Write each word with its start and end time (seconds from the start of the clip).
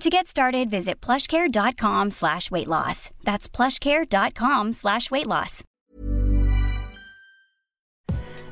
To 0.00 0.10
get 0.10 0.26
started, 0.26 0.68
visit 0.68 1.00
plushcare.com 1.00 2.10
slash 2.10 2.50
weight 2.50 2.68
loss. 2.68 3.10
That's 3.24 3.48
plushcare.com 3.48 4.74
slash 4.74 5.10
weight 5.10 5.26
loss. 5.26 5.64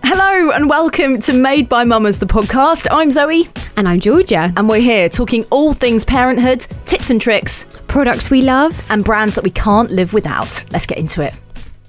Hello 0.03 0.53
and 0.53 0.71
welcome 0.71 1.21
to 1.21 1.35
Made 1.35 1.69
by 1.69 1.85
Mamas, 1.85 2.19
the 2.19 2.25
podcast. 2.27 2.87
I'm 2.91 3.11
Zoe. 3.11 3.47
And 3.77 3.87
I'm 3.87 4.01
Georgia. 4.01 4.53
And 4.57 4.71
we're 4.71 4.81
here 4.81 5.11
talking 5.11 5.45
all 5.51 5.75
things 5.75 6.03
parenthood, 6.05 6.61
tips 6.87 7.11
and 7.11 7.21
tricks, 7.21 7.67
products 7.89 8.31
we 8.31 8.41
love, 8.41 8.87
and 8.91 9.05
brands 9.05 9.35
that 9.35 9.45
we 9.45 9.51
can't 9.51 9.91
live 9.91 10.15
without. 10.15 10.65
Let's 10.73 10.87
get 10.87 10.97
into 10.97 11.21
it. 11.21 11.35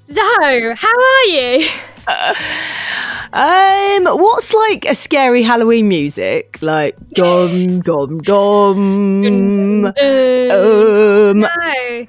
So, 0.04 0.74
how 0.74 0.88
are 0.88 1.24
you? 1.24 1.66
Um, 3.32 4.06
what's 4.06 4.54
like 4.54 4.86
a 4.86 4.94
scary 4.94 5.42
Halloween 5.42 5.88
music? 5.88 6.58
Like 6.62 6.96
dum 7.10 7.80
dum 7.80 8.18
dum. 8.18 9.84
um, 9.84 9.92
no. 11.40 12.06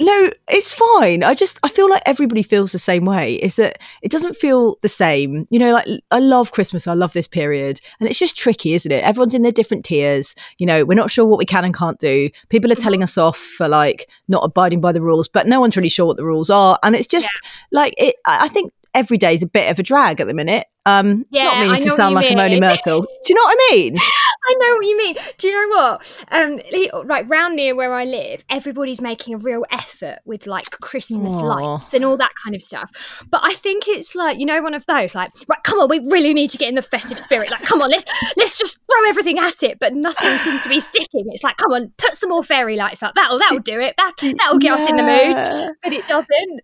no, 0.00 0.30
it's 0.48 0.74
fine. 0.74 1.22
I 1.22 1.34
just 1.34 1.58
I 1.62 1.68
feel 1.68 1.88
like 1.88 2.02
everybody 2.06 2.42
feels 2.42 2.72
the 2.72 2.78
same 2.78 3.04
way. 3.04 3.34
Is 3.36 3.56
that 3.56 3.78
it 4.02 4.10
doesn't 4.10 4.36
feel 4.36 4.78
the 4.82 4.88
same. 4.88 5.46
You 5.50 5.58
know, 5.58 5.72
like 5.72 5.86
I 6.10 6.18
love 6.18 6.50
Christmas. 6.52 6.86
I 6.86 6.94
love 6.94 7.12
this 7.12 7.28
period, 7.28 7.80
and 8.00 8.08
it's 8.08 8.18
just 8.18 8.36
tricky, 8.36 8.74
isn't 8.74 8.90
it? 8.90 9.04
Everyone's 9.04 9.34
in 9.34 9.42
their 9.42 9.52
different 9.52 9.84
tiers. 9.84 10.34
You 10.58 10.66
know, 10.66 10.84
we're 10.84 10.94
not 10.94 11.10
sure 11.10 11.26
what 11.26 11.38
we 11.38 11.46
can 11.46 11.64
and 11.64 11.74
can't 11.74 11.98
do. 11.98 12.30
People 12.48 12.72
are 12.72 12.76
telling 12.76 13.02
us 13.02 13.18
off 13.18 13.38
for 13.38 13.68
like 13.68 14.10
not 14.28 14.42
abiding 14.42 14.80
by 14.80 14.92
the 14.92 15.02
rules, 15.02 15.28
but 15.28 15.46
no 15.46 15.60
one's 15.60 15.76
really 15.76 15.88
sure 15.88 16.06
what 16.06 16.16
the 16.16 16.24
rules 16.24 16.50
are, 16.50 16.78
and 16.82 16.96
it's 16.96 17.06
just 17.06 17.30
like 17.70 17.94
it. 17.98 18.16
I 18.24 18.48
think 18.48 18.72
every 18.94 19.18
day 19.18 19.34
is 19.34 19.42
a 19.42 19.48
bit 19.48 19.70
of 19.70 19.78
a 19.78 19.82
drag 19.82 20.20
at 20.20 20.26
the 20.26 20.34
minute. 20.34 20.66
Um, 20.86 21.26
Yeah, 21.30 21.44
not 21.44 21.60
meaning 21.60 21.82
to 21.84 21.90
sound 21.90 22.14
like 22.14 22.34
mean. 22.34 22.60
Myrtle. 22.60 23.02
Do 23.02 23.08
you 23.28 23.34
know 23.34 23.42
what 23.42 23.56
I 23.58 23.74
mean? 23.74 23.96
I 24.46 24.54
know 24.54 24.76
what 24.76 24.86
you 24.86 24.98
mean. 24.98 25.16
Do 25.38 25.48
you 25.48 25.70
know 25.70 25.76
what? 25.76 26.24
Um, 26.30 27.26
round 27.26 27.56
near 27.56 27.74
where 27.74 27.92
I 27.94 28.04
live, 28.04 28.44
everybody's 28.50 29.00
making 29.00 29.34
a 29.34 29.38
real 29.38 29.64
effort 29.70 30.18
with 30.26 30.46
like 30.46 30.70
Christmas 30.82 31.32
Aw. 31.32 31.40
lights 31.40 31.94
and 31.94 32.04
all 32.04 32.18
that 32.18 32.32
kind 32.42 32.54
of 32.54 32.60
stuff. 32.60 32.90
But 33.30 33.40
I 33.42 33.54
think 33.54 33.88
it's 33.88 34.14
like 34.14 34.38
you 34.38 34.46
know 34.46 34.60
one 34.60 34.74
of 34.74 34.84
those 34.86 35.14
like 35.14 35.30
right, 35.48 35.62
come 35.62 35.78
on, 35.78 35.88
we 35.88 36.00
really 36.10 36.34
need 36.34 36.50
to 36.50 36.58
get 36.58 36.68
in 36.68 36.74
the 36.74 36.82
festive 36.82 37.18
spirit. 37.18 37.50
Like, 37.50 37.62
come 37.62 37.80
on, 37.82 37.90
let's 37.90 38.04
let's 38.36 38.58
just 38.58 38.78
throw 38.90 39.08
everything 39.08 39.38
at 39.38 39.62
it. 39.62 39.78
But 39.78 39.94
nothing 39.94 40.36
seems 40.38 40.62
to 40.62 40.68
be 40.68 40.80
sticking. 40.80 41.24
It's 41.28 41.42
like, 41.42 41.56
come 41.56 41.72
on, 41.72 41.92
put 41.96 42.16
some 42.16 42.30
more 42.30 42.44
fairy 42.44 42.76
lights 42.76 43.02
up. 43.02 43.14
That'll 43.14 43.38
that'll 43.38 43.60
do 43.60 43.80
it. 43.80 43.94
That 43.96 44.12
that'll 44.38 44.58
get 44.58 44.78
us 44.78 44.90
in 44.90 44.96
the 44.96 45.02
mood. 45.02 45.74
But 45.82 45.92
it 45.92 46.06
doesn't. 46.06 46.60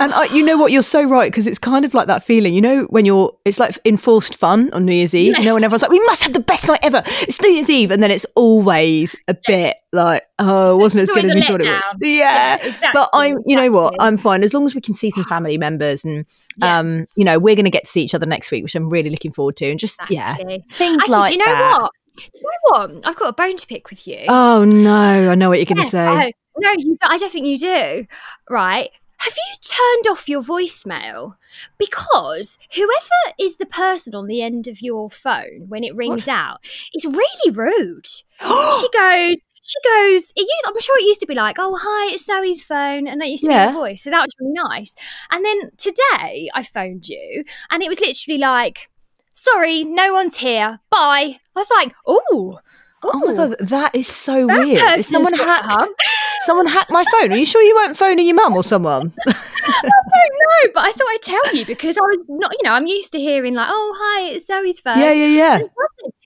And 0.00 0.12
I, 0.12 0.24
you 0.26 0.44
know 0.44 0.58
what? 0.58 0.72
You're 0.72 0.82
so 0.82 1.04
right 1.04 1.30
because 1.30 1.46
it's 1.46 1.58
kind 1.58 1.84
of 1.84 1.94
like 1.94 2.06
that 2.08 2.22
feeling. 2.22 2.54
You 2.54 2.60
know 2.60 2.84
when 2.90 3.04
you're, 3.04 3.32
it's 3.54 3.60
like 3.60 3.78
enforced 3.84 4.34
fun 4.36 4.70
on 4.72 4.84
New 4.84 4.92
Year's 4.92 5.14
Eve. 5.14 5.26
You 5.28 5.32
know, 5.32 5.40
Yes. 5.40 5.54
when 5.54 5.64
everyone's 5.64 5.82
like, 5.82 5.90
"We 5.90 6.00
must 6.06 6.22
have 6.24 6.32
the 6.32 6.40
best 6.40 6.66
night 6.68 6.80
ever." 6.82 7.02
It's 7.22 7.40
New 7.40 7.50
Year's 7.50 7.70
Eve, 7.70 7.90
and 7.90 8.02
then 8.02 8.10
it's 8.10 8.26
always 8.34 9.16
a 9.28 9.36
bit 9.46 9.76
like, 9.92 10.22
"Oh, 10.38 10.74
it 10.74 10.78
wasn't 10.78 11.02
as 11.02 11.08
good 11.10 11.24
as 11.24 11.34
we 11.34 11.42
thought 11.42 11.60
it 11.62 11.68
was." 11.68 11.80
Yeah, 12.00 12.08
Yeah, 12.08 12.54
exactly, 12.56 12.88
but 12.92 13.10
I'm, 13.12 13.38
you 13.46 13.56
know 13.56 13.70
what? 13.70 13.94
I'm 14.00 14.16
fine 14.16 14.42
as 14.42 14.52
long 14.54 14.64
as 14.66 14.74
we 14.74 14.80
can 14.80 14.94
see 14.94 15.10
some 15.10 15.24
family 15.34 15.56
members, 15.58 16.04
and 16.04 16.26
Yeah. 16.56 16.78
um, 16.78 17.06
you 17.16 17.24
know, 17.24 17.38
we're 17.38 17.54
going 17.56 17.64
to 17.64 17.70
get 17.70 17.84
to 17.84 17.90
see 17.90 18.02
each 18.02 18.14
other 18.14 18.26
next 18.26 18.50
week, 18.50 18.62
which 18.64 18.74
I'm 18.74 18.88
really 18.90 19.10
looking 19.10 19.32
forward 19.32 19.56
to. 19.58 19.70
And 19.70 19.78
just 19.78 19.98
yeah, 20.10 20.34
things 20.34 21.02
Actually, 21.02 21.12
like 21.16 21.32
do 21.32 21.38
you 21.38 21.44
know 21.44 21.52
that. 21.52 21.78
what? 21.80 21.90
Do 22.16 22.24
you 22.34 22.42
know 22.42 22.78
what? 22.94 23.06
I've 23.06 23.16
got 23.16 23.28
a 23.28 23.32
bone 23.32 23.56
to 23.56 23.66
pick 23.66 23.90
with 23.90 24.06
you. 24.06 24.24
Oh 24.28 24.64
no, 24.64 25.30
I 25.30 25.34
know 25.34 25.48
what 25.48 25.58
you're 25.58 25.64
going 25.66 25.78
to 25.78 25.84
say. 25.84 26.32
oh, 26.56 26.58
no, 26.60 26.70
you, 26.76 26.96
I 27.02 27.16
don't 27.18 27.32
think 27.32 27.46
you 27.46 27.58
do. 27.58 28.06
Right? 28.48 28.90
Have 29.24 29.34
you 29.36 29.54
turned 29.62 30.06
off 30.12 30.28
your 30.28 30.42
voicemail? 30.42 31.36
Because 31.78 32.58
whoever 32.74 33.34
is 33.38 33.56
the 33.56 33.64
person 33.66 34.14
on 34.14 34.26
the 34.26 34.42
end 34.42 34.68
of 34.68 34.82
your 34.82 35.08
phone 35.08 35.64
when 35.68 35.82
it 35.82 35.96
rings 35.96 36.28
out, 36.28 36.58
it's 36.92 37.06
really 37.06 37.50
rude. 37.56 38.06
she 38.40 38.88
goes. 38.92 39.38
She 39.66 39.78
goes. 39.82 40.30
It 40.36 40.40
used, 40.42 40.64
I'm 40.66 40.78
sure 40.78 40.98
it 40.98 41.04
used 41.06 41.20
to 41.20 41.26
be 41.26 41.34
like, 41.34 41.56
"Oh, 41.58 41.78
hi, 41.80 42.12
it's 42.12 42.26
Zoe's 42.26 42.62
phone," 42.62 43.06
and 43.06 43.18
that 43.22 43.28
used 43.30 43.44
to 43.44 43.50
Yeah. 43.50 43.68
be 43.68 43.72
your 43.72 43.80
voice. 43.82 44.02
So 44.02 44.10
that 44.10 44.20
was 44.20 44.34
really 44.38 44.52
nice. 44.52 44.94
And 45.30 45.42
then 45.42 45.70
today, 45.78 46.50
I 46.52 46.62
phoned 46.62 47.08
you, 47.08 47.44
and 47.70 47.82
it 47.82 47.88
was 47.88 47.98
literally 47.98 48.36
like, 48.38 48.90
"Sorry, 49.32 49.82
no 49.84 50.12
one's 50.12 50.36
here. 50.36 50.80
Bye." 50.90 51.38
I 51.56 51.58
was 51.58 51.70
like, 51.78 51.94
"Oh, 52.06 52.58
Oh 53.04 53.18
my 53.26 53.34
god, 53.34 53.56
that 53.60 53.94
is 53.94 54.08
so 54.08 54.46
That 54.46 54.58
weird. 54.58 55.04
Someone 55.04 55.32
got 55.36 55.64
hacked? 55.64 55.92
Someone 56.44 56.66
hacked 56.66 56.90
my 56.90 57.04
phone. 57.04 57.32
Are 57.32 57.36
you 57.36 57.46
sure 57.46 57.62
you 57.62 57.74
weren't 57.74 57.96
phoning 57.96 58.26
your 58.26 58.34
mum 58.34 58.54
or 58.54 58.62
someone? 58.62 59.12
I 59.26 59.32
don't 59.32 60.34
know, 60.34 60.72
but 60.74 60.84
I 60.84 60.92
thought 60.92 61.06
I'd 61.10 61.22
tell 61.22 61.54
you 61.56 61.64
because 61.64 61.96
I 61.96 62.02
was 62.02 62.18
not, 62.28 62.52
you 62.52 62.60
know, 62.64 62.72
I'm 62.72 62.86
used 62.86 63.12
to 63.12 63.18
hearing 63.18 63.54
like, 63.54 63.68
"Oh, 63.70 63.94
hi, 63.98 64.32
it's 64.32 64.46
Zoe's 64.46 64.78
phone." 64.78 64.98
yeah, 64.98 65.12
yeah, 65.12 65.26
yeah. 65.26 65.60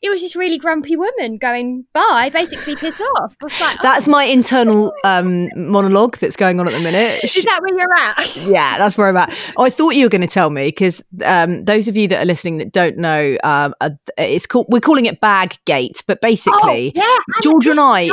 It 0.02 0.10
was 0.10 0.20
this 0.20 0.36
really 0.36 0.58
grumpy 0.58 0.96
woman 0.96 1.38
going 1.38 1.84
bye, 1.92 2.30
basically 2.32 2.76
pissed 2.76 3.00
off. 3.00 3.34
Like, 3.60 3.78
That's 3.82 4.06
my 4.06 4.24
internal 4.24 4.92
um, 5.04 5.48
monologue 5.56 6.18
that's 6.18 6.36
going 6.36 6.60
on 6.60 6.68
at 6.68 6.74
the 6.74 6.80
minute. 6.80 7.20
"Oh, 7.22 7.26
is 7.36 7.44
that 7.44 7.60
where 7.62 7.78
you're 7.78 7.94
at? 7.94 8.36
yeah, 8.46 8.78
that's 8.78 8.96
where 8.96 9.08
I'm 9.08 9.16
at. 9.16 9.52
Oh, 9.56 9.64
I 9.64 9.70
thought 9.70 9.90
you 9.90 10.04
were 10.04 10.10
going 10.10 10.20
to 10.22 10.26
tell 10.26 10.50
me 10.50 10.66
because 10.66 11.02
um, 11.24 11.64
those 11.64 11.88
of 11.88 11.96
you 11.96 12.08
that 12.08 12.22
are 12.22 12.26
listening 12.26 12.58
that 12.58 12.72
don't 12.72 12.98
know, 12.98 13.36
um, 13.44 13.74
it's 14.16 14.46
called 14.46 14.66
we're 14.68 14.80
calling 14.80 15.06
it 15.06 15.20
Bag 15.20 15.56
Gate, 15.64 16.02
but 16.06 16.20
basically, 16.20 16.92
Oh, 16.96 17.00
yeah, 17.00 17.16
and 17.34 17.42
Georgia 17.42 17.70
and 17.70 17.80
I. 17.80 18.10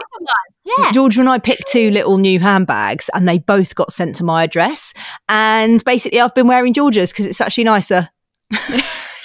Yeah. 0.65 0.91
Georgia 0.91 1.19
and 1.19 1.29
I 1.29 1.37
picked 1.37 1.67
two 1.67 1.91
little 1.91 2.17
new 2.17 2.39
handbags, 2.39 3.09
and 3.13 3.27
they 3.27 3.37
both 3.37 3.75
got 3.75 3.93
sent 3.93 4.15
to 4.15 4.23
my 4.23 4.43
address. 4.43 4.93
And 5.29 5.83
basically, 5.85 6.19
I've 6.19 6.33
been 6.33 6.47
wearing 6.47 6.73
Georgia's 6.73 7.11
because 7.11 7.27
it's 7.27 7.39
actually 7.39 7.65
nicer. 7.65 8.09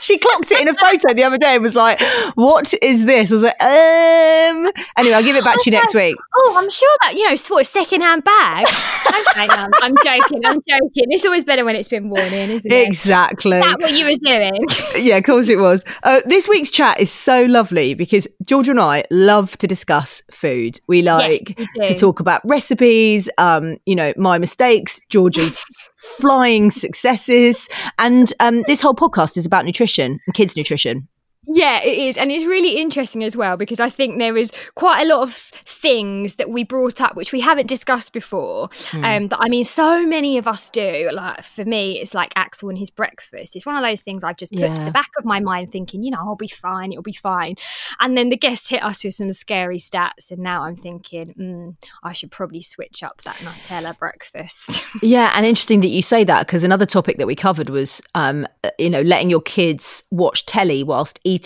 she 0.01 0.19
clocked 0.19 0.51
it 0.51 0.61
in 0.61 0.69
a 0.69 0.75
photo 0.75 1.15
the 1.15 1.25
other 1.25 1.39
day 1.39 1.55
and 1.55 1.63
was 1.63 1.77
like, 1.77 2.01
"What 2.35 2.73
is 2.83 3.05
this?" 3.05 3.31
I 3.31 3.35
was 3.35 3.43
like, 3.43 3.63
"Um." 3.63 4.73
Anyway, 4.97 5.15
I'll 5.15 5.23
give 5.23 5.37
it 5.37 5.45
back 5.45 5.59
to 5.63 5.71
you 5.71 5.73
next 5.73 5.95
week. 5.95 6.17
Oh, 6.37 6.55
I'm 6.57 6.71
sure 6.71 6.97
that 7.03 7.15
you 7.15 7.29
know, 7.29 7.37
what 7.49 7.63
a 7.63 7.65
second-hand 7.65 8.25
bag. 8.25 8.67
okay, 8.67 9.47
no, 9.47 9.69
I'm 9.83 9.95
joking. 10.05 10.41
I'm 10.45 10.61
joking. 10.69 11.07
It's 11.11 11.25
always 11.25 11.45
better 11.45 11.65
when 11.65 11.77
it's 11.77 11.89
been 11.89 12.09
worn 12.09 12.33
in, 12.33 12.51
isn't 12.51 12.71
it? 12.71 12.87
Exactly. 12.87 13.59
Is 13.59 13.63
that 13.63 13.81
what 13.81 13.93
you 13.93 14.07
were 14.07 14.15
doing? 14.15 14.67
yeah, 15.05 15.17
of 15.17 15.25
course 15.25 15.49
it 15.49 15.59
was. 15.59 15.85
Uh, 16.03 16.21
this 16.27 16.49
week's 16.49 16.71
chat 16.71 17.01
is 17.01 17.11
so 17.11 17.45
lovely 17.45 17.95
because 17.95 18.27
Georgia 18.45 18.73
and 18.73 18.81
I 18.81 19.05
love 19.11 19.57
to 19.59 19.67
discuss 19.67 20.23
food. 20.31 20.81
We 20.87 21.03
like 21.03 21.55
we 21.77 21.87
to 21.87 21.95
talk 21.95 22.21
about 22.21 22.41
recipes, 22.45 23.29
um, 23.39 23.79
you 23.87 23.95
know, 23.95 24.13
my 24.17 24.39
mistakes, 24.39 25.01
Georgia's 25.09 25.65
flying 26.01 26.71
successes, 26.71 27.69
and 27.99 28.33
um, 28.41 28.63
this 28.67 28.81
whole 28.81 28.95
podcast 28.95 29.37
is 29.37 29.47
about 29.47 29.65
nutrition 29.65 30.19
and 30.27 30.35
kids' 30.35 30.57
nutrition. 30.57 31.09
Yeah, 31.53 31.83
it 31.83 31.99
is. 31.99 32.17
And 32.17 32.31
it's 32.31 32.45
really 32.45 32.77
interesting 32.77 33.25
as 33.25 33.37
well 33.37 33.57
because 33.57 33.81
I 33.81 33.91
think 33.91 34.19
there 34.19 34.37
is 34.37 34.53
quite 34.77 35.03
a 35.03 35.05
lot 35.05 35.23
of 35.23 35.35
things 35.35 36.37
that 36.37 36.51
we 36.51 36.63
brought 36.63 37.01
up 37.01 37.17
which 37.17 37.33
we 37.33 37.41
haven't 37.41 37.67
discussed 37.67 38.13
before. 38.13 38.69
Um, 38.93 39.29
that 39.29 39.39
I 39.41 39.49
mean, 39.49 39.65
so 39.65 40.07
many 40.07 40.39
of 40.39 40.47
us 40.47 40.71
do. 40.71 41.11
Like 41.13 41.43
for 41.43 41.65
me, 41.65 41.99
it's 41.99 42.15
like 42.15 42.33
Axel 42.37 42.69
and 42.69 42.79
his 42.79 42.91
breakfast. 42.91 43.57
It's 43.57 43.67
one 43.67 43.77
of 43.77 43.83
those 43.83 44.03
things 44.03 44.23
I've 44.23 44.37
just 44.37 44.53
put 44.53 44.77
to 44.77 44.85
the 44.85 44.91
back 44.93 45.11
of 45.19 45.25
my 45.25 45.41
mind 45.41 45.73
thinking, 45.73 46.05
you 46.05 46.13
know, 46.13 46.19
I'll 46.21 46.37
be 46.37 46.49
fine, 46.49 46.93
it'll 46.93 47.03
be 47.03 47.13
fine. 47.13 47.57
And 47.99 48.17
then 48.17 48.29
the 48.29 48.37
guest 48.37 48.71
hit 48.71 48.83
us 48.83 49.03
with 49.03 49.15
some 49.15 49.33
scary 49.33 49.79
stats. 49.79 50.31
And 50.31 50.39
now 50.41 50.63
I'm 50.63 50.77
thinking, 50.77 51.35
mm, 51.39 51.77
I 52.05 52.13
should 52.13 52.31
probably 52.31 52.63
switch 52.63 53.03
up 53.03 53.23
that 53.23 53.37
Nutella 53.37 53.99
breakfast. 53.99 54.85
Yeah, 55.03 55.33
and 55.35 55.47
interesting 55.47 55.81
that 55.81 55.89
you 55.89 56.03
say 56.03 56.25
that 56.25 56.47
because 56.47 56.63
another 56.63 56.85
topic 56.85 57.17
that 57.19 57.27
we 57.27 57.35
covered 57.35 57.71
was, 57.71 58.03
um, 58.15 58.47
uh, 58.65 58.71
you 58.79 58.91
know, 58.91 59.01
letting 59.01 59.31
your 59.31 59.41
kids 59.41 60.05
watch 60.11 60.45
telly 60.47 60.85
whilst 60.85 61.19
eating, 61.25 61.40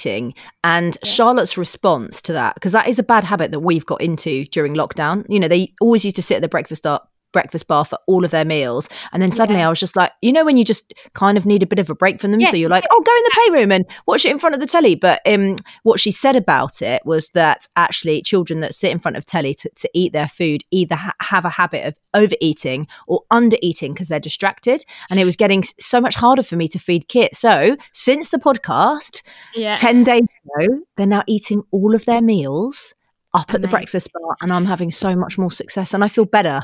and 0.62 0.98
Charlotte's 1.04 1.56
response 1.56 2.20
to 2.22 2.32
that 2.32 2.54
because 2.54 2.72
that 2.72 2.88
is 2.88 2.98
a 2.98 3.02
bad 3.02 3.24
habit 3.24 3.50
that 3.50 3.60
we've 3.60 3.86
got 3.86 4.00
into 4.00 4.44
during 4.46 4.74
lockdown. 4.74 5.24
You 5.28 5.40
know, 5.40 5.48
they 5.48 5.72
always 5.80 6.04
used 6.04 6.16
to 6.16 6.22
sit 6.22 6.36
at 6.36 6.42
the 6.42 6.48
breakfast 6.48 6.86
breakfast 7.34 7.66
bar 7.68 7.84
for 7.84 7.98
all 8.06 8.24
of 8.24 8.30
their 8.30 8.46
meals. 8.46 8.88
And 9.12 9.22
then 9.22 9.30
suddenly 9.30 9.60
I 9.60 9.68
was 9.68 9.78
just 9.78 9.96
like, 9.96 10.12
you 10.22 10.32
know, 10.32 10.46
when 10.46 10.56
you 10.56 10.64
just 10.64 10.94
kind 11.12 11.36
of 11.36 11.44
need 11.44 11.62
a 11.62 11.66
bit 11.66 11.78
of 11.78 11.90
a 11.90 11.94
break 11.94 12.18
from 12.18 12.30
them. 12.30 12.40
Yeah, 12.40 12.50
so 12.50 12.56
you're 12.56 12.70
like, 12.70 12.86
oh, 12.90 13.02
go 13.02 13.12
in 13.12 13.22
the 13.22 13.30
playroom 13.34 13.72
and 13.72 13.84
watch 14.06 14.24
it 14.24 14.30
in 14.30 14.38
front 14.38 14.54
of 14.54 14.60
the 14.60 14.66
telly. 14.66 14.94
But 14.94 15.20
um, 15.26 15.56
what 15.82 16.00
she 16.00 16.10
said 16.10 16.36
about 16.36 16.80
it 16.80 17.04
was 17.04 17.28
that 17.30 17.68
actually 17.76 18.22
children 18.22 18.60
that 18.60 18.74
sit 18.74 18.90
in 18.90 18.98
front 18.98 19.18
of 19.18 19.26
telly 19.26 19.52
to, 19.52 19.68
to 19.68 19.90
eat 19.92 20.14
their 20.14 20.28
food 20.28 20.64
either 20.70 20.94
ha- 20.94 21.12
have 21.20 21.44
a 21.44 21.50
habit 21.50 21.84
of 21.86 21.98
overeating 22.14 22.86
or 23.06 23.22
under 23.30 23.58
eating 23.60 23.92
because 23.92 24.08
they're 24.08 24.18
distracted. 24.20 24.84
And 25.10 25.20
it 25.20 25.26
was 25.26 25.36
getting 25.36 25.64
so 25.78 26.00
much 26.00 26.14
harder 26.14 26.42
for 26.42 26.56
me 26.56 26.68
to 26.68 26.78
feed 26.78 27.08
Kit. 27.08 27.34
So 27.36 27.76
since 27.92 28.30
the 28.30 28.38
podcast, 28.38 29.22
Yeah. 29.54 29.74
10 29.74 30.04
days 30.04 30.28
ago, 30.44 30.80
they're 30.96 31.06
now 31.06 31.24
eating 31.26 31.64
all 31.72 31.94
of 31.94 32.04
their 32.04 32.22
meals 32.22 32.94
up 33.34 33.52
at 33.52 33.60
the 33.62 33.68
breakfast 33.68 34.10
bar 34.12 34.36
and 34.40 34.52
I'm 34.52 34.64
having 34.64 34.92
so 34.92 35.16
much 35.16 35.36
more 35.38 35.50
success 35.50 35.92
and 35.92 36.04
I 36.04 36.08
feel 36.08 36.24
better. 36.24 36.62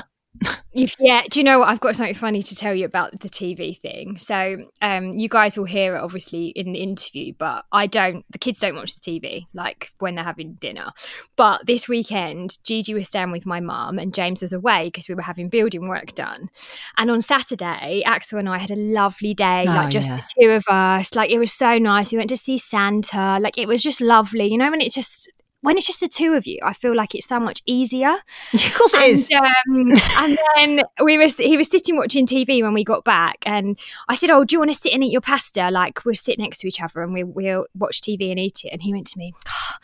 If, 0.73 0.95
yeah, 0.99 1.23
do 1.29 1.39
you 1.39 1.43
know 1.43 1.59
what? 1.59 1.67
I've 1.67 1.81
got 1.81 1.97
something 1.97 2.15
funny 2.15 2.41
to 2.43 2.55
tell 2.55 2.73
you 2.73 2.85
about 2.85 3.19
the 3.19 3.27
TV 3.27 3.77
thing. 3.77 4.17
So, 4.17 4.57
um, 4.81 5.19
you 5.19 5.27
guys 5.27 5.57
will 5.57 5.65
hear 5.65 5.97
it 5.97 5.99
obviously 5.99 6.47
in 6.47 6.71
the 6.71 6.79
interview, 6.79 7.33
but 7.37 7.65
I 7.73 7.87
don't. 7.87 8.25
The 8.31 8.39
kids 8.39 8.59
don't 8.59 8.75
watch 8.75 8.95
the 8.95 9.01
TV 9.01 9.47
like 9.53 9.91
when 9.99 10.15
they're 10.15 10.23
having 10.23 10.53
dinner. 10.53 10.91
But 11.35 11.67
this 11.67 11.89
weekend, 11.89 12.57
Gigi 12.63 12.93
was 12.93 13.09
staying 13.09 13.31
with 13.31 13.45
my 13.45 13.59
mum, 13.59 13.99
and 13.99 14.13
James 14.13 14.41
was 14.41 14.53
away 14.53 14.85
because 14.85 15.09
we 15.09 15.15
were 15.15 15.21
having 15.21 15.49
building 15.49 15.89
work 15.89 16.15
done. 16.15 16.49
And 16.97 17.11
on 17.11 17.19
Saturday, 17.21 18.01
Axel 18.05 18.39
and 18.39 18.47
I 18.47 18.57
had 18.57 18.71
a 18.71 18.75
lovely 18.77 19.33
day, 19.33 19.65
Oh, 19.67 19.71
like 19.71 19.89
just 19.89 20.09
yeah. 20.09 20.17
the 20.17 20.41
two 20.41 20.49
of 20.51 20.63
us. 20.69 21.13
Like 21.13 21.31
it 21.31 21.37
was 21.39 21.51
so 21.51 21.77
nice. 21.77 22.11
We 22.13 22.17
went 22.17 22.29
to 22.29 22.37
see 22.37 22.57
Santa. 22.57 23.37
Like 23.41 23.57
it 23.57 23.67
was 23.67 23.83
just 23.83 23.99
lovely. 23.99 24.45
You 24.47 24.57
know 24.57 24.71
when 24.71 24.81
it 24.81 24.93
just. 24.93 25.29
When 25.61 25.77
it's 25.77 25.85
just 25.85 25.99
the 25.99 26.07
two 26.07 26.33
of 26.33 26.47
you, 26.47 26.59
I 26.63 26.73
feel 26.73 26.95
like 26.95 27.13
it's 27.13 27.27
so 27.27 27.39
much 27.39 27.61
easier. 27.65 28.09
of 28.53 28.73
course 28.73 28.93
it 28.95 29.01
and, 29.01 29.11
is. 29.11 29.31
Um, 29.31 29.93
and 30.17 30.37
then 30.55 30.85
we 31.03 31.17
was 31.17 31.37
he 31.37 31.55
was 31.55 31.69
sitting 31.69 31.97
watching 31.97 32.25
TV 32.25 32.63
when 32.63 32.73
we 32.73 32.83
got 32.83 33.03
back, 33.03 33.37
and 33.45 33.79
I 34.09 34.15
said, 34.15 34.29
"Oh, 34.29 34.43
do 34.43 34.55
you 34.55 34.59
want 34.59 34.71
to 34.71 34.77
sit 34.77 34.93
and 34.93 35.03
eat 35.03 35.11
your 35.11 35.21
pasta?" 35.21 35.69
Like 35.69 36.03
we'll 36.03 36.15
sit 36.15 36.39
next 36.39 36.59
to 36.59 36.67
each 36.67 36.81
other 36.81 37.01
and 37.03 37.13
we 37.13 37.23
we'll 37.23 37.67
watch 37.75 38.01
TV 38.01 38.31
and 38.31 38.39
eat 38.39 38.65
it. 38.65 38.69
And 38.73 38.81
he 38.81 38.91
went 38.91 39.07
to 39.07 39.19
me, 39.19 39.33
"Ah, 39.47 39.77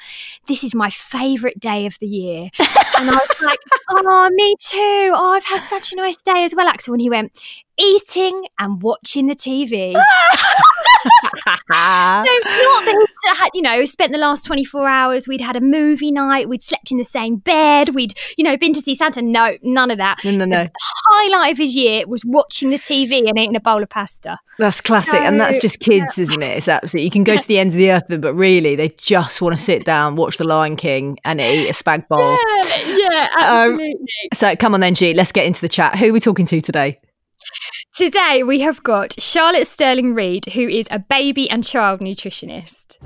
"This 0.47 0.63
is 0.63 0.73
my 0.73 0.89
favourite 0.89 1.59
day 1.59 1.85
of 1.85 1.99
the 1.99 2.07
year," 2.07 2.49
and 2.59 3.09
I 3.09 3.13
was 3.13 3.41
like, 3.41 3.59
"Oh, 3.89 4.29
me 4.33 4.55
too. 4.59 5.11
Oh, 5.15 5.33
I've 5.33 5.45
had 5.45 5.61
such 5.61 5.93
a 5.93 5.95
nice 5.95 6.21
day 6.21 6.43
as 6.43 6.55
well, 6.55 6.67
Axel." 6.67 6.93
And 6.93 7.01
he 7.01 7.09
went, 7.09 7.31
"Eating 7.79 8.45
and 8.59 8.81
watching 8.81 9.27
the 9.27 9.35
TV." 9.35 9.95
So 11.47 11.63
not 11.73 12.85
that 12.85 13.35
had, 13.37 13.49
you 13.53 13.61
know, 13.61 13.85
spent 13.85 14.11
the 14.11 14.17
last 14.17 14.45
24 14.45 14.87
hours, 14.87 15.27
we'd 15.27 15.41
had 15.41 15.55
a 15.55 15.61
movie 15.61 16.11
night, 16.11 16.49
we'd 16.49 16.61
slept 16.61 16.91
in 16.91 16.97
the 16.97 17.03
same 17.03 17.37
bed, 17.37 17.89
we'd, 17.89 18.13
you 18.37 18.43
know, 18.43 18.57
been 18.57 18.73
to 18.73 18.81
see 18.81 18.95
Santa. 18.95 19.21
No, 19.21 19.57
none 19.63 19.91
of 19.91 19.97
that. 19.97 20.23
No, 20.23 20.31
no, 20.31 20.45
no. 20.45 20.63
The 20.63 20.71
highlight 21.07 21.53
of 21.53 21.57
his 21.57 21.75
year 21.75 22.07
was 22.07 22.23
watching 22.25 22.69
the 22.69 22.77
TV 22.77 23.27
and 23.27 23.37
eating 23.37 23.55
a 23.55 23.59
bowl 23.59 23.81
of 23.81 23.89
pasta. 23.89 24.39
That's 24.57 24.81
classic. 24.81 25.21
and 25.21 25.39
that's 25.39 25.59
just 25.59 25.79
kids, 25.79 26.17
isn't 26.17 26.41
it? 26.41 26.57
It's 26.57 26.67
absolutely, 26.67 27.05
you 27.05 27.11
can 27.11 27.23
go 27.23 27.37
to 27.37 27.47
the 27.47 27.59
ends 27.59 27.73
of 27.73 27.77
the 27.79 27.91
earth, 27.91 28.03
but, 28.07 28.33
really 28.33 28.75
they 28.75 28.89
just 28.89 29.41
want 29.41 29.57
to 29.57 29.61
sit 29.61 29.85
down, 29.85 30.15
watch 30.15 30.37
The 30.37 30.43
Lion 30.43 30.75
King 30.75 31.17
and 31.25 31.39
eat 31.39 31.69
a 31.69 31.73
spag 31.73 32.07
bowl. 32.07 32.37
yeah, 32.97 33.27
um, 33.37 33.73
absolutely. 33.73 34.09
So 34.33 34.55
come 34.55 34.73
on 34.73 34.79
then, 34.79 34.95
G, 34.95 35.13
let's 35.13 35.31
get 35.31 35.45
into 35.45 35.61
the 35.61 35.69
chat. 35.69 35.97
Who 35.97 36.09
are 36.09 36.13
we 36.13 36.19
talking 36.19 36.45
to 36.47 36.61
today? 36.61 36.99
Today 37.97 38.43
we 38.43 38.59
have 38.59 38.83
got 38.83 39.19
Charlotte 39.19 39.65
Stirling 39.65 40.13
Reed, 40.13 40.45
who 40.53 40.67
is 40.67 40.87
a 40.91 40.99
baby 40.99 41.49
and 41.49 41.63
child 41.63 41.99
nutritionist. 41.99 42.97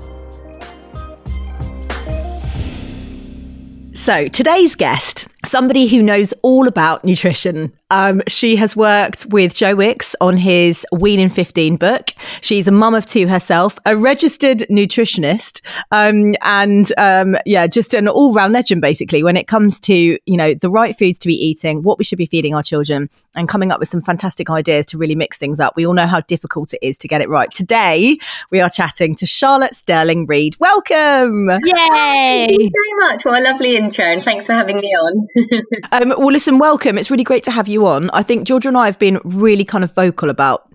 So 3.96 4.28
today's 4.28 4.76
guest, 4.76 5.28
somebody 5.46 5.86
who 5.86 6.02
knows 6.02 6.34
all 6.42 6.68
about 6.68 7.06
nutrition. 7.06 7.72
Um, 7.92 8.22
she 8.26 8.56
has 8.56 8.74
worked 8.74 9.26
with 9.26 9.54
Joe 9.54 9.74
Wicks 9.74 10.16
on 10.18 10.38
his 10.38 10.86
Wean 10.92 11.20
in 11.20 11.28
15 11.28 11.76
book. 11.76 12.08
She's 12.40 12.66
a 12.66 12.72
mum 12.72 12.94
of 12.94 13.04
two 13.04 13.28
herself, 13.28 13.78
a 13.84 13.94
registered 13.98 14.60
nutritionist, 14.70 15.60
um, 15.90 16.34
and 16.40 16.90
um, 16.96 17.36
yeah, 17.44 17.66
just 17.66 17.92
an 17.92 18.08
all-round 18.08 18.54
legend 18.54 18.80
basically 18.80 19.22
when 19.22 19.36
it 19.36 19.46
comes 19.46 19.78
to 19.80 20.18
you 20.24 20.36
know 20.38 20.54
the 20.54 20.70
right 20.70 20.96
foods 20.96 21.18
to 21.18 21.28
be 21.28 21.34
eating, 21.34 21.82
what 21.82 21.98
we 21.98 22.04
should 22.04 22.16
be 22.16 22.24
feeding 22.24 22.54
our 22.54 22.62
children, 22.62 23.10
and 23.36 23.46
coming 23.46 23.70
up 23.70 23.78
with 23.78 23.90
some 23.90 24.00
fantastic 24.00 24.48
ideas 24.48 24.86
to 24.86 24.96
really 24.96 25.14
mix 25.14 25.36
things 25.36 25.60
up. 25.60 25.76
We 25.76 25.86
all 25.86 25.92
know 25.92 26.06
how 26.06 26.22
difficult 26.22 26.72
it 26.72 26.80
is 26.80 26.96
to 26.96 27.08
get 27.08 27.20
it 27.20 27.28
right. 27.28 27.50
Today 27.50 28.16
we 28.50 28.62
are 28.62 28.70
chatting 28.70 29.14
to 29.16 29.26
Charlotte 29.26 29.74
Stirling 29.74 30.24
Reed. 30.24 30.56
Welcome. 30.58 31.50
Yay! 31.50 32.46
Thank 32.48 32.58
you 32.58 32.70
so 32.70 33.06
much. 33.06 33.24
What 33.26 33.38
a 33.38 33.44
lovely 33.44 33.76
intro, 33.76 34.06
and 34.06 34.24
thanks 34.24 34.46
for 34.46 34.54
having 34.54 34.78
me 34.78 34.88
on. 34.88 35.28
Um, 35.90 36.08
well, 36.08 36.32
listen, 36.32 36.58
welcome. 36.58 36.96
It's 36.96 37.10
really 37.10 37.24
great 37.24 37.42
to 37.44 37.50
have 37.50 37.68
you 37.68 37.81
on. 37.86 38.10
I 38.10 38.22
think 38.22 38.46
Georgia 38.46 38.68
and 38.68 38.78
I 38.78 38.86
have 38.86 38.98
been 38.98 39.20
really 39.24 39.64
kind 39.64 39.84
of 39.84 39.94
vocal 39.94 40.30
about 40.30 40.72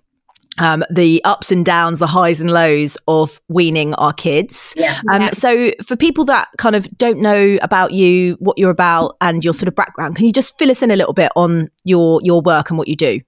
um, 0.59 0.83
the 0.89 1.21
ups 1.23 1.51
and 1.51 1.65
downs, 1.65 1.99
the 1.99 2.07
highs 2.07 2.41
and 2.41 2.51
lows 2.51 2.97
of 3.07 3.39
weaning 3.47 3.93
our 3.95 4.13
kids. 4.13 4.73
Yeah. 4.77 4.99
Um, 5.11 5.21
Yeah. 5.21 5.31
So, 5.31 5.71
for 5.85 5.95
people 5.95 6.25
that 6.25 6.49
kind 6.57 6.75
of 6.75 6.89
don't 6.97 7.19
know 7.19 7.57
about 7.61 7.91
you, 7.93 8.37
what 8.39 8.57
you're 8.57 8.71
about, 8.71 9.17
and 9.21 9.43
your 9.43 9.53
sort 9.53 9.67
of 9.67 9.75
background, 9.75 10.15
can 10.15 10.25
you 10.25 10.31
just 10.31 10.57
fill 10.57 10.71
us 10.71 10.81
in 10.81 10.91
a 10.91 10.95
little 10.95 11.13
bit 11.13 11.31
on 11.35 11.69
your 11.83 12.19
your 12.23 12.41
work 12.41 12.69
and 12.69 12.77
what 12.77 12.87
you 12.87 12.95
do? 12.95 13.21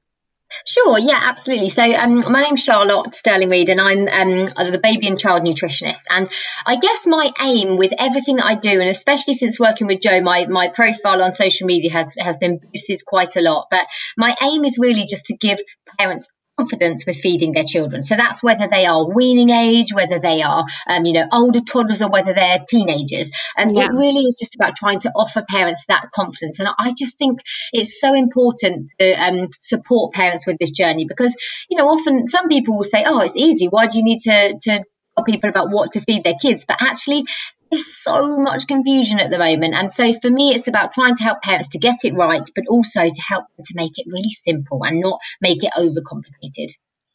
Sure, 0.66 0.98
yeah, 0.98 1.20
absolutely. 1.22 1.70
So, 1.70 1.84
um, 1.84 2.24
my 2.32 2.42
name's 2.42 2.64
Charlotte 2.64 3.14
Stirling 3.14 3.50
Reed, 3.50 3.70
and 3.70 3.80
I'm 3.80 4.08
um, 4.08 4.72
the 4.72 4.80
baby 4.82 5.08
and 5.08 5.20
child 5.20 5.44
nutritionist. 5.44 6.04
And 6.10 6.28
I 6.66 6.78
guess 6.78 7.06
my 7.06 7.32
aim 7.42 7.78
with 7.78 7.94
everything 7.98 8.38
that 8.38 8.46
I 8.46 8.56
do, 8.56 8.72
and 8.72 8.90
especially 8.90 9.34
since 9.34 9.60
working 9.60 9.88
with 9.88 10.02
Joe, 10.02 10.22
my 10.22 10.48
my 10.48 10.68
profile 10.70 11.22
on 11.22 11.36
social 11.36 11.68
media 11.68 11.92
has 11.92 12.16
has 12.20 12.38
been 12.38 12.58
boosted 12.60 13.00
quite 13.06 13.36
a 13.36 13.42
lot. 13.42 13.68
But 13.70 13.86
my 14.18 14.36
aim 14.44 14.66
is 14.66 14.78
really 14.80 15.06
just 15.06 15.28
to 15.28 15.38
give 15.38 15.60
parents 16.00 16.30
confidence 16.60 17.06
with 17.06 17.18
feeding 17.18 17.54
their 17.54 17.64
children. 17.64 18.04
So 18.04 18.16
that's 18.16 18.44
whether 18.44 18.68
they 18.68 18.86
are 18.86 19.08
weaning 19.08 19.50
age, 19.50 19.94
whether 19.94 20.20
they 20.20 20.42
are, 20.42 20.66
um, 20.88 21.06
you 21.06 21.14
know, 21.14 21.28
older 21.32 21.62
toddlers 21.62 22.02
or 22.02 22.10
whether 22.10 22.34
they're 22.34 22.60
teenagers. 22.68 23.32
And 23.58 23.76
Yeah. 23.76 23.86
it 23.86 23.92
really 23.92 24.24
is 24.30 24.36
just 24.40 24.56
about 24.56 24.76
trying 24.76 25.00
to 25.02 25.12
offer 25.16 25.44
parents 25.48 25.86
that 25.88 26.12
confidence. 26.12 26.60
And 26.60 26.68
I 26.68 26.94
just 26.98 27.18
think 27.18 27.40
it's 27.72 28.00
so 28.00 28.14
important 28.14 28.90
to 29.00 29.12
um, 29.14 29.48
support 29.60 30.14
parents 30.14 30.46
with 30.46 30.58
this 30.60 30.72
journey 30.72 31.06
because, 31.08 31.38
you 31.70 31.78
know, 31.78 31.88
often 31.88 32.28
some 32.28 32.50
people 32.50 32.76
will 32.76 32.84
say, 32.84 33.04
oh, 33.06 33.22
it's 33.22 33.38
easy. 33.38 33.68
Why 33.68 33.88
do 33.88 33.98
you 33.98 34.04
need 34.04 34.20
to, 34.22 34.58
to 34.62 34.84
tell 35.16 35.26
people 35.26 35.50
about 35.50 35.70
what 35.72 35.94
to 35.94 36.02
feed 36.02 36.24
their 36.24 36.40
kids? 36.42 36.66
But 36.68 36.82
actually, 36.82 37.26
there's 37.72 38.04
so 38.04 38.40
much 38.40 38.68
confusion 38.68 39.20
at 39.20 39.30
the 39.30 39.38
moment. 39.38 39.74
And 39.76 39.92
so 39.92 40.14
for 40.14 40.30
me, 40.30 40.54
it's 40.54 40.68
about 40.68 40.94
trying 40.94 41.16
to 41.16 41.24
help 41.24 41.42
parents 41.42 41.70
to 41.70 41.80
get 41.80 42.04
it 42.04 42.14
right, 42.14 42.48
but 42.56 42.66
also 42.70 43.02
to 43.02 43.22
help 43.28 43.46
them 43.56 43.66
to 43.66 43.74
make 43.76 43.98
it 43.98 44.08
really 44.08 44.30
simple 44.30 44.84
and 44.84 45.00
not 45.00 45.20
make 45.42 45.64
it 45.64 45.72
overcomplicated. 45.78 46.72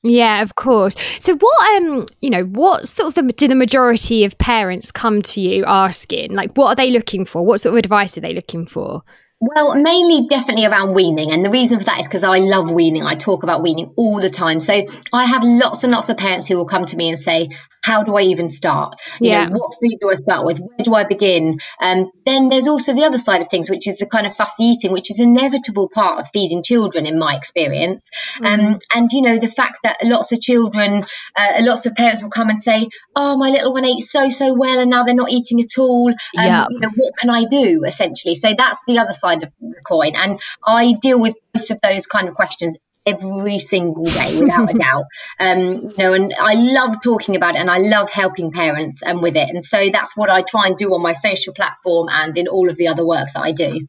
Yeah, 0.06 0.42
of 0.42 0.54
course. 0.54 0.96
So, 1.18 1.34
what 1.34 1.82
um, 1.82 2.04
you 2.20 2.28
know, 2.28 2.44
what 2.44 2.86
sort 2.86 3.08
of 3.08 3.14
the, 3.14 3.32
do 3.32 3.48
the 3.48 3.54
majority 3.54 4.24
of 4.24 4.36
parents 4.36 4.92
come 4.92 5.22
to 5.22 5.40
you 5.40 5.64
asking? 5.64 6.34
Like, 6.34 6.54
what 6.56 6.68
are 6.68 6.74
they 6.74 6.90
looking 6.90 7.24
for? 7.24 7.44
What 7.44 7.62
sort 7.62 7.72
of 7.72 7.78
advice 7.78 8.18
are 8.18 8.20
they 8.20 8.34
looking 8.34 8.66
for? 8.66 9.02
Well, 9.40 9.74
mainly 9.74 10.28
definitely 10.28 10.66
around 10.66 10.94
weaning. 10.94 11.30
And 11.32 11.44
the 11.44 11.50
reason 11.50 11.78
for 11.78 11.84
that 11.86 12.00
is 12.00 12.06
because 12.06 12.24
I 12.24 12.38
love 12.38 12.70
weaning. 12.70 13.02
I 13.02 13.14
talk 13.14 13.42
about 13.42 13.62
weaning 13.62 13.92
all 13.96 14.20
the 14.20 14.30
time. 14.30 14.60
So 14.60 14.86
I 15.12 15.26
have 15.26 15.42
lots 15.42 15.84
and 15.84 15.92
lots 15.92 16.08
of 16.08 16.16
parents 16.16 16.48
who 16.48 16.56
will 16.56 16.66
come 16.66 16.84
to 16.84 16.96
me 16.96 17.10
and 17.10 17.18
say, 17.18 17.50
how 17.84 18.02
do 18.02 18.16
I 18.16 18.22
even 18.22 18.48
start? 18.48 18.94
You 19.20 19.30
Yeah. 19.30 19.44
know, 19.44 19.58
what 19.58 19.74
food 19.80 19.98
do 20.00 20.10
I 20.10 20.14
start 20.14 20.46
with? 20.46 20.58
Where 20.58 20.84
do 20.84 20.94
I 20.94 21.04
begin? 21.04 21.58
Um, 21.80 22.10
then 22.24 22.48
there's 22.48 22.68
also 22.68 22.94
the 22.94 23.04
other 23.04 23.18
side 23.18 23.42
of 23.42 23.48
things, 23.48 23.68
which 23.68 23.86
is 23.86 23.98
the 23.98 24.06
kind 24.06 24.26
of 24.26 24.34
fussy 24.34 24.64
eating, 24.64 24.92
which 24.92 25.10
is 25.10 25.20
inevitable 25.20 25.88
part 25.92 26.20
of 26.20 26.28
feeding 26.32 26.62
children, 26.62 27.04
in 27.06 27.18
my 27.18 27.36
experience. 27.36 28.10
Um, 28.42 28.78
and 28.94 29.10
you 29.12 29.22
know, 29.22 29.36
the 29.38 29.48
fact 29.48 29.80
that 29.84 29.98
lots 30.02 30.32
of 30.32 30.40
children, 30.40 31.02
uh, 31.36 31.52
lots 31.60 31.84
of 31.86 31.94
parents 31.94 32.22
will 32.22 32.30
come 32.30 32.48
and 32.48 32.60
say, 32.60 32.88
"Oh, 33.14 33.36
my 33.36 33.50
little 33.50 33.72
one 33.74 33.84
ate 33.84 34.02
so 34.02 34.30
so 34.30 34.54
well, 34.54 34.78
and 34.80 34.90
now 34.90 35.04
they're 35.04 35.14
not 35.14 35.30
eating 35.30 35.60
at 35.60 35.78
all." 35.78 36.08
Um, 36.08 36.44
Yeah. 36.44 36.64
You 36.70 36.80
know, 36.80 36.90
what 36.96 37.12
can 37.18 37.30
I 37.30 37.44
do? 37.44 37.84
Essentially, 37.86 38.34
so 38.34 38.54
that's 38.56 38.82
the 38.86 38.98
other 38.98 39.12
side 39.12 39.42
of 39.42 39.50
the 39.60 39.74
coin, 39.86 40.12
and 40.16 40.40
I 40.66 40.94
deal 41.00 41.20
with 41.20 41.34
most 41.54 41.70
of 41.70 41.78
those 41.82 42.06
kind 42.06 42.28
of 42.28 42.34
questions 42.34 42.78
every 43.06 43.58
single 43.58 44.04
day 44.04 44.40
without 44.40 44.74
a 44.74 44.78
doubt. 44.78 45.04
Um 45.38 45.58
you 45.58 45.94
know 45.98 46.12
and 46.14 46.32
i 46.40 46.54
love 46.54 47.00
talking 47.02 47.36
about 47.36 47.54
it 47.54 47.58
and 47.58 47.70
i 47.70 47.78
love 47.78 48.10
helping 48.10 48.52
parents 48.52 49.02
and 49.02 49.22
with 49.22 49.36
it. 49.36 49.48
And 49.48 49.64
so 49.64 49.90
that's 49.92 50.16
what 50.16 50.30
i 50.30 50.42
try 50.42 50.66
and 50.66 50.76
do 50.76 50.94
on 50.94 51.02
my 51.02 51.12
social 51.12 51.54
platform 51.54 52.08
and 52.10 52.36
in 52.36 52.48
all 52.48 52.68
of 52.68 52.76
the 52.76 52.88
other 52.88 53.04
work 53.04 53.28
that 53.34 53.40
i 53.42 53.52
do 53.52 53.86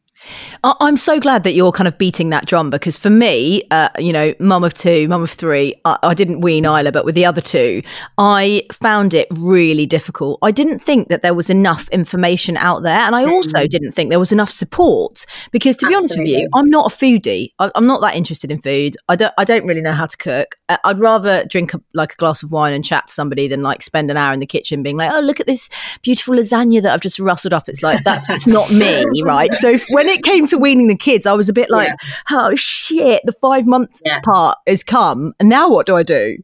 I'm 0.64 0.98
so 0.98 1.20
glad 1.20 1.44
that 1.44 1.54
you're 1.54 1.72
kind 1.72 1.88
of 1.88 1.98
beating 1.98 2.30
that 2.32 2.46
drum 2.46 2.70
because 2.70 2.98
for 2.98 3.10
me, 3.10 3.64
uh, 3.72 3.90
you 4.00 4.12
know, 4.12 4.34
mum 4.40 4.64
of 4.64 4.74
two, 4.74 5.08
mum 5.08 5.22
of 5.24 5.30
three, 5.32 5.76
I, 5.86 5.98
I 6.04 6.14
didn't 6.14 6.42
wean 6.42 6.66
Isla, 6.66 6.92
but 6.92 7.06
with 7.06 7.16
the 7.16 7.26
other 7.26 7.42
two, 7.42 7.82
I 8.18 8.66
found 8.72 9.14
it 9.14 9.28
really 9.32 9.86
difficult. 9.86 10.40
I 10.42 10.52
didn't 10.52 10.80
think 10.80 11.10
that 11.10 11.22
there 11.22 11.34
was 11.34 11.50
enough 11.50 11.88
information 11.90 12.58
out 12.58 12.84
there. 12.84 12.98
And 12.98 13.16
I 13.16 13.26
also 13.26 13.68
didn't 13.68 13.92
think 13.92 14.10
there 14.10 14.20
was 14.20 14.32
enough 14.32 14.52
support 14.52 15.26
because 15.52 15.76
to 15.78 15.88
be 15.88 15.94
honest 15.96 16.18
with 16.18 16.28
you, 16.28 16.50
I'm 16.56 16.70
not 16.70 16.92
a 16.92 16.96
foodie. 16.96 17.50
I, 17.60 17.72
I'm 17.76 17.86
not 17.88 18.02
that 18.02 18.16
interested 18.16 18.52
in 18.52 18.60
food. 18.62 18.96
I 19.08 19.16
don't, 19.16 19.34
I 19.38 19.44
don't 19.44 19.66
really 19.66 19.82
know 19.82 19.94
how 19.94 20.06
to 20.08 20.18
cook. 20.18 20.56
I- 20.70 20.80
I'd 20.84 21.00
rather 21.00 21.46
drink 21.46 21.74
a, 21.74 21.82
like 21.94 22.14
a 22.14 22.16
glass 22.16 22.44
of 22.44 22.52
wine 22.52 22.74
and 22.74 22.84
chat 22.84 23.08
to 23.08 23.14
somebody 23.14 23.48
than 23.48 23.62
like 23.62 23.82
spend 23.82 24.10
an 24.12 24.18
hour 24.18 24.34
in 24.34 24.40
the 24.40 24.46
kitchen 24.48 24.84
being 24.84 24.98
like, 24.98 25.12
oh, 25.12 25.20
look 25.20 25.40
at 25.40 25.46
this 25.48 25.70
beautiful 26.02 26.36
lasagna 26.36 26.82
that 26.82 26.94
I've 26.94 27.02
just 27.02 27.20
rustled 27.20 27.54
up. 27.54 27.70
It's 27.70 27.84
like, 27.84 28.04
that's 28.04 28.30
it's 28.30 28.48
not 28.48 28.72
me, 28.72 29.06
right? 29.24 29.54
So 29.54 29.78
when 29.90 30.08
it 30.08 30.15
it 30.16 30.24
came 30.24 30.48
to 30.48 30.58
weaning 30.58 30.88
the 30.88 30.98
kids, 30.98 31.26
I 31.26 31.34
was 31.34 31.50
a 31.50 31.54
bit 31.54 31.70
like, 31.70 31.90
Yeah. 31.90 31.96
oh 32.32 32.56
shit, 32.56 33.22
the 33.26 33.34
five 33.34 33.66
months 33.68 34.02
Yeah. 34.06 34.22
part 34.22 34.58
has 34.68 34.84
come. 34.84 35.34
And 35.40 35.50
now 35.50 35.70
what 35.70 35.86
do 35.86 35.96
I 35.96 36.04
do? 36.04 36.38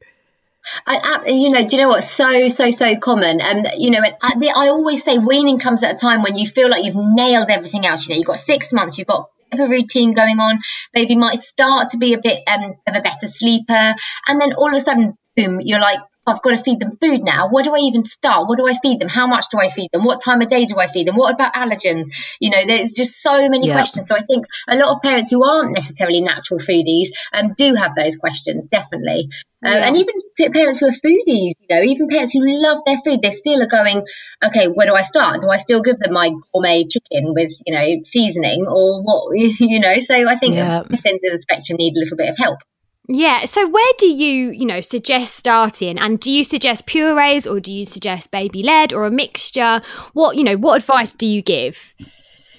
I, 0.86 1.22
I, 1.26 1.30
you 1.30 1.50
know, 1.50 1.68
do 1.68 1.76
you 1.76 1.82
know 1.82 1.90
what's 1.90 2.10
so 2.10 2.48
so 2.50 2.70
so 2.70 2.96
common? 2.98 3.42
And 3.42 3.68
you 3.78 3.90
know, 3.90 4.00
and 4.04 4.16
I, 4.22 4.38
the- 4.38 4.52
I 4.56 4.68
always 4.68 5.04
say 5.04 5.18
weaning 5.18 5.58
comes 5.60 5.84
at 5.84 5.96
a 5.96 5.98
time 5.98 6.22
when 6.22 6.38
you 6.38 6.46
feel 6.46 6.70
like 6.70 6.86
you've 6.86 6.96
nailed 6.96 7.50
everything 7.50 7.86
else. 7.86 8.08
You 8.08 8.14
know, 8.14 8.18
you've 8.20 8.28
got 8.28 8.38
six 8.40 8.72
months, 8.72 8.98
you've 8.98 9.08
got 9.08 9.28
a 9.52 9.68
routine 9.68 10.14
going 10.14 10.40
on. 10.40 10.60
Baby 10.94 11.16
might 11.16 11.38
start 11.40 11.90
to 11.92 11.98
be 11.98 12.14
a 12.14 12.22
bit 12.22 12.44
um, 12.48 12.76
of 12.88 12.96
a 12.96 13.02
better 13.02 13.28
sleeper, 13.28 13.96
and 14.28 14.40
then 14.40 14.54
all 14.54 14.68
of 14.68 14.76
a 14.76 14.80
sudden, 14.80 15.16
boom, 15.36 15.60
you're 15.62 15.80
like. 15.80 16.00
I've 16.32 16.42
got 16.42 16.52
to 16.52 16.58
feed 16.58 16.80
them 16.80 16.98
food 16.98 17.22
now. 17.24 17.50
Where 17.50 17.64
do 17.64 17.74
I 17.76 17.80
even 17.80 18.04
start? 18.04 18.48
What 18.48 18.58
do 18.58 18.68
I 18.68 18.74
feed 18.74 19.00
them? 19.00 19.10
How 19.10 19.28
much 19.28 19.46
do 19.52 19.60
I 19.60 19.70
feed 19.70 19.90
them? 19.92 20.04
What 20.04 20.22
time 20.24 20.42
of 20.42 20.50
day 20.50 20.66
do 20.66 20.80
I 20.80 20.88
feed 20.88 21.08
them? 21.08 21.16
What 21.16 21.34
about 21.34 21.54
allergens? 21.54 22.08
You 22.40 22.50
know, 22.50 22.66
there's 22.66 22.94
just 22.94 23.22
so 23.22 23.50
many 23.50 23.68
Yeah. 23.68 23.74
questions. 23.74 24.08
So 24.08 24.16
I 24.16 24.22
think 24.22 24.46
a 24.68 24.76
lot 24.78 24.96
of 24.96 25.02
parents 25.02 25.32
who 25.32 25.44
aren't 25.44 25.74
necessarily 25.74 26.22
natural 26.22 26.60
foodies 26.60 27.10
um, 27.34 27.54
do 27.56 27.76
have 27.76 27.94
those 27.96 28.18
questions, 28.18 28.68
definitely. 28.70 29.28
Yeah. 29.64 29.88
And 29.88 29.96
even 29.96 30.16
parents 30.54 30.80
who 30.80 30.88
are 30.88 30.92
foodies, 30.92 31.54
you 31.62 31.68
know, 31.70 31.82
even 31.84 32.08
parents 32.10 32.34
who 32.34 32.42
love 32.64 32.80
their 32.86 32.98
food, 32.98 33.22
they 33.22 33.30
still 33.30 33.62
are 33.62 33.68
going, 33.68 34.04
okay, 34.44 34.68
where 34.68 34.88
do 34.88 34.96
I 34.96 35.04
start? 35.04 35.42
Do 35.42 35.50
I 35.52 35.58
still 35.58 35.84
give 35.84 36.00
them 36.00 36.14
my 36.14 36.32
gourmet 36.52 36.86
chicken 36.86 37.34
with, 37.36 37.52
you 37.68 37.76
know, 37.76 38.02
seasoning 38.04 38.66
or 38.68 39.04
what, 39.04 39.38
you 39.60 39.80
know? 39.80 40.00
So 40.00 40.28
I 40.28 40.36
think 40.36 40.56
Yeah. 40.56 40.84
this 40.90 41.06
end 41.06 41.20
of 41.26 41.32
the 41.32 41.38
spectrum 41.38 41.78
need 41.78 41.96
a 41.96 42.00
little 42.00 42.18
bit 42.18 42.30
of 42.30 42.38
help. 42.38 42.60
Yeah. 43.08 43.46
So 43.46 43.68
where 43.68 43.94
do 43.98 44.08
you, 44.08 44.52
you 44.52 44.66
know, 44.66 44.82
suggest 44.82 45.36
starting? 45.36 46.00
And 46.00 46.20
do 46.20 46.32
you 46.32 46.44
suggest 46.44 46.86
purees 46.86 47.46
or 47.46 47.60
do 47.60 47.74
you 47.74 47.86
suggest 47.86 48.32
baby 48.32 48.64
led 48.64 48.94
or 48.94 49.06
a 49.06 49.12
mixture? 49.12 49.82
What, 50.14 50.38
you 50.38 50.44
know, 50.44 50.56
what 50.56 50.78
advice 50.78 51.14
do 51.14 51.28
you 51.28 51.42
give? 51.42 51.94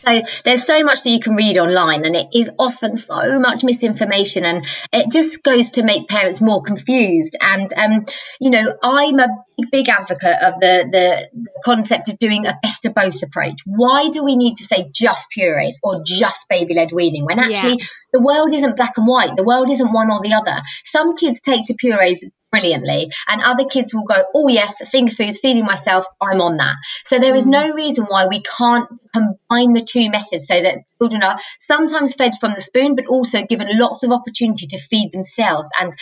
So 0.05 0.23
there's 0.45 0.67
so 0.67 0.83
much 0.83 1.05
that 1.05 1.11
you 1.11 1.21
can 1.21 1.37
read 1.37 1.59
online, 1.59 2.05
and 2.05 2.17
it 2.17 2.29
is 2.35 2.51
often 2.59 2.97
so 2.97 3.39
much 3.39 3.63
misinformation, 3.63 4.45
and 4.45 4.67
it 4.93 5.13
just 5.13 5.43
goes 5.43 5.73
to 5.73 5.85
make 5.85 6.09
parents 6.09 6.43
more 6.43 6.63
confused. 6.63 7.37
And 7.41 7.73
um, 7.75 8.07
you 8.41 8.51
know, 8.51 8.77
I'm 8.83 9.19
a 9.21 9.29
big, 9.57 9.71
big 9.71 9.89
advocate 9.89 10.43
of 10.43 10.55
the, 10.61 10.89
the 10.91 11.29
the 11.33 11.63
concept 11.65 12.09
of 12.09 12.19
doing 12.19 12.47
a 12.47 12.59
best 12.63 12.85
of 12.87 12.95
both 12.95 13.23
approach. 13.23 13.61
Why 13.67 14.09
do 14.09 14.25
we 14.25 14.37
need 14.37 14.57
to 14.57 14.65
say 14.65 14.91
just 14.93 15.31
purees 15.31 15.79
or 15.83 16.03
just 16.05 16.49
baby 16.49 16.75
led 16.75 16.93
weaning 16.93 17.25
when 17.25 17.39
actually 17.39 17.81
the 18.13 18.21
world 18.21 18.55
isn't 18.55 18.77
black 18.77 18.99
and 18.99 19.07
white? 19.07 19.37
The 19.37 19.45
world 19.45 19.71
isn't 19.71 19.93
one 19.93 20.11
or 20.11 20.21
the 20.21 20.35
other. 20.35 20.61
Some 20.85 21.17
kids 21.17 21.41
take 21.41 21.67
to 21.67 21.75
purees 21.75 22.25
brilliantly. 22.53 23.11
And 23.27 23.43
other 23.43 23.65
kids 23.65 23.93
will 23.93 24.05
go 24.05 24.23
oh 24.35 24.49
yes 24.49 24.89
finger 24.89 25.13
foods 25.13 25.41
feeding 25.41 25.65
myself 25.65 26.07
i'm 26.21 26.41
on 26.41 26.59
that. 26.59 26.77
So 27.03 27.19
there 27.19 27.35
is 27.35 27.47
mm. 27.47 27.53
no 27.53 27.75
reason 27.75 28.07
why 28.07 28.27
we 28.27 28.43
can't 28.43 28.89
combine 29.13 29.73
the 29.73 29.87
two 29.87 30.11
methods 30.11 30.47
so 30.47 30.61
that 30.61 30.85
children 31.01 31.23
are 31.23 31.41
sometimes 31.59 32.15
fed 32.15 32.35
from 32.39 32.53
the 32.55 32.61
spoon 32.61 32.95
but 32.95 33.07
also 33.07 33.45
given 33.45 33.69
lots 33.73 34.05
of 34.05 34.13
opportunity 34.13 34.67
to 34.69 34.79
feed 34.79 35.13
themselves. 35.13 35.73
And 35.81 35.93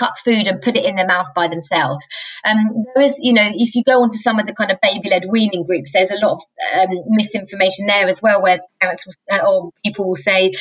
cut 0.00 0.18
food 0.18 0.48
and 0.48 0.62
put 0.62 0.76
it 0.76 0.84
in 0.84 0.96
their 0.96 1.06
mouth 1.06 1.28
by 1.34 1.48
themselves. 1.48 2.06
Um, 2.44 2.86
there 2.94 3.04
is, 3.04 3.18
you 3.20 3.34
know, 3.34 3.48
if 3.66 3.74
you 3.74 3.84
go 3.84 4.02
onto 4.02 4.18
some 4.18 4.38
of 4.40 4.46
the 4.46 4.54
kind 4.54 4.72
of 4.72 4.80
baby-led 4.80 5.26
weaning 5.28 5.64
groups, 5.64 5.92
there's 5.92 6.10
a 6.10 6.18
lot 6.18 6.32
of 6.38 6.42
um, 6.74 6.96
misinformation 7.08 7.86
there 7.86 8.06
as 8.06 8.20
well, 8.22 8.42
where 8.42 8.60
parents 8.80 9.06
will, 9.06 9.14
uh, 9.30 9.46
or 9.46 9.70
people 9.84 10.08
will 10.08 10.16
say, 10.16 10.52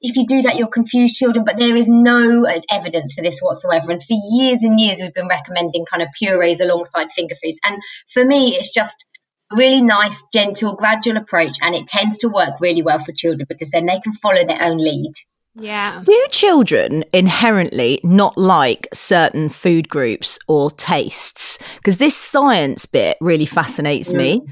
if 0.00 0.16
you 0.16 0.26
do 0.26 0.42
that, 0.42 0.56
you'll 0.56 0.68
confuse 0.80 1.12
children. 1.12 1.44
But 1.44 1.58
there 1.58 1.76
is 1.76 1.88
no 1.88 2.46
uh, 2.46 2.60
evidence 2.70 3.14
for 3.14 3.22
this 3.22 3.40
whatsoever. 3.40 3.92
And 3.92 4.02
for 4.02 4.16
years 4.30 4.62
and 4.62 4.78
years, 4.78 5.00
we've 5.00 5.14
been 5.14 5.28
recommending 5.28 5.86
kind 5.90 6.02
of 6.02 6.08
purees 6.18 6.60
alongside 6.60 7.12
finger 7.12 7.34
foods. 7.34 7.60
And 7.64 7.80
for 8.12 8.24
me, 8.24 8.50
it's 8.50 8.72
just 8.72 9.06
really 9.50 9.82
nice, 9.82 10.26
gentle, 10.32 10.76
gradual 10.76 11.16
approach, 11.16 11.58
and 11.62 11.74
it 11.74 11.86
tends 11.86 12.18
to 12.18 12.28
work 12.28 12.60
really 12.60 12.82
well 12.82 12.98
for 12.98 13.12
children 13.12 13.46
because 13.48 13.70
then 13.70 13.86
they 13.86 13.98
can 13.98 14.12
follow 14.12 14.44
their 14.44 14.62
own 14.62 14.78
lead. 14.78 15.14
Yeah. 15.60 16.02
Do 16.04 16.26
children 16.30 17.04
inherently 17.12 18.00
not 18.02 18.36
like 18.36 18.88
certain 18.92 19.48
food 19.48 19.88
groups 19.88 20.38
or 20.48 20.70
tastes? 20.70 21.58
Because 21.76 21.98
this 21.98 22.16
science 22.16 22.86
bit 22.86 23.16
really 23.20 23.46
fascinates 23.46 24.12
me. 24.12 24.40
Mm. 24.40 24.50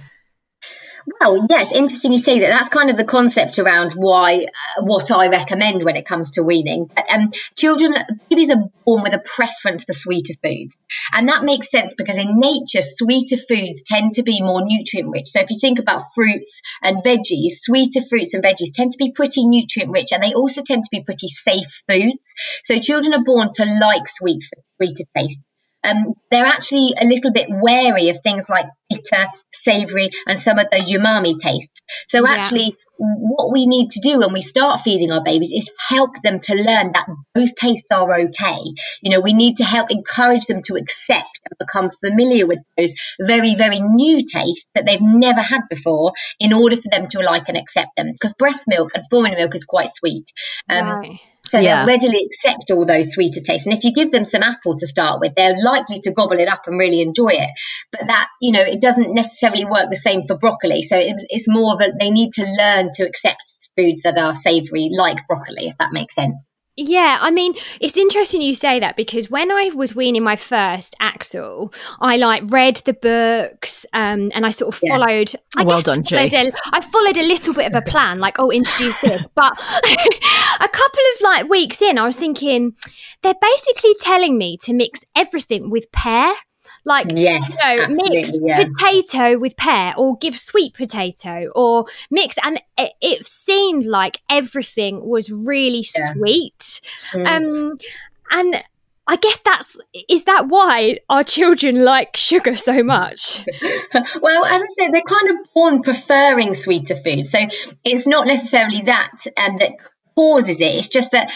Well, 1.21 1.47
yes, 1.49 1.71
interesting 1.73 2.13
you 2.13 2.19
say 2.19 2.41
that. 2.41 2.51
That's 2.51 2.69
kind 2.69 2.91
of 2.91 2.97
the 2.97 3.05
concept 3.05 3.61
around 3.61 3.93
why 3.93 4.47
uh, 4.47 4.83
what 4.83 5.11
I 5.13 5.29
recommend 5.29 5.85
when 5.85 5.95
it 5.95 6.05
comes 6.05 6.33
to 6.33 6.43
weaning. 6.43 6.91
Um, 7.09 7.31
children, 7.55 7.95
babies 8.29 8.51
are 8.51 8.65
born 8.85 9.05
with 9.05 9.13
a 9.13 9.23
preference 9.37 9.85
for 9.85 9.93
sweeter 9.93 10.35
foods, 10.43 10.77
and 11.13 11.29
that 11.29 11.45
makes 11.45 11.71
sense 11.71 11.95
because 11.95 12.19
in 12.19 12.41
nature, 12.41 12.83
sweeter 12.83 13.37
foods 13.37 13.85
tend 13.85 14.15
to 14.15 14.25
be 14.25 14.43
more 14.43 14.63
nutrient 14.65 15.11
rich. 15.13 15.29
So 15.29 15.41
if 15.41 15.51
you 15.51 15.59
think 15.61 15.79
about 15.79 16.03
fruits 16.13 16.61
and 16.83 17.05
veggies, 17.05 17.61
sweeter 17.61 18.03
fruits 18.03 18.35
and 18.35 18.43
veggies 18.43 18.75
tend 18.75 18.93
to 18.93 18.99
be 18.99 19.13
pretty 19.13 19.47
nutrient 19.47 19.93
rich, 19.93 20.13
and 20.13 20.23
they 20.23 20.35
also 20.35 20.63
tend 20.65 20.85
to 20.85 20.91
be 20.91 21.05
pretty 21.05 21.29
safe 21.29 21.85
foods. 21.89 22.35
So 22.65 22.81
children 22.81 23.15
are 23.15 23.25
born 23.25 23.53
to 23.55 23.65
like 23.65 24.09
sweet, 24.09 24.45
sweeter 24.77 25.05
taste 25.17 25.46
um, 25.87 26.15
they're 26.31 26.47
actually 26.47 26.95
a 27.01 27.05
little 27.05 27.33
bit 27.33 27.47
wary 27.49 28.11
of 28.11 28.21
things 28.21 28.49
like 28.49 28.67
bitter, 28.89 29.27
savoury, 29.53 30.11
and 30.27 30.39
some 30.39 30.59
of 30.59 30.67
those 30.71 30.91
umami 30.93 31.39
tastes. 31.39 31.81
So 32.09 32.27
Yeah. 32.27 32.35
actually, 32.35 32.75
what 32.99 33.53
we 33.53 33.67
need 33.67 33.91
to 33.91 34.01
do 34.01 34.19
when 34.21 34.33
we 34.33 34.41
start 34.41 34.81
feeding 34.81 35.13
our 35.13 35.23
babies 35.23 35.53
is 35.53 35.71
help 35.91 36.21
them 36.23 36.41
to 36.41 36.55
learn 36.55 36.93
that 36.93 37.07
those 37.35 37.53
tastes 37.53 37.91
are 37.91 38.21
okay. 38.21 38.59
You 39.03 39.11
know, 39.11 39.21
we 39.21 39.35
need 39.35 39.59
to 39.59 39.65
help 39.65 39.91
encourage 39.91 40.47
them 40.47 40.63
to 40.67 40.77
accept 40.77 41.41
and 41.45 41.59
become 41.59 41.91
familiar 42.03 42.47
with 42.47 42.61
those 42.79 42.95
very, 43.21 43.55
very 43.55 43.81
new 43.81 44.25
tastes 44.27 44.67
that 44.75 44.87
they've 44.87 45.03
never 45.03 45.41
had 45.41 45.63
before 45.69 46.13
in 46.41 46.53
order 46.55 46.77
for 46.77 46.89
them 46.91 47.07
to 47.09 47.21
like 47.21 47.49
and 47.49 47.59
accept 47.59 47.91
them. 47.97 48.11
Because 48.13 48.35
breast 48.35 48.65
milk 48.67 48.93
and 48.95 49.05
formula 49.11 49.37
milk 49.37 49.55
is 49.55 49.65
quite 49.67 49.91
sweet. 49.91 50.25
Um, 50.71 50.87
Right. 50.87 51.21
So 51.51 51.59
Yeah. 51.59 51.85
they'll 51.85 51.95
readily 51.95 52.21
accept 52.27 52.71
all 52.71 52.85
those 52.85 53.13
sweeter 53.13 53.41
tastes. 53.41 53.67
And 53.67 53.77
if 53.77 53.85
you 53.85 53.93
give 53.93 54.11
them 54.11 54.27
some 54.27 54.43
apple 54.43 54.79
to 54.79 54.87
start 54.87 55.21
with, 55.21 55.35
they're 55.35 55.57
likely 55.63 56.01
to 56.01 56.13
gobble 56.13 56.39
it 56.39 56.49
up 56.49 56.67
and 56.67 56.79
really 56.79 57.01
enjoy 57.01 57.31
it. 57.31 57.51
But 57.93 58.09
that, 58.09 58.29
you 58.41 58.53
know, 58.53 58.63
it 58.63 58.81
doesn't 58.81 59.15
necessarily 59.15 59.65
work 59.65 59.91
the 59.91 59.97
same 59.97 60.27
for 60.27 60.37
broccoli. 60.37 60.83
So 60.83 60.99
it's, 60.99 61.27
it's 61.29 61.49
more 61.49 61.75
of 61.75 61.81
a, 61.81 61.93
they 61.99 62.11
need 62.11 62.33
to 62.35 62.43
learn 62.43 62.91
to 62.95 63.05
accept 63.05 63.43
foods 63.77 64.03
that 64.03 64.19
are 64.19 64.35
savoury, 64.35 64.91
like 64.97 65.27
broccoli, 65.27 65.69
if 65.69 65.79
that 65.79 65.93
makes 65.93 66.15
sense. 66.15 66.37
Yeah, 66.79 67.19
I 67.23 67.31
mean, 67.31 67.55
it's 67.81 67.97
interesting 67.97 68.43
you 68.43 68.55
say 68.55 68.81
that 68.81 68.97
because 68.97 69.31
when 69.31 69.51
I 69.51 69.71
was 69.75 69.95
weaning 69.95 70.23
my 70.23 70.37
first 70.37 70.95
Axel, 71.01 71.73
I 72.01 72.17
like 72.19 72.43
read 72.49 72.77
the 72.85 72.93
books 72.93 73.87
um, 73.95 74.31
and 74.35 74.45
I 74.45 74.51
sort 74.51 74.75
of 74.75 74.81
Yeah. 74.83 74.99
followed. 74.99 75.33
I 75.57 75.65
Well 75.65 75.81
done, 75.81 76.05
followed 76.05 76.35
a, 76.35 76.53
I 76.73 76.81
followed 76.83 77.17
a 77.17 77.23
little 77.23 77.55
bit 77.55 77.67
of 77.67 77.75
a 77.75 77.81
plan, 77.81 78.21
like 78.21 78.39
oh, 78.39 78.51
introduce 78.51 79.01
this. 79.01 79.23
But 79.35 79.53
a 80.61 80.69
couple 80.69 81.03
of 81.15 81.21
like 81.23 81.49
weeks 81.49 81.81
in, 81.81 81.99
I 81.99 82.05
was 82.05 82.17
thinking 82.19 82.75
they're 83.23 83.35
basically 83.41 83.95
telling 84.03 84.37
me 84.37 84.59
to 84.63 84.75
mix 84.75 85.03
everything 85.17 85.71
with 85.71 85.91
pear. 85.93 86.35
Like 86.87 87.09
Yes, 87.17 87.59
you 87.63 87.77
know, 87.77 87.89
mix 87.89 88.31
yeah. 88.41 88.65
potato 88.65 89.39
with 89.39 89.57
pear, 89.57 89.93
or 89.99 90.17
give 90.17 90.39
sweet 90.39 90.73
potato, 90.73 91.51
or 91.55 91.87
mix, 92.11 92.37
and 92.43 92.61
it, 92.79 92.93
it 93.03 93.27
seemed 93.27 93.85
like 93.85 94.23
everything 94.31 95.05
was 95.05 95.31
really 95.31 95.85
Yeah. 95.97 96.13
sweet. 96.15 96.81
Mm. 97.13 97.27
Um, 97.27 97.79
and 98.31 98.65
I 99.09 99.17
guess 99.17 99.41
that's 99.41 99.79
is 100.09 100.25
that 100.25 100.49
why 100.49 100.99
our 101.09 101.23
children 101.23 101.85
like 101.85 102.17
sugar 102.17 102.57
so 102.57 102.83
much? 102.83 103.45
well, 104.21 104.45
as 104.45 104.63
I 104.63 104.67
said, 104.79 104.93
they're 104.93 105.03
kind 105.03 105.31
of 105.31 105.37
born 105.55 105.83
preferring 105.83 106.55
sweeter 106.55 106.95
food. 106.97 107.29
So 107.29 107.39
it's 107.85 108.07
not 108.07 108.27
necessarily 108.27 108.83
that 108.83 109.11
um, 109.37 109.59
that 109.59 109.73
causes 110.17 110.61
it. 110.61 110.75
It's 110.75 110.89
just 110.89 111.11
that 111.13 111.31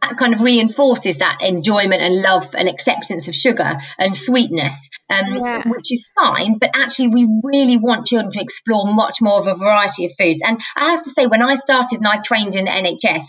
that 0.00 0.16
kind 0.16 0.34
of 0.34 0.40
reinforces 0.40 1.18
that 1.18 1.38
enjoyment 1.42 2.02
and 2.02 2.22
love 2.22 2.54
and 2.54 2.68
acceptance 2.68 3.28
of 3.28 3.34
sugar 3.34 3.76
and 3.98 4.16
sweetness, 4.16 4.88
um, 5.10 5.42
Yeah. 5.44 5.62
which 5.68 5.92
is 5.92 6.08
fine. 6.18 6.58
But 6.58 6.70
actually, 6.74 7.08
we 7.08 7.28
really 7.42 7.76
want 7.76 8.06
children 8.06 8.32
to 8.32 8.40
explore 8.40 8.92
much 8.92 9.18
more 9.20 9.38
of 9.38 9.46
a 9.46 9.54
variety 9.54 10.06
of 10.06 10.12
foods. 10.18 10.40
And 10.44 10.60
I 10.76 10.90
have 10.90 11.02
to 11.02 11.10
say, 11.10 11.26
when 11.26 11.42
I 11.42 11.54
started 11.54 11.98
and 11.98 12.08
I 12.08 12.18
trained 12.24 12.56
in 12.56 12.64
the 12.64 12.70
NHS, 12.70 13.22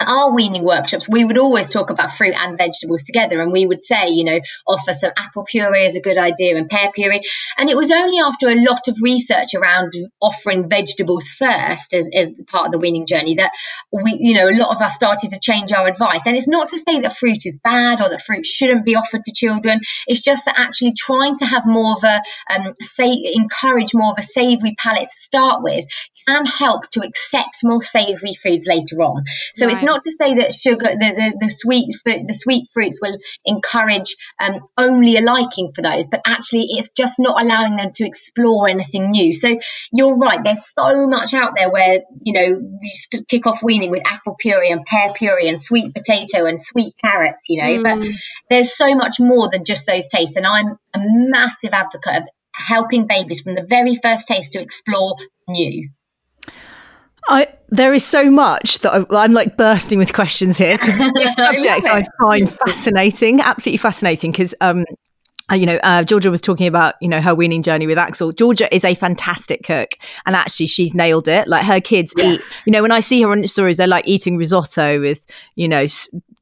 our 0.00 0.32
weaning 0.32 0.62
workshops, 0.62 1.08
we 1.08 1.24
would 1.24 1.38
always 1.38 1.70
talk 1.70 1.90
about 1.90 2.12
fruit 2.12 2.34
and 2.36 2.56
vegetables 2.56 3.04
together. 3.04 3.40
And 3.40 3.52
we 3.52 3.66
would 3.66 3.80
say, 3.80 4.08
you 4.08 4.24
know, 4.24 4.40
offer 4.66 4.92
some 4.92 5.10
apple 5.16 5.44
puree 5.44 5.86
is 5.86 5.96
a 5.96 6.02
good 6.02 6.18
idea 6.18 6.56
and 6.56 6.68
pear 6.68 6.90
puree. 6.92 7.22
And 7.56 7.68
it 7.68 7.76
was 7.76 7.90
only 7.90 8.18
after 8.20 8.48
a 8.48 8.54
lot 8.54 8.86
of 8.88 8.96
research 9.02 9.54
around 9.56 9.92
offering 10.20 10.68
vegetables 10.68 11.30
first 11.30 11.94
as, 11.94 12.08
as 12.14 12.42
part 12.46 12.66
of 12.66 12.72
the 12.72 12.78
weaning 12.78 13.06
journey 13.06 13.36
that 13.36 13.50
we, 13.90 14.16
you 14.20 14.34
know, 14.34 14.48
a 14.48 14.56
lot 14.56 14.74
of 14.74 14.82
us 14.82 14.94
started 14.94 15.30
to 15.30 15.40
change 15.40 15.72
our 15.72 15.88
advice. 15.88 16.26
And 16.26 16.36
it's 16.36 16.48
not 16.48 16.68
to 16.68 16.78
say 16.78 17.00
that 17.00 17.16
fruit 17.16 17.44
is 17.44 17.58
bad 17.62 18.00
or 18.00 18.08
that 18.10 18.22
fruit 18.22 18.46
shouldn't 18.46 18.84
be 18.84 18.94
offered 18.94 19.24
to 19.24 19.32
children. 19.32 19.80
It's 20.06 20.22
just 20.22 20.44
that 20.44 20.58
actually 20.58 20.94
trying 20.96 21.38
to 21.38 21.46
have 21.46 21.66
more 21.66 21.96
of 21.96 22.04
a, 22.04 22.22
um, 22.54 22.74
say, 22.80 23.32
encourage 23.34 23.94
more 23.94 24.12
of 24.12 24.18
a 24.18 24.22
savory 24.22 24.74
palate 24.78 25.08
to 25.08 25.08
start 25.08 25.62
with 25.62 25.86
can 26.28 26.44
help 26.44 26.88
to 26.90 27.00
accept 27.00 27.64
more 27.64 27.82
savoury 27.82 28.34
foods 28.34 28.66
later 28.66 29.02
on. 29.02 29.24
So 29.54 29.66
right. 29.66 29.74
it's 29.74 29.82
not 29.82 30.04
to 30.04 30.12
say 30.12 30.34
that 30.34 30.54
sugar, 30.54 30.84
the, 30.84 30.98
the, 30.98 31.38
the 31.40 31.48
sweet 31.48 31.94
the 32.04 32.34
sweet 32.34 32.68
fruits 32.72 33.00
will 33.00 33.16
encourage 33.44 34.14
um, 34.38 34.60
only 34.76 35.16
a 35.16 35.22
liking 35.22 35.70
for 35.74 35.82
those, 35.82 36.08
but 36.08 36.20
actually 36.26 36.66
it's 36.70 36.90
just 36.90 37.14
not 37.18 37.42
allowing 37.42 37.76
them 37.76 37.92
to 37.94 38.06
explore 38.06 38.68
anything 38.68 39.10
new. 39.10 39.32
So 39.32 39.58
you're 39.90 40.18
right. 40.18 40.40
There's 40.44 40.66
so 40.66 41.06
much 41.06 41.32
out 41.34 41.52
there 41.56 41.70
where 41.70 42.00
you 42.22 42.32
know 42.32 42.78
you 42.82 42.90
st- 42.94 43.26
kick 43.26 43.46
off 43.46 43.62
weaning 43.62 43.90
with 43.90 44.06
apple 44.06 44.36
puree 44.38 44.70
and 44.70 44.84
pear 44.84 45.12
puree 45.14 45.48
and 45.48 45.60
sweet 45.60 45.94
potato 45.94 46.44
and 46.44 46.60
sweet 46.60 46.94
carrots. 47.02 47.48
You 47.48 47.62
know, 47.62 47.78
mm. 47.78 47.82
but 47.82 48.08
there's 48.50 48.76
so 48.76 48.94
much 48.94 49.16
more 49.18 49.48
than 49.50 49.64
just 49.64 49.86
those 49.86 50.08
tastes. 50.08 50.36
And 50.36 50.46
I'm 50.46 50.78
a 50.94 51.00
massive 51.00 51.72
advocate 51.72 52.22
of 52.22 52.28
helping 52.52 53.06
babies 53.06 53.42
from 53.42 53.54
the 53.54 53.62
very 53.62 53.94
first 53.94 54.28
taste 54.28 54.52
to 54.52 54.60
explore 54.60 55.16
new. 55.48 55.88
I 57.28 57.48
there 57.70 57.92
is 57.92 58.04
so 58.04 58.30
much 58.30 58.80
that 58.80 59.06
I, 59.10 59.24
am 59.24 59.32
like 59.32 59.56
bursting 59.56 59.98
with 59.98 60.12
questions 60.12 60.56
here 60.56 60.78
because 60.78 60.96
this 60.96 61.34
subject 61.34 61.86
I, 61.86 61.98
I 61.98 62.06
find 62.20 62.50
fascinating, 62.50 63.40
absolutely 63.40 63.78
fascinating. 63.78 64.30
Because 64.30 64.54
um, 64.60 64.84
uh, 65.50 65.54
you 65.54 65.66
know, 65.66 65.76
uh, 65.82 66.04
Georgia 66.04 66.30
was 66.30 66.40
talking 66.40 66.66
about, 66.66 66.94
you 67.00 67.08
know, 67.08 67.20
her 67.20 67.34
weaning 67.34 67.62
journey 67.62 67.86
with 67.86 67.96
Axel. 67.96 68.32
Georgia 68.32 68.72
is 68.74 68.84
a 68.84 68.94
fantastic 68.94 69.64
cook 69.64 69.94
and 70.26 70.36
actually 70.36 70.66
she's 70.66 70.94
nailed 70.94 71.26
it. 71.26 71.48
Like 71.48 71.64
her 71.64 71.80
kids 71.80 72.12
yeah. 72.18 72.32
eat, 72.32 72.40
you 72.66 72.72
know, 72.72 72.82
when 72.82 72.92
I 72.92 73.00
see 73.00 73.22
her 73.22 73.30
on 73.30 73.46
stories, 73.46 73.78
they're 73.78 73.86
like 73.86 74.06
eating 74.06 74.36
risotto 74.36 75.00
with, 75.00 75.24
you 75.54 75.68
know, 75.68 75.86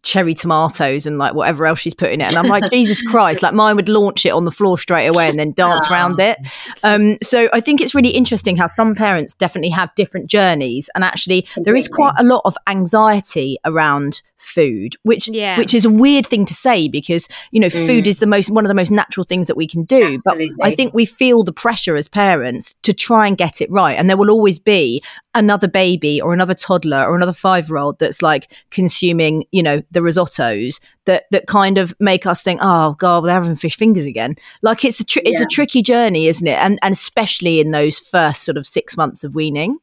cherry 0.06 0.34
tomatoes 0.34 1.04
and 1.04 1.18
like 1.18 1.34
whatever 1.34 1.66
else 1.66 1.80
she's 1.80 1.94
putting 1.94 2.14
in 2.14 2.20
it. 2.20 2.28
And 2.28 2.36
I'm 2.36 2.46
like, 2.46 2.70
Jesus 2.70 3.02
Christ, 3.02 3.42
like 3.42 3.54
mine 3.54 3.75
would 3.76 3.88
launch 3.88 4.25
it 4.25 4.30
on 4.30 4.44
the 4.44 4.52
floor 4.52 4.78
straight 4.78 5.08
away 5.08 5.28
and 5.28 5.38
then 5.38 5.52
dance 5.52 5.90
around 5.90 6.20
it. 6.20 6.38
Um, 6.84 7.18
so 7.22 7.48
I 7.52 7.60
think 7.60 7.80
it's 7.80 7.94
really 7.94 8.10
interesting 8.10 8.56
how 8.56 8.68
some 8.68 8.94
parents 8.94 9.34
definitely 9.34 9.70
have 9.70 9.94
different 9.96 10.28
journeys. 10.28 10.88
And 10.94 11.02
actually, 11.02 11.46
there 11.56 11.75
is 11.75 11.88
quite 11.88 12.14
a 12.16 12.22
lot 12.22 12.42
of 12.44 12.56
anxiety 12.68 13.58
around 13.64 14.22
food, 14.38 14.95
which 15.02 15.28
yeah. 15.28 15.59
which 15.59 15.75
is 15.75 15.85
a 15.85 15.90
weird 15.90 16.26
thing 16.26 16.45
to 16.45 16.55
say 16.55 16.88
because 16.88 17.28
you 17.50 17.61
know 17.61 17.69
mm. 17.69 17.87
food 17.87 18.07
is 18.07 18.19
the 18.19 18.26
most 18.26 18.50
one 18.50 18.64
of 18.64 18.69
the 18.69 18.75
most 18.75 18.90
natural 18.90 19.25
things 19.25 19.47
that 19.47 19.57
we 19.57 19.66
can 19.66 19.85
do. 19.85 20.14
Absolutely. 20.14 20.55
But 20.59 20.66
I 20.66 20.75
think 20.75 20.95
we 20.95 21.07
feel 21.07 21.43
the 21.43 21.52
pressure 21.52 21.97
as 21.97 22.09
parents 22.09 22.75
to 22.83 22.93
try 22.93 23.26
and 23.26 23.37
get 23.37 23.61
it 23.61 23.71
right, 23.71 23.95
and 23.95 24.09
there 24.09 24.16
will 24.16 24.31
always 24.31 24.59
be 24.59 25.02
another 25.35 25.69
baby 25.69 26.21
or 26.21 26.33
another 26.33 26.55
toddler 26.55 27.05
or 27.05 27.14
another 27.14 27.33
five 27.33 27.69
year 27.69 27.78
old 27.78 27.99
that's 27.99 28.23
like 28.23 28.52
consuming 28.71 29.45
you 29.52 29.62
know 29.62 29.83
the 29.90 30.00
risottos 30.00 30.81
that 31.05 31.25
that 31.31 31.47
kind 31.47 31.78
of 31.78 31.95
make 32.00 32.26
us 32.26 32.43
think, 32.43 32.61
oh 32.62 32.95
god, 32.95 33.23
they're 33.23 33.35
having 33.35 33.57
fish 33.57 33.76
fingers 33.76 34.07
again. 34.07 34.37
Like 34.62 34.85
it's 34.85 35.00
a 35.00 35.05
tr- 35.05 35.21
it's 35.25 35.40
a 35.40 35.47
tricky 35.47 35.83
journey, 35.83 36.26
isn't 36.26 36.47
it? 36.47 36.59
And 36.59 36.78
and 36.83 36.93
especially 36.93 37.61
in 37.61 37.71
those 37.71 37.99
first 37.99 38.45
sort 38.45 38.57
of 38.57 38.66
six 38.66 38.97
months 38.97 39.25
of 39.25 39.35
weaning. 39.35 39.78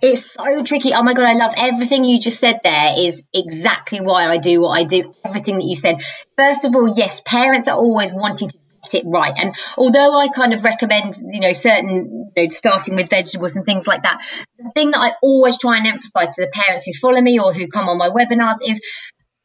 It's 0.00 0.32
so 0.32 0.62
tricky. 0.64 0.92
Oh 0.94 1.02
my 1.02 1.14
god, 1.14 1.26
I 1.26 1.34
love 1.34 1.54
everything 1.56 2.04
you 2.04 2.18
just 2.18 2.40
said. 2.40 2.60
There 2.62 2.94
is 2.98 3.22
exactly 3.34 4.00
why 4.00 4.26
I 4.26 4.38
do 4.38 4.62
what 4.62 4.70
I 4.70 4.84
do. 4.84 5.14
Everything 5.24 5.56
that 5.58 5.64
you 5.64 5.76
said. 5.76 5.96
First 6.36 6.64
of 6.64 6.74
all, 6.74 6.94
yes, 6.96 7.20
parents 7.20 7.68
are 7.68 7.76
always 7.76 8.12
wanting 8.12 8.48
to 8.48 8.58
get 8.90 9.02
it 9.02 9.06
right. 9.06 9.34
And 9.36 9.54
although 9.76 10.18
I 10.18 10.28
kind 10.28 10.54
of 10.54 10.64
recommend, 10.64 11.14
you 11.30 11.40
know, 11.40 11.52
certain, 11.52 12.30
you 12.36 12.44
know, 12.44 12.48
starting 12.50 12.94
with 12.96 13.10
vegetables 13.10 13.56
and 13.56 13.64
things 13.64 13.86
like 13.86 14.02
that, 14.02 14.22
the 14.58 14.70
thing 14.74 14.92
that 14.92 15.00
I 15.00 15.12
always 15.22 15.58
try 15.58 15.76
and 15.76 15.86
emphasize 15.86 16.36
to 16.36 16.42
the 16.42 16.50
parents 16.52 16.86
who 16.86 16.92
follow 16.94 17.20
me 17.20 17.38
or 17.38 17.52
who 17.52 17.68
come 17.68 17.88
on 17.88 17.98
my 17.98 18.08
webinars 18.08 18.58
is 18.66 18.80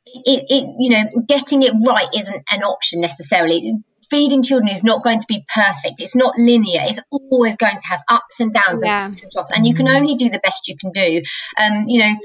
it, 0.05 0.45
it, 0.49 0.75
you 0.79 0.89
know, 0.91 1.21
getting 1.27 1.63
it 1.63 1.73
right 1.85 2.07
isn't 2.15 2.43
an 2.49 2.63
option 2.63 3.01
necessarily 3.01 3.73
feeding 4.09 4.43
children 4.43 4.69
is 4.69 4.83
not 4.83 5.03
going 5.03 5.19
to 5.19 5.27
be 5.27 5.45
perfect. 5.53 6.01
It's 6.01 6.15
not 6.15 6.37
linear. 6.37 6.81
It's 6.83 7.01
always 7.11 7.57
going 7.57 7.79
to 7.79 7.87
have 7.87 8.01
ups 8.07 8.39
and 8.39 8.53
downs 8.53 8.81
yeah. 8.83 9.05
and 9.05 9.19
and 9.21 9.31
troughs. 9.31 9.51
And 9.51 9.65
you 9.65 9.73
can 9.75 9.87
only 9.87 10.15
do 10.15 10.29
the 10.29 10.39
best 10.39 10.67
you 10.67 10.77
can 10.77 10.91
do. 10.91 11.23
Um, 11.59 11.85
you 11.87 11.99
know, 11.99 12.15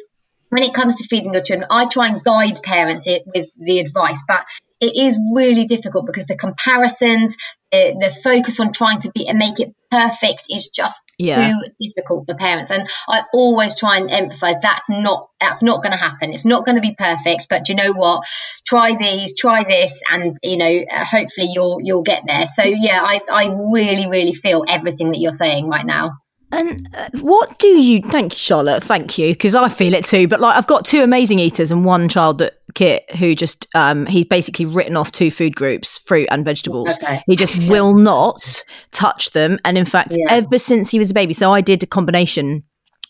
when 0.51 0.63
it 0.63 0.75
comes 0.75 0.97
to 0.97 1.09
feeding 1.09 1.33
your 1.33 1.43
children, 1.43 1.69
I 1.71 1.87
try 1.87 2.09
and 2.09 2.23
guide 2.23 2.63
parents 2.63 3.09
with 3.09 3.55
the 3.59 3.81
advice, 3.81 4.19
but 4.29 4.45
it 4.83 4.97
is 4.97 5.19
really 5.33 5.67
difficult 5.67 6.07
because 6.07 6.27
the 6.27 6.37
comparisons, 6.37 7.37
the, 7.71 7.97
the 8.01 8.11
focus 8.11 8.59
on 8.59 8.73
trying 8.73 9.01
to 9.03 9.13
be 9.15 9.29
and 9.29 9.39
make 9.39 9.61
it 9.61 9.73
perfect 9.93 10.47
is 10.51 10.71
just 10.71 11.01
yeah. 11.19 11.53
too 11.53 11.69
difficult 11.79 12.27
for 12.27 12.35
parents. 12.35 12.73
And 12.73 12.89
I 13.09 13.23
always 13.33 13.77
try 13.77 13.99
and 13.99 14.11
emphasize 14.11 14.57
that's 14.61 14.91
not 14.91 15.29
that's 15.39 15.63
not 15.63 15.85
going 15.85 15.93
to 15.93 15.99
happen. 15.99 16.33
It's 16.33 16.45
not 16.45 16.67
going 16.67 16.75
to 16.75 16.83
be 16.83 16.97
perfect, 16.99 17.47
but 17.49 17.69
you 17.69 17.77
know 17.77 17.93
what? 17.93 18.25
Try 18.67 18.97
these, 18.97 19.39
try 19.39 19.63
this, 19.63 20.03
and 20.11 20.37
you 20.43 20.57
know, 20.57 20.81
uh, 20.91 21.05
hopefully 21.05 21.51
you'll 21.53 21.79
you'll 21.81 22.03
get 22.03 22.25
there. 22.27 22.49
So 22.49 22.65
yeah, 22.65 23.01
I 23.05 23.21
I 23.31 23.55
really 23.73 24.09
really 24.09 24.33
feel 24.33 24.65
everything 24.69 25.13
that 25.13 25.21
you're 25.21 25.33
saying 25.33 25.69
right 25.69 25.87
now. 25.87 26.11
And 26.53 26.89
uh, 26.95 27.09
what 27.21 27.59
do 27.59 27.67
you? 27.67 28.03
Thank 28.03 28.35
you, 28.35 28.39
Charlotte. 28.39 28.85
Thank 28.85 29.17
you, 29.17 29.33
because 29.33 29.55
I 29.55 29.69
feel 29.69 29.95
it 29.95 30.05
too. 30.05 30.29
But 30.29 30.41
like, 30.41 30.57
I've 30.57 30.67
got 30.67 30.85
two 30.85 31.03
amazing 31.03 31.39
eaters 31.39 31.73
and 31.73 31.85
one 31.85 32.09
child 32.09 32.39
that 32.39 32.59
Kit, 32.75 33.11
who 33.17 33.35
just 33.35 33.67
um, 33.75 34.07
he's 34.07 34.27
basically 34.27 34.67
written 34.67 34.97
off 34.97 35.13
two 35.13 35.31
food 35.31 35.57
groups, 35.57 35.99
fruit 35.99 36.29
and 36.31 36.45
vegetables. 36.45 36.89
Okay. 37.03 37.23
He 37.27 37.37
just 37.37 37.57
will 37.69 37.95
not 37.95 38.65
touch 38.93 39.31
them. 39.33 39.59
And 39.65 39.77
in 39.77 39.85
fact, 39.85 40.13
yeah. 40.13 40.27
ever 40.31 40.59
since 40.59 40.91
he 40.91 40.99
was 40.99 41.11
a 41.11 41.15
baby, 41.15 41.35
so 41.35 41.53
I 41.53 41.61
did 41.61 41.83
a 41.83 41.87
combination 41.87 42.65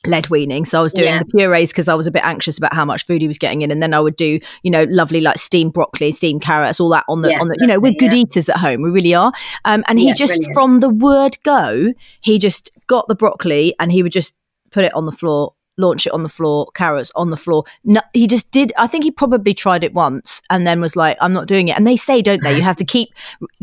led 0.07 0.29
weaning. 0.29 0.65
So 0.65 0.79
I 0.79 0.83
was 0.83 0.93
doing 0.93 1.09
yeah. 1.09 1.21
the 1.21 1.27
purees 1.27 1.71
because 1.71 1.89
I 1.89 1.95
was 1.95 2.07
a 2.07 2.11
bit 2.11 2.25
anxious 2.25 2.59
about 2.59 2.75
how 2.75 2.85
much 2.85 3.07
food 3.07 3.21
he 3.23 3.29
was 3.29 3.39
getting 3.39 3.63
in, 3.63 3.71
and 3.71 3.83
then 3.83 3.95
I 3.95 4.01
would 4.01 4.17
do 4.17 4.39
you 4.63 4.71
know 4.71 4.85
lovely 4.85 5.21
like 5.21 5.39
steamed 5.39 5.73
broccoli, 5.73 6.13
steamed 6.13 6.43
carrots, 6.43 6.81
all 6.81 6.91
that 6.91 7.05
on 7.09 7.23
the 7.23 7.31
yeah, 7.31 7.41
on 7.41 7.49
the 7.49 7.57
you 7.61 7.67
know 7.67 7.81
we're 7.81 7.93
good 7.93 8.13
yeah. 8.13 8.19
eaters 8.19 8.49
at 8.49 8.57
home, 8.57 8.83
we 8.83 8.91
really 8.91 9.15
are. 9.15 9.33
Um, 9.65 9.85
and 9.89 9.99
he 9.99 10.13
just 10.15 10.35
brilliant. 10.35 10.55
from 10.55 10.81
the 10.81 10.91
word 10.91 11.37
go, 11.45 11.93
he 12.23 12.39
just 12.39 12.71
got 12.87 13.09
the 13.09 13.15
broccoli 13.15 13.75
and 13.79 13.93
he 13.93 14.03
would 14.03 14.13
just 14.13 14.37
put 14.71 14.85
it 14.85 14.95
on 14.95 15.07
the 15.07 15.13
floor 15.13 15.55
launch 15.79 16.07
it 16.07 16.13
on 16.13 16.23
the 16.23 16.29
floor, 16.29 16.69
carrots 16.75 17.11
on 17.15 17.31
the 17.31 17.37
floor. 17.37 17.65
No, 17.85 18.01
he 18.13 18.27
just 18.27 18.51
did. 18.51 18.73
I 18.77 18.87
think 18.87 19.05
he 19.05 19.11
probably 19.11 19.55
tried 19.55 19.85
it 19.85 19.95
once 19.95 20.43
and 20.51 20.67
then 20.67 20.81
was 20.81 20.97
like, 20.97 21.17
I'm 21.21 21.33
not 21.33 21.49
doing 21.49 21.69
it. 21.69 21.77
And 21.77 21.87
they 21.87 21.97
say, 21.97 22.23
don't 22.23 22.43
they? 22.43 22.55
You 22.57 22.63
have 22.63 22.77
to 22.77 22.85
keep, 22.85 23.09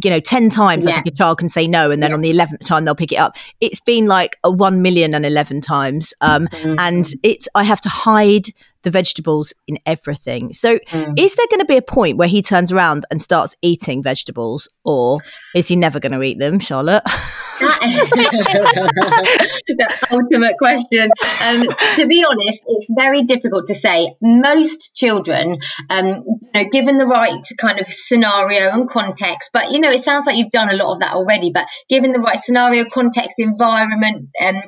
you 0.04 0.10
know, 0.10 0.20
10 0.20 0.50
times. 0.50 0.86
Yeah. 0.86 0.92
I 0.92 0.96
think 0.96 1.08
a 1.08 1.12
child 1.12 1.38
can 1.38 1.50
say 1.50 1.68
no. 1.68 1.92
And 1.92 2.02
then 2.02 2.12
yeah. 2.12 2.16
on 2.16 2.22
the 2.22 2.32
11th 2.32 2.66
time, 2.66 2.86
they'll 2.86 2.96
pick 2.96 3.12
it 3.12 3.18
up. 3.18 3.36
It's 3.62 3.80
been 3.80 4.08
like 4.08 4.38
a 4.44 4.52
1 4.52 4.82
million 4.82 5.14
and 5.14 5.26
11 5.26 5.62
times. 5.62 6.14
Um, 6.22 6.48
mm-hmm. 6.48 6.76
And 6.80 7.06
it's, 7.24 7.48
I 7.56 7.64
have 7.64 7.82
to 7.82 7.90
hide 7.90 8.48
the 8.90 8.98
vegetables 8.98 9.54
in 9.68 9.78
everything. 9.86 10.54
So, 10.54 10.80
mm. 10.80 11.20
is 11.20 11.36
there 11.36 11.46
going 11.50 11.60
to 11.60 11.66
be 11.66 11.78
a 11.78 11.82
point 11.82 12.18
where 12.18 12.28
he 12.28 12.42
turns 12.42 12.72
around 12.72 13.06
and 13.12 13.22
starts 13.22 13.56
eating 13.62 14.02
vegetables, 14.02 14.68
or 14.84 15.20
is 15.54 15.68
he 15.68 15.76
never 15.76 16.00
going 16.00 16.14
to 16.14 16.24
eat 16.24 16.40
them, 16.40 16.60
Charlotte? 16.60 17.04
the 17.60 20.08
ultimate 20.12 20.56
question. 20.58 21.10
Um, 21.46 21.62
to 21.98 22.08
be 22.08 22.26
honest, 22.28 22.66
it's 22.68 22.88
very 22.90 23.22
difficult 23.24 23.68
to 23.68 23.74
say. 23.74 24.16
Most 24.22 24.96
children, 24.96 25.58
um, 25.90 26.24
you 26.26 26.40
know, 26.54 26.64
given 26.72 26.98
the 26.98 27.06
right 27.06 27.44
kind 27.58 27.80
of 27.80 27.88
scenario 27.88 28.70
and 28.70 28.90
context, 28.90 29.50
but 29.54 29.72
you 29.72 29.82
know, 29.82 29.92
it 29.92 30.00
sounds 30.00 30.26
like 30.26 30.38
you've 30.38 30.52
done 30.52 30.70
a 30.70 30.76
lot 30.76 30.94
of 30.94 31.00
that 31.00 31.14
already. 31.14 31.52
But 31.52 31.68
given 31.90 32.14
the 32.14 32.20
right 32.20 32.40
scenario, 32.40 32.86
context, 32.86 33.40
environment, 33.40 34.30
um, 34.42 34.62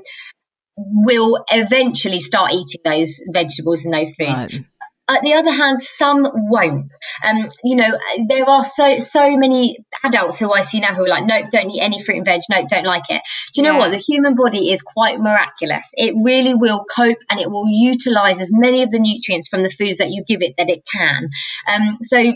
will 0.78 1.44
eventually 1.52 2.20
start 2.20 2.52
eating 2.52 2.82
those 2.84 3.22
vegetables 3.32 3.86
and 3.86 3.94
those 3.94 4.14
foods. 4.14 4.54
Right. 4.54 4.66
On 5.10 5.18
the 5.24 5.34
other 5.34 5.52
hand, 5.52 5.84
some 5.84 6.26
won't. 6.34 6.90
Um, 7.26 7.50
you 7.66 7.76
know, 7.76 8.00
there 8.30 8.48
are 8.48 8.64
so 8.64 8.98
so 9.00 9.36
many 9.36 9.78
adults 10.06 10.40
who 10.40 10.54
I 10.54 10.62
see 10.62 10.80
now 10.80 10.94
who 10.94 11.04
are 11.04 11.10
like, 11.10 11.26
nope, 11.26 11.48
don't 11.52 11.70
eat 11.70 11.82
any 11.82 12.02
fruit 12.02 12.18
and 12.18 12.26
veg, 12.26 12.42
nope, 12.50 12.70
don't 12.70 12.86
like 12.86 13.04
it. 13.10 13.22
Do 13.54 13.62
you 13.62 13.68
know 13.68 13.74
yeah. 13.74 13.80
what? 13.80 13.92
The 13.92 13.98
human 13.98 14.36
body 14.36 14.72
is 14.72 14.84
quite 14.84 15.20
miraculous. 15.20 15.90
It 15.96 16.14
really 16.24 16.54
will 16.56 16.86
cope 16.86 17.18
and 17.30 17.42
it 17.42 17.52
will 17.52 17.68
utilize 17.68 18.40
as 18.40 18.52
many 18.54 18.84
of 18.84 18.92
the 18.92 19.00
nutrients 19.00 19.50
from 19.50 19.64
the 19.64 19.70
foods 19.70 19.98
that 19.98 20.12
you 20.12 20.24
give 20.26 20.42
it 20.42 20.54
that 20.58 20.70
it 20.70 20.84
can. 20.90 21.30
Um, 21.68 21.98
so 22.04 22.34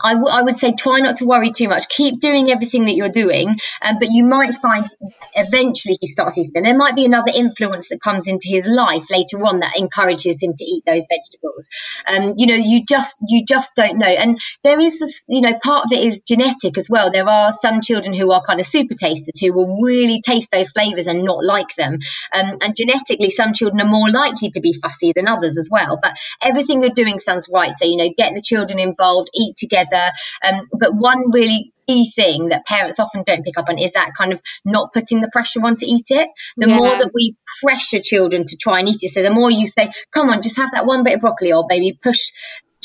I, 0.00 0.14
w- 0.14 0.32
I 0.32 0.42
would 0.42 0.54
say 0.54 0.72
try 0.74 1.00
not 1.00 1.16
to 1.16 1.26
worry 1.26 1.52
too 1.52 1.68
much. 1.68 1.88
Keep 1.88 2.20
doing 2.20 2.50
everything 2.50 2.86
that 2.86 2.94
you're 2.94 3.10
doing, 3.10 3.48
um, 3.82 3.98
but 3.98 4.08
you 4.10 4.24
might 4.24 4.54
find 4.54 4.88
eventually 5.34 5.98
he 6.00 6.06
starts 6.06 6.38
eating. 6.38 6.62
There 6.62 6.76
might 6.76 6.94
be 6.94 7.04
another 7.04 7.30
influence 7.34 7.90
that 7.90 8.00
comes 8.00 8.26
into 8.26 8.48
his 8.48 8.66
life 8.66 9.10
later 9.10 9.44
on 9.44 9.60
that 9.60 9.76
encourages 9.76 10.42
him 10.42 10.54
to 10.56 10.64
eat 10.64 10.84
those 10.86 11.06
vegetables. 11.10 11.68
Um, 12.08 12.34
you 12.36 12.46
know, 12.46 12.54
you 12.54 12.84
just 12.86 13.18
you 13.28 13.44
just 13.46 13.76
don't 13.76 13.98
know. 13.98 14.06
And 14.06 14.38
there 14.64 14.80
is 14.80 14.98
this, 14.98 15.24
you 15.28 15.42
know, 15.42 15.58
part 15.62 15.86
of 15.86 15.92
it 15.92 16.02
is 16.02 16.22
genetic 16.22 16.78
as 16.78 16.88
well. 16.88 17.10
There 17.10 17.28
are 17.28 17.52
some 17.52 17.82
children 17.82 18.14
who 18.14 18.32
are 18.32 18.42
kind 18.42 18.60
of 18.60 18.66
super 18.66 18.94
tasters 18.94 19.38
who 19.40 19.52
will 19.52 19.82
really 19.82 20.22
taste 20.22 20.50
those 20.50 20.70
flavors 20.70 21.06
and 21.06 21.22
not 21.24 21.44
like 21.44 21.74
them. 21.76 21.98
Um, 22.32 22.58
and 22.62 22.74
genetically, 22.74 23.28
some 23.28 23.52
children 23.52 23.80
are 23.82 23.90
more 23.90 24.10
likely 24.10 24.50
to 24.52 24.60
be 24.60 24.72
fussy 24.72 25.12
than 25.14 25.28
others 25.28 25.58
as 25.58 25.68
well. 25.70 25.98
But 26.00 26.16
everything 26.40 26.80
you're 26.82 26.94
doing 26.94 27.18
sounds 27.18 27.50
right. 27.52 27.72
So 27.74 27.84
you 27.84 27.96
know, 27.98 28.08
get 28.16 28.34
the 28.34 28.40
children 28.42 28.78
involved, 28.78 29.28
eat 29.34 29.56
together 29.56 29.81
together. 29.82 30.10
Um, 30.44 30.68
but 30.78 30.94
one 30.94 31.30
really 31.30 31.72
key 31.88 32.10
thing 32.10 32.48
that 32.48 32.66
parents 32.66 33.00
often 33.00 33.22
don't 33.24 33.44
pick 33.44 33.58
up 33.58 33.68
on 33.68 33.78
is 33.78 33.92
that 33.92 34.12
kind 34.16 34.32
of 34.32 34.40
not 34.64 34.92
putting 34.92 35.20
the 35.20 35.30
pressure 35.32 35.60
on 35.64 35.76
to 35.76 35.86
eat 35.86 36.06
it. 36.10 36.28
The 36.56 36.68
yeah. 36.68 36.76
more 36.76 36.96
that 36.96 37.10
we 37.14 37.36
pressure 37.62 38.00
children 38.00 38.44
to 38.46 38.56
try 38.56 38.80
and 38.80 38.88
eat 38.88 39.02
it, 39.02 39.10
so 39.10 39.22
the 39.22 39.32
more 39.32 39.50
you 39.50 39.66
say, 39.66 39.90
come 40.10 40.30
on, 40.30 40.42
just 40.42 40.56
have 40.56 40.72
that 40.72 40.86
one 40.86 41.02
bit 41.02 41.14
of 41.14 41.20
broccoli 41.20 41.52
or 41.52 41.66
maybe 41.68 41.98
push 42.00 42.30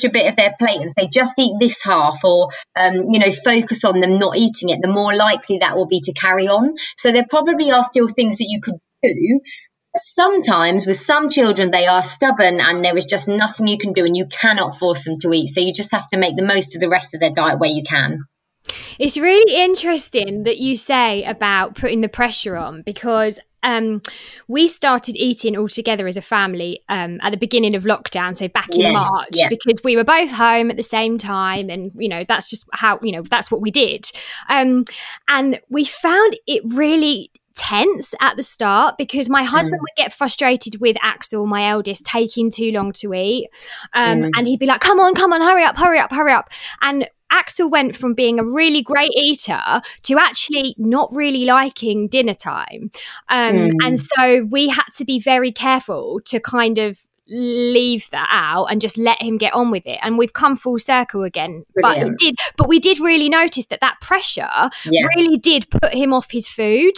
a 0.05 0.09
bit 0.09 0.27
of 0.27 0.35
their 0.35 0.53
plate 0.59 0.79
and 0.79 0.93
say 0.95 1.09
just 1.11 1.39
eat 1.39 1.55
this 1.59 1.83
half 1.83 2.23
or 2.23 2.49
um, 2.75 2.93
you 3.09 3.17
know 3.17 3.31
focus 3.31 3.83
on 3.83 3.99
them 3.99 4.19
not 4.19 4.37
eating 4.37 4.69
it 4.69 4.79
the 4.79 4.87
more 4.87 5.15
likely 5.15 5.57
that 5.57 5.75
will 5.75 5.87
be 5.87 5.99
to 5.99 6.13
carry 6.13 6.47
on 6.47 6.75
so 6.95 7.11
there 7.11 7.25
probably 7.27 7.71
are 7.71 7.83
still 7.83 8.07
things 8.07 8.37
that 8.37 8.45
you 8.47 8.61
could 8.61 8.75
do 9.01 9.39
sometimes 9.95 10.85
with 10.85 10.95
some 10.95 11.29
children 11.29 11.71
they 11.71 11.87
are 11.87 12.03
stubborn 12.03 12.59
and 12.59 12.83
there 12.83 12.97
is 12.97 13.05
just 13.05 13.27
nothing 13.27 13.67
you 13.67 13.77
can 13.77 13.93
do 13.93 14.05
and 14.05 14.15
you 14.15 14.27
cannot 14.27 14.75
force 14.75 15.05
them 15.05 15.19
to 15.19 15.31
eat. 15.33 15.49
So 15.49 15.61
you 15.61 15.73
just 15.73 15.91
have 15.91 16.09
to 16.09 16.17
make 16.17 16.35
the 16.35 16.45
most 16.45 16.75
of 16.75 16.81
the 16.81 16.89
rest 16.89 17.13
of 17.13 17.19
their 17.19 17.33
diet 17.33 17.59
where 17.59 17.69
you 17.69 17.83
can. 17.83 18.25
It's 18.99 19.17
really 19.17 19.55
interesting 19.55 20.43
that 20.43 20.57
you 20.57 20.75
say 20.75 21.23
about 21.23 21.75
putting 21.75 22.01
the 22.01 22.09
pressure 22.09 22.57
on 22.57 22.81
because 22.81 23.39
um, 23.63 24.01
we 24.47 24.67
started 24.67 25.15
eating 25.15 25.57
all 25.57 25.67
together 25.67 26.07
as 26.07 26.17
a 26.17 26.21
family 26.21 26.81
um, 26.89 27.19
at 27.21 27.31
the 27.31 27.37
beginning 27.37 27.75
of 27.75 27.83
lockdown, 27.83 28.35
so 28.35 28.47
back 28.47 28.69
in 28.69 28.81
Yeah, 28.81 28.91
March, 28.93 29.29
yeah. 29.33 29.49
because 29.49 29.81
we 29.83 29.95
were 29.95 30.03
both 30.03 30.31
home 30.31 30.69
at 30.69 30.77
the 30.77 30.83
same 30.83 31.17
time, 31.17 31.69
and 31.69 31.91
you 31.95 32.07
know 32.07 32.23
that's 32.27 32.49
just 32.49 32.67
how 32.71 32.99
you 33.01 33.11
know 33.11 33.23
that's 33.23 33.49
what 33.49 33.61
we 33.61 33.71
did, 33.71 34.09
um, 34.47 34.85
and 35.27 35.59
we 35.69 35.85
found 35.85 36.37
it 36.45 36.61
really 36.65 37.31
tense 37.57 38.13
at 38.21 38.37
the 38.37 38.43
start 38.43 38.97
because 38.97 39.29
my 39.29 39.43
husband 39.43 39.81
would 39.81 39.95
get 39.97 40.13
frustrated 40.13 40.79
with 40.79 40.95
Axel, 41.01 41.45
my 41.45 41.67
eldest, 41.67 42.05
taking 42.05 42.49
too 42.51 42.71
long 42.71 42.91
to 42.93 43.13
eat, 43.13 43.49
um, 43.93 44.19
Mm. 44.19 44.29
and 44.37 44.47
he'd 44.47 44.59
be 44.59 44.65
like, 44.65 44.81
"Come 44.81 44.99
on, 44.99 45.15
come 45.15 45.33
on, 45.33 45.41
hurry 45.41 45.63
up, 45.63 45.75
hurry 45.77 45.99
up, 45.99 46.11
hurry 46.11 46.31
up," 46.31 46.49
and 46.81 47.09
Axel 47.29 47.69
went 47.69 47.93
from 47.95 48.13
being 48.13 48.39
a 48.39 48.43
really 48.45 48.81
great 48.81 49.11
eater 49.17 49.81
to 50.03 50.17
actually 50.17 50.73
not 50.77 51.09
really 51.11 51.43
liking 51.43 52.07
dinner 52.07 52.33
time. 52.33 52.89
Um, 53.27 53.55
Mm. 53.55 53.71
And 53.83 53.99
so 53.99 54.47
we 54.49 54.69
had 54.69 54.85
to 54.95 55.03
be 55.03 55.19
very 55.19 55.51
careful 55.51 56.21
to 56.25 56.39
kind 56.39 56.77
of 56.77 56.99
leave 57.29 58.09
that 58.11 58.27
out 58.31 58.65
and 58.65 58.79
just 58.81 58.97
let 58.97 59.21
him 59.21 59.37
get 59.37 59.53
on 59.53 59.69
with 59.71 59.85
it 59.85 59.99
and 60.01 60.17
we've 60.17 60.33
come 60.33 60.55
full 60.55 60.79
circle 60.79 61.23
again 61.23 61.63
but 61.81 61.97
it 61.97 62.17
did 62.17 62.35
but 62.57 62.67
we 62.67 62.79
did 62.79 62.99
really 62.99 63.29
notice 63.29 63.65
that 63.67 63.81
that 63.81 63.99
pressure 64.01 64.49
Yeah. 64.85 65.05
really 65.15 65.37
did 65.37 65.69
put 65.69 65.93
him 65.93 66.13
off 66.13 66.31
his 66.31 66.47
food 66.47 66.93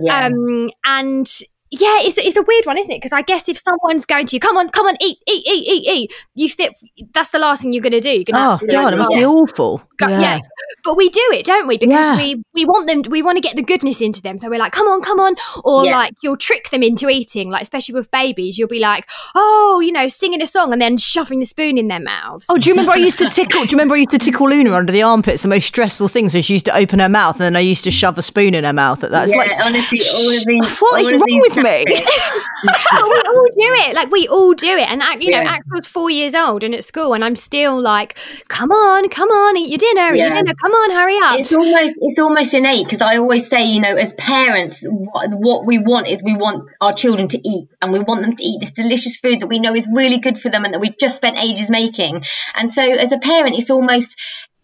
Yeah. 0.00 0.26
um 0.26 0.70
and 0.84 1.26
yeah, 1.70 1.98
it's, 2.02 2.18
it's 2.18 2.36
a 2.36 2.42
weird 2.42 2.66
one, 2.66 2.76
isn't 2.78 2.92
it? 2.92 2.96
Because 2.96 3.12
I 3.12 3.22
guess 3.22 3.48
if 3.48 3.58
someone's 3.58 4.04
going 4.06 4.26
to 4.26 4.36
you, 4.36 4.40
come 4.40 4.56
on, 4.56 4.68
come 4.70 4.86
on, 4.86 4.96
eat, 5.00 5.18
eat, 5.28 5.44
eat, 5.46 5.68
eat, 5.68 5.88
eat, 5.88 6.12
you 6.34 6.48
fit. 6.48 6.72
That's 7.14 7.30
the 7.30 7.38
last 7.38 7.62
thing 7.62 7.72
you're 7.72 7.82
going 7.82 7.92
to 7.92 8.00
do. 8.00 8.08
You're 8.10 8.24
going 8.24 8.34
to 8.34 8.40
Oh 8.40 8.50
have 8.52 8.60
to 8.60 8.66
god, 8.66 8.94
it 8.94 8.96
must 8.96 9.10
be 9.12 9.24
awful. 9.24 9.82
Go- 9.98 10.08
yeah. 10.08 10.40
but 10.82 10.96
we 10.96 11.08
do 11.10 11.20
it, 11.32 11.44
don't 11.44 11.66
we? 11.68 11.76
Because 11.78 11.94
Yeah. 11.94 12.16
we 12.16 12.42
we 12.54 12.64
want 12.64 12.86
them, 12.88 13.02
we 13.10 13.22
want 13.22 13.36
to 13.36 13.40
get 13.40 13.54
the 13.56 13.62
goodness 13.62 14.00
into 14.00 14.20
them. 14.22 14.38
So 14.38 14.48
we're 14.48 14.58
like, 14.58 14.72
come 14.72 14.88
on, 14.88 15.00
come 15.02 15.20
on, 15.20 15.34
or 15.64 15.84
Yeah. 15.84 15.96
like 15.98 16.14
you'll 16.22 16.36
trick 16.36 16.70
them 16.70 16.82
into 16.82 17.08
eating. 17.08 17.50
Like 17.50 17.62
especially 17.62 17.94
with 17.94 18.10
babies, 18.10 18.58
you'll 18.58 18.66
be 18.68 18.80
like, 18.80 19.08
oh, 19.34 19.80
you 19.84 19.92
know, 19.92 20.08
singing 20.08 20.42
a 20.42 20.46
song 20.46 20.72
and 20.72 20.80
then 20.82 20.96
shoving 20.96 21.38
the 21.38 21.46
spoon 21.46 21.78
in 21.78 21.88
their 21.88 22.00
mouths. 22.00 22.46
Oh, 22.50 22.58
do 22.58 22.64
you 22.68 22.72
remember 22.74 22.92
I 22.92 22.96
used 22.96 23.18
to 23.18 23.26
tickle? 23.30 23.60
Do 23.64 23.68
you 23.72 23.76
remember 23.76 23.94
I 23.94 23.98
used 23.98 24.10
to 24.10 24.18
tickle 24.18 24.48
Luna 24.48 24.72
under 24.72 24.92
the 24.92 25.02
armpits? 25.02 25.42
The 25.42 25.48
most 25.48 25.66
stressful 25.66 26.08
thing. 26.08 26.28
So 26.30 26.40
she 26.40 26.54
used 26.54 26.64
to 26.66 26.76
open 26.76 26.98
her 26.98 27.08
mouth, 27.08 27.36
and 27.36 27.42
then 27.42 27.56
I 27.56 27.60
used 27.60 27.84
to 27.84 27.90
shove 27.90 28.18
a 28.18 28.22
spoon 28.22 28.54
in 28.54 28.64
her 28.64 28.72
mouth. 28.72 29.04
At 29.04 29.10
that, 29.12 29.24
it's 29.24 29.32
yeah, 29.34 29.40
like, 29.42 29.52
honestly, 29.64 30.00
all 30.00 30.36
of 30.36 30.44
these. 30.46 30.78
what 30.80 30.94
all 31.00 31.06
is 31.06 31.12
of 31.12 31.20
wrong 31.20 31.24
these 31.26 31.42
with 31.42 31.59
me? 31.62 31.84
we 31.88 33.20
all 33.28 33.46
do 33.46 33.70
it. 33.88 33.94
Like 33.94 34.10
we 34.10 34.28
all 34.28 34.54
do 34.54 34.76
it. 34.76 34.88
And 34.88 35.02
you 35.22 35.30
know, 35.30 35.40
Yeah. 35.40 35.58
Axel's 35.58 35.86
four 35.86 36.10
years 36.10 36.34
old 36.34 36.64
and 36.64 36.74
at 36.74 36.84
school, 36.84 37.14
and 37.14 37.24
I'm 37.24 37.36
still 37.36 37.80
like, 37.80 38.18
come 38.48 38.70
on, 38.70 39.08
come 39.08 39.28
on, 39.28 39.56
eat 39.56 39.68
your 39.70 39.78
dinner, 39.78 40.14
eat 40.14 40.20
your 40.20 40.30
dinner. 40.30 40.54
Come 40.54 40.72
on, 40.72 40.90
hurry 40.90 41.16
up. 41.22 41.38
It's 41.38 41.52
almost 41.52 41.94
it's 42.00 42.18
almost 42.18 42.54
innate 42.54 42.84
because 42.84 43.00
I 43.00 43.16
always 43.18 43.48
say, 43.48 43.66
you 43.66 43.80
know, 43.80 43.96
as 43.96 44.14
parents, 44.14 44.84
what, 44.86 45.30
what 45.30 45.66
we 45.66 45.78
want 45.78 46.08
is 46.08 46.22
we 46.22 46.36
want 46.36 46.68
our 46.80 46.92
children 46.92 47.28
to 47.28 47.38
eat, 47.38 47.68
and 47.80 47.92
we 47.92 48.00
want 48.00 48.22
them 48.22 48.36
to 48.36 48.44
eat 48.44 48.60
this 48.60 48.72
delicious 48.72 49.16
food 49.16 49.40
that 49.40 49.48
we 49.48 49.60
know 49.60 49.74
is 49.74 49.88
really 49.92 50.18
good 50.18 50.38
for 50.38 50.48
them 50.48 50.64
and 50.64 50.74
that 50.74 50.80
we've 50.80 50.98
just 50.98 51.16
spent 51.16 51.36
ages 51.38 51.70
making. 51.70 52.22
And 52.54 52.70
so, 52.70 52.82
as 52.82 53.12
a 53.12 53.18
parent, 53.18 53.56
it's 53.56 53.70
almost 53.70 54.20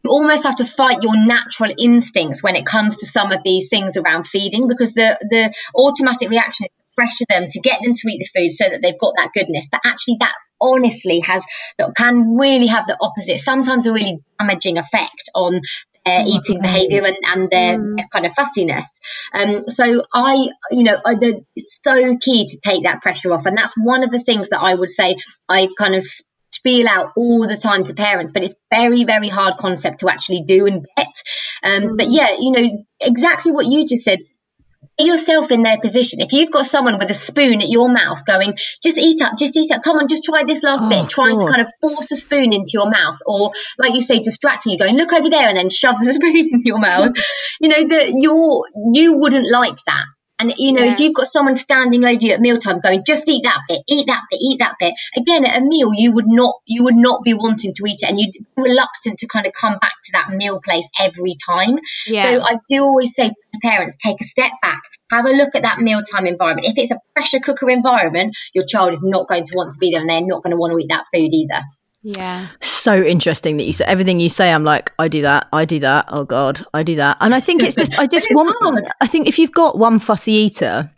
you 0.07 0.11
almost 0.11 0.45
have 0.45 0.57
to 0.57 0.65
fight 0.65 0.99
your 1.03 1.17
natural 1.17 1.73
instincts 1.77 2.43
when 2.43 2.55
it 2.55 2.65
comes 2.65 2.99
to 2.99 3.07
some 3.07 3.33
of 3.33 3.41
these 3.45 3.69
things 3.69 3.97
around 3.97 4.27
feeding 4.27 4.69
because 4.69 4.95
the 4.95 5.17
the 5.29 5.53
automatic 5.77 6.31
reaction 6.31 6.67
is 6.67 6.71
pressure 6.97 7.25
them 7.29 7.47
to 7.51 7.61
get 7.61 7.81
them 7.83 7.95
to 7.95 8.09
eat 8.09 8.19
the 8.19 8.41
food 8.41 8.51
so 8.51 8.69
that 8.69 8.81
they've 8.83 8.99
got 8.99 9.15
that 9.17 9.31
goodness. 9.35 9.69
But 9.71 9.83
actually 9.85 10.17
that 10.21 10.35
honestly 10.61 11.21
has 11.21 11.45
that 11.79 11.93
can 11.97 12.37
really 12.37 12.67
have 12.67 12.87
the 12.87 12.97
opposite 13.01 13.39
sometimes 13.41 13.87
a 13.87 13.93
really 13.93 14.19
damaging 14.39 14.79
effect 14.79 15.31
on 15.35 15.61
their 16.07 16.25
eating 16.27 16.63
behavior 16.63 17.05
and, 17.05 17.17
and 17.25 17.51
their, 17.51 17.79
their 17.97 18.07
kind 18.13 18.25
of 18.27 18.33
fussiness. 18.33 19.01
Um 19.35 19.65
so 19.69 20.03
i 20.15 20.49
you 20.71 20.85
know 20.85 20.97
I, 21.05 21.15
the, 21.15 21.45
it's 21.55 21.79
so 21.83 22.17
key 22.17 22.47
to 22.49 22.59
take 22.65 22.85
that 22.85 23.03
pressure 23.03 23.33
off. 23.33 23.47
And 23.47 23.57
that's 23.57 23.75
one 23.77 24.03
of 24.03 24.11
the 24.11 24.21
things 24.21 24.51
that 24.51 24.61
i 24.61 24.75
would 24.75 24.91
say 24.91 25.17
i 25.49 25.69
kind 25.79 25.95
of 25.95 26.05
spiel 26.57 26.89
out 26.89 27.13
all 27.17 27.47
the 27.47 27.57
time 27.57 27.85
to 27.85 27.95
parents, 27.95 28.33
but 28.33 28.43
it's 28.43 28.57
very, 28.71 29.05
very 29.05 29.29
hard 29.29 29.57
concept 29.59 30.01
to 30.01 30.09
actually 30.09 30.43
do 30.43 30.67
and 30.67 30.87
get. 30.97 31.07
Um, 31.63 31.97
But 31.97 32.09
yeah, 32.09 32.37
you 32.39 32.53
know, 32.53 32.85
exactly 33.01 33.53
what 33.53 33.67
you 33.67 33.87
just 33.87 34.05
said. 34.05 34.21
Put 34.99 35.07
yourself 35.07 35.51
in 35.51 35.63
their 35.63 35.79
position. 35.79 36.21
If 36.21 36.33
you've 36.33 36.51
got 36.51 36.65
someone 36.65 36.99
with 36.99 37.11
a 37.11 37.15
spoon 37.15 37.61
at 37.61 37.69
your 37.69 37.89
mouth 37.89 38.25
going, 38.25 38.55
just 38.83 38.99
eat 38.99 39.21
up, 39.23 39.37
just 39.39 39.57
eat 39.57 39.71
up, 39.71 39.83
come 39.83 39.99
on, 39.99 40.09
just 40.09 40.25
try 40.25 40.45
this 40.45 40.63
last 40.63 40.87
Oh, 40.87 40.89
bit, 40.89 41.09
trying 41.09 41.39
God. 41.39 41.47
to 41.47 41.53
kind 41.53 41.61
of 41.61 41.69
force 41.81 42.11
a 42.13 42.17
spoon 42.17 42.53
into 42.53 42.73
your 42.75 42.91
mouth, 42.91 43.19
or 43.27 43.53
like 43.79 43.93
you 43.95 44.01
say, 44.01 44.21
distracting 44.21 44.73
you, 44.73 44.79
going, 44.79 44.97
look 44.97 45.13
over 45.13 45.29
there, 45.29 45.49
and 45.49 45.59
then 45.59 45.69
shoves 45.69 46.07
a 46.07 46.13
spoon 46.19 46.37
in 46.37 46.61
your 46.65 46.79
mouth, 46.79 47.15
you 47.61 47.69
know, 47.69 47.89
that 47.89 48.15
you're, 48.17 48.65
you 48.95 49.19
wouldn't 49.19 49.51
like 49.51 49.77
that. 49.87 50.05
And 50.39 50.53
you 50.59 50.73
know, 50.73 50.85
if 50.85 51.01
you've 51.01 51.15
got 51.15 51.27
someone 51.27 51.57
standing 51.57 52.05
over 52.05 52.21
you 52.21 52.33
at 52.33 52.41
mealtime 52.41 52.81
going, 52.81 53.05
just 53.07 53.27
eat 53.27 53.45
that 53.45 53.61
bit, 53.69 53.83
eat 53.89 54.07
that 54.09 54.23
bit, 54.31 54.39
eat 54.41 54.59
that 54.59 54.75
bit. 54.79 54.95
Again, 55.17 55.47
at 55.47 55.63
a 55.63 55.65
meal, 55.65 55.93
you 55.95 56.13
would 56.13 56.27
not, 56.27 56.57
you 56.67 56.85
would 56.85 56.95
not 56.95 57.25
be 57.25 57.33
wanting 57.33 57.73
to 57.75 57.87
eat 57.87 58.01
it, 58.03 58.11
and 58.11 58.21
you'd 58.21 58.33
be 58.33 58.45
reluctant 58.57 59.21
to 59.21 59.29
kind 59.29 59.47
of 59.47 59.53
come 59.55 59.79
back 59.79 59.93
to 60.05 60.13
that 60.13 60.31
meal 60.31 60.61
place 60.63 60.89
every 61.01 61.37
time. 61.47 61.79
Yeah. 62.07 62.23
So 62.23 62.43
I 62.43 62.59
do 62.69 62.83
always 62.83 63.15
say 63.15 63.29
to 63.29 63.35
parents, 63.63 63.97
take 63.97 64.21
a 64.21 64.25
step 64.25 64.53
back, 64.61 64.83
have 65.11 65.25
a 65.25 65.31
look 65.31 65.55
at 65.55 65.63
that 65.63 65.79
mealtime 65.79 66.27
environment. 66.27 66.69
If 66.69 66.77
it's 66.77 66.93
a 66.93 67.01
pressure 67.15 67.41
cooker 67.41 67.71
environment, 67.71 68.37
your 68.53 68.65
child 68.67 68.93
is 68.93 69.03
not 69.03 69.29
going 69.29 69.45
to 69.45 69.53
want 69.57 69.73
to 69.73 69.79
be 69.81 69.93
there, 69.93 70.01
and 70.01 70.11
they're 70.11 70.21
not 70.21 70.43
going 70.43 70.53
to 70.53 70.59
want 70.59 70.73
to 70.73 70.79
eat 70.79 70.89
that 70.91 71.07
food 71.15 71.33
either. 71.33 71.63
Yeah. 72.07 72.47
so 72.61 73.03
interesting 73.03 73.57
that 73.57 73.65
you 73.65 73.73
say 73.73 73.85
everything 73.87 74.21
you 74.21 74.29
say. 74.29 74.53
I'm 74.53 74.63
like, 74.63 74.93
I 74.97 75.09
do 75.09 75.23
that, 75.23 75.49
I 75.53 75.65
do 75.65 75.81
that. 75.81 76.05
Oh 76.09 76.25
God, 76.25 76.65
I 76.73 76.85
do 76.85 76.95
that. 76.97 77.17
And 77.21 77.35
I 77.35 77.41
think 77.41 77.63
it's 77.65 77.75
just, 77.75 77.99
I 77.99 78.07
just 78.17 78.29
want. 78.31 78.87
I 79.01 79.09
think 79.09 79.27
if 79.27 79.41
you've 79.41 79.53
got 79.53 79.77
one 79.77 79.99
fussy 79.99 80.33
eater. 80.33 80.91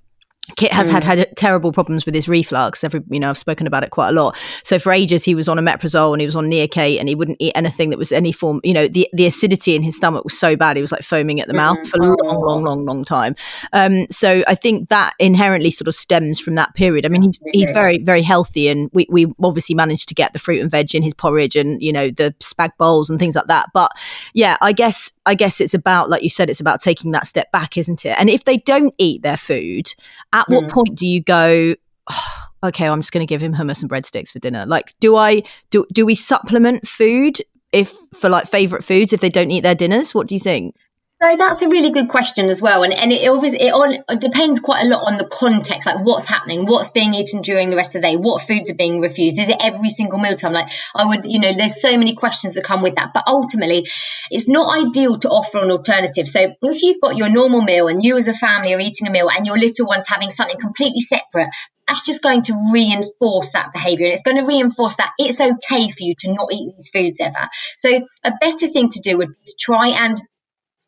Kit 0.57 0.73
has 0.73 0.89
Mm. 0.89 0.93
had 0.93 1.05
had 1.05 1.37
terrible 1.37 1.73
problems 1.73 2.07
with 2.07 2.15
his 2.15 2.29
reflux. 2.29 2.83
Every, 2.83 3.03
you 3.11 3.21
know, 3.21 3.31
I've 3.31 3.39
spoken 3.39 3.67
about 3.67 3.83
it 3.85 3.91
quite 3.91 4.09
a 4.09 4.13
lot. 4.13 4.37
So 4.65 4.79
for 4.79 4.93
ages, 4.93 5.25
he 5.25 5.35
was 5.35 5.49
on 5.49 5.59
omeprazole 5.59 6.13
and 6.13 6.21
he 6.21 6.27
was 6.27 6.37
on 6.37 6.47
Neocate, 6.51 6.99
and 6.99 7.09
he 7.09 7.15
wouldn't 7.15 7.37
eat 7.41 7.53
anything 7.55 7.91
that 7.91 7.99
was 7.99 8.13
any 8.13 8.33
form. 8.33 8.61
You 8.65 8.75
know, 8.75 8.89
the 8.89 9.09
the 9.13 9.27
acidity 9.27 9.75
in 9.75 9.83
his 9.83 9.97
stomach 9.97 10.25
was 10.25 10.39
so 10.39 10.57
bad; 10.57 10.77
he 10.77 10.83
was 10.83 10.93
like 10.93 11.03
foaming 11.03 11.41
at 11.41 11.49
the 11.49 11.55
mouth 11.55 11.87
for 11.89 11.99
a 12.03 12.07
long, 12.07 12.17
Oh. 12.25 12.39
long, 12.41 12.65
long, 12.65 12.85
long 12.85 13.05
time. 13.05 13.35
Um, 13.73 14.07
so 14.11 14.43
I 14.49 14.55
think 14.55 14.89
that 14.89 15.15
inherently 15.19 15.71
sort 15.71 15.89
of 15.89 15.95
stems 15.95 16.41
from 16.41 16.55
that 16.57 16.75
period. 16.75 17.05
I 17.05 17.09
mean, 17.09 17.23
he's 17.23 17.39
he's 17.53 17.71
very, 17.71 17.99
very 17.99 18.23
healthy, 18.23 18.69
and 18.69 18.91
we 18.93 19.07
we 19.11 19.27
obviously 19.43 19.75
managed 19.75 20.09
to 20.09 20.15
get 20.15 20.33
the 20.33 20.39
fruit 20.39 20.61
and 20.61 20.71
veg 20.71 20.95
in 20.95 21.03
his 21.03 21.15
porridge, 21.15 21.57
and 21.57 21.83
you 21.83 21.93
know 21.93 22.11
the 22.11 22.35
spag 22.41 22.71
bowls 22.79 23.11
and 23.11 23.19
things 23.19 23.35
like 23.37 23.47
that. 23.49 23.69
But 23.75 23.93
yeah, 24.35 24.57
I 24.61 24.73
guess 24.73 25.13
I 25.27 25.35
guess 25.35 25.61
it's 25.61 25.75
about 25.75 26.09
like 26.09 26.23
you 26.23 26.31
said, 26.31 26.49
it's 26.51 26.61
about 26.61 26.81
taking 26.81 27.11
that 27.13 27.27
step 27.27 27.53
back, 27.53 27.77
isn't 27.77 28.05
it? 28.07 28.17
And 28.19 28.31
if 28.31 28.45
they 28.45 28.57
don't 28.59 28.95
eat 28.99 29.23
their 29.23 29.37
food, 29.37 29.89
at 30.39 30.49
what 30.49 30.65
hmm. 30.65 30.71
point 30.71 30.95
do 30.95 31.07
you 31.07 31.23
go? 31.23 31.75
"Oh, 32.11 32.39
okay, 32.65 32.89
I'm 32.89 33.01
just 33.01 33.13
going 33.13 33.27
to 33.27 33.29
give 33.29 33.43
him 33.43 33.55
hummus 33.55 33.83
and 33.83 33.91
breadsticks 33.91 34.31
for 34.31 34.39
dinner. 34.39 34.67
Like, 34.67 34.95
do 35.01 35.17
I 35.17 35.43
do 35.71 35.87
do 35.93 36.05
we 36.07 36.15
supplement 36.15 36.87
food 36.87 37.39
if 37.73 37.95
for 38.15 38.29
like 38.29 38.49
favorite 38.49 38.85
foods 38.85 39.13
if 39.13 39.21
they 39.21 39.31
don't 39.31 39.51
eat 39.51 39.63
their 39.63 39.75
dinners? 39.75 40.15
What 40.15 40.27
do 40.27 40.35
you 40.35 40.41
think? 40.41 40.75
So 41.21 41.35
that's 41.37 41.63
a 41.63 41.69
really 41.69 41.91
good 41.91 42.09
question 42.09 42.49
as 42.49 42.63
well, 42.63 42.85
and 42.85 42.93
and 42.93 43.13
it 43.13 43.27
obviously 43.29 43.61
it, 43.63 43.73
on, 43.73 44.05
it 44.09 44.21
depends 44.21 44.61
quite 44.61 44.87
a 44.87 44.89
lot 44.89 45.03
on 45.03 45.17
the 45.17 45.27
context, 45.27 45.85
like 45.85 46.05
what's 46.07 46.27
happening, 46.27 46.65
what's 46.65 46.91
being 46.91 47.13
eaten 47.13 47.43
during 47.43 47.71
the 47.71 47.77
rest 47.77 47.97
of 47.97 48.03
the 48.03 48.09
day, 48.09 48.17
what 48.17 48.41
foods 48.41 48.71
are 48.71 48.77
being 48.77 49.01
refused, 49.01 49.37
is 49.37 49.49
it 49.49 49.57
every 49.61 49.91
single 49.91 50.21
mealtime? 50.21 50.53
Like 50.53 50.71
I 50.95 51.07
would, 51.07 51.27
you 51.27 51.41
know, 51.41 51.53
there's 51.53 51.83
so 51.83 51.97
many 51.99 52.15
questions 52.15 52.55
that 52.55 52.63
come 52.63 52.83
with 52.83 52.95
that, 52.95 53.11
but 53.13 53.25
ultimately, 53.27 53.85
it's 54.31 54.49
not 54.49 54.79
ideal 54.79 55.19
to 55.19 55.29
offer 55.29 55.59
an 55.59 55.73
alternative. 55.73 56.29
So 56.29 56.55
if 56.63 56.83
you've 56.85 57.01
got 57.01 57.17
your 57.17 57.31
normal 57.31 57.63
meal 57.63 57.89
and 57.89 58.05
you 58.05 58.17
as 58.17 58.29
a 58.29 58.35
family 58.35 58.73
are 58.75 58.81
eating 58.81 59.09
a 59.09 59.11
meal 59.11 59.29
and 59.29 59.45
your 59.45 59.59
little 59.59 59.89
one's 59.89 60.09
having 60.09 60.31
something 60.31 60.61
completely 60.61 61.01
separate, 61.01 61.49
that's 61.89 62.03
just 62.03 62.23
going 62.23 62.43
to 62.43 62.71
reinforce 62.73 63.51
that 63.53 63.73
behavior 63.73 64.07
and 64.07 64.15
it's 64.15 64.23
going 64.23 64.37
to 64.37 64.47
reinforce 64.47 64.95
that 64.97 65.11
it's 65.19 65.41
okay 65.41 65.91
for 65.91 66.03
you 66.05 66.15
to 66.21 66.33
not 66.33 66.53
eat 66.53 66.77
these 66.77 66.91
foods 66.91 67.21
ever. 67.21 67.49
So 67.75 68.05
a 68.23 68.33
better 68.41 68.69
thing 68.69 68.91
to 68.91 69.01
do 69.01 69.19
would 69.19 69.31
be 69.31 69.35
to 69.47 69.57
try 69.59 69.89
and 69.89 70.23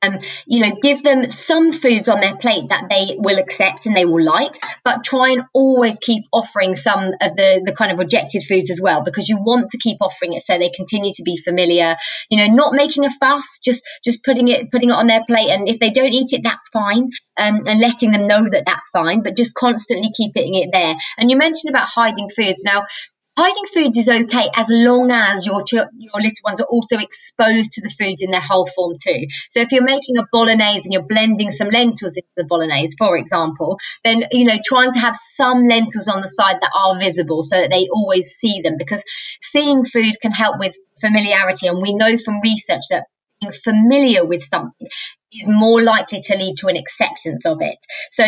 um, 0.02 0.18
you 0.46 0.60
know, 0.60 0.76
give 0.82 1.02
them 1.02 1.30
some 1.30 1.72
foods 1.72 2.08
on 2.08 2.20
their 2.20 2.36
plate 2.36 2.68
that 2.70 2.88
they 2.88 3.16
will 3.18 3.38
accept 3.38 3.86
and 3.86 3.96
they 3.96 4.04
will 4.04 4.24
like, 4.24 4.52
but 4.84 5.04
try 5.04 5.30
and 5.30 5.42
always 5.52 5.98
keep 5.98 6.24
offering 6.32 6.76
some 6.76 7.12
of 7.20 7.36
the, 7.36 7.62
the 7.64 7.74
kind 7.76 7.92
of 7.92 7.98
rejected 7.98 8.42
foods 8.42 8.70
as 8.70 8.80
well, 8.80 9.04
because 9.04 9.28
you 9.28 9.36
want 9.38 9.70
to 9.70 9.78
keep 9.78 9.98
offering 10.00 10.32
it 10.32 10.42
so 10.42 10.56
they 10.56 10.70
continue 10.70 11.12
to 11.14 11.22
be 11.22 11.36
familiar, 11.36 11.96
you 12.30 12.38
know, 12.38 12.46
not 12.54 12.72
making 12.72 13.04
a 13.04 13.10
fuss, 13.10 13.58
just, 13.62 13.84
just 14.02 14.24
putting 14.24 14.48
it, 14.48 14.70
putting 14.70 14.90
it 14.90 14.94
on 14.94 15.06
their 15.06 15.24
plate. 15.26 15.50
And 15.50 15.68
if 15.68 15.78
they 15.78 15.90
don't 15.90 16.12
eat 16.12 16.32
it, 16.32 16.42
that's 16.42 16.68
fine. 16.68 17.10
Um, 17.38 17.66
and 17.66 17.80
letting 17.80 18.10
them 18.10 18.26
know 18.26 18.48
that 18.50 18.64
that's 18.66 18.90
fine, 18.90 19.22
but 19.22 19.34
just 19.34 19.54
constantly 19.54 20.10
keeping 20.14 20.54
it 20.56 20.70
there. 20.72 20.94
And 21.16 21.30
you 21.30 21.38
mentioned 21.38 21.74
about 21.74 21.88
hiding 21.88 22.28
foods. 22.28 22.64
Now, 22.64 22.84
hiding 23.36 23.66
foods 23.72 23.98
is 23.98 24.08
okay 24.08 24.50
as 24.54 24.66
long 24.70 25.10
as 25.10 25.46
your 25.46 25.64
your 25.72 26.14
little 26.14 26.44
ones 26.44 26.60
are 26.60 26.66
also 26.66 26.98
exposed 26.98 27.72
to 27.72 27.80
the 27.80 27.90
foods 27.90 28.22
in 28.22 28.30
their 28.30 28.40
whole 28.40 28.66
form 28.66 28.96
too. 29.02 29.26
So 29.50 29.60
if 29.60 29.72
you're 29.72 29.84
making 29.84 30.18
a 30.18 30.26
bolognese 30.30 30.82
and 30.84 30.92
you're 30.92 31.02
blending 31.02 31.52
some 31.52 31.68
lentils 31.68 32.16
into 32.16 32.28
the 32.36 32.44
bolognese, 32.44 32.96
for 32.98 33.16
example, 33.16 33.78
then 34.04 34.24
you 34.32 34.44
know 34.44 34.58
trying 34.64 34.92
to 34.92 35.00
have 35.00 35.16
some 35.16 35.64
lentils 35.64 36.08
on 36.08 36.20
the 36.20 36.28
side 36.28 36.58
that 36.60 36.70
are 36.74 36.98
visible 36.98 37.42
so 37.42 37.60
that 37.60 37.70
they 37.70 37.88
always 37.88 38.30
see 38.30 38.60
them 38.62 38.76
because 38.78 39.04
seeing 39.40 39.84
food 39.84 40.14
can 40.20 40.32
help 40.32 40.58
with 40.58 40.76
familiarity 41.00 41.66
and 41.66 41.80
we 41.80 41.94
know 41.94 42.16
from 42.18 42.40
research 42.40 42.82
that 42.90 43.06
being 43.40 43.52
familiar 43.52 44.24
with 44.24 44.42
something 44.42 44.88
is 45.32 45.48
more 45.48 45.82
likely 45.82 46.20
to 46.20 46.36
lead 46.36 46.56
to 46.56 46.68
an 46.68 46.76
acceptance 46.76 47.46
of 47.46 47.58
it. 47.62 47.78
So 48.10 48.24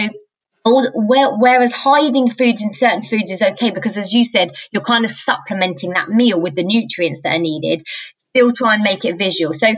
whereas 0.64 1.72
hiding 1.75 2.31
foods 2.31 2.62
in 2.62 2.72
certain 2.72 3.03
foods 3.03 3.33
is 3.33 3.42
okay 3.42 3.70
because 3.70 3.98
as 3.98 4.12
you 4.12 4.25
said 4.25 4.51
you're 4.70 4.83
kind 4.83 5.05
of 5.05 5.11
supplementing 5.11 5.90
that 5.90 6.09
meal 6.09 6.40
with 6.40 6.55
the 6.55 6.64
nutrients 6.64 7.22
that 7.22 7.37
are 7.37 7.40
needed 7.40 7.83
still 8.35 8.53
try 8.53 8.75
and 8.75 8.83
make 8.83 9.05
it 9.05 9.18
visual. 9.18 9.53
So 9.53 9.68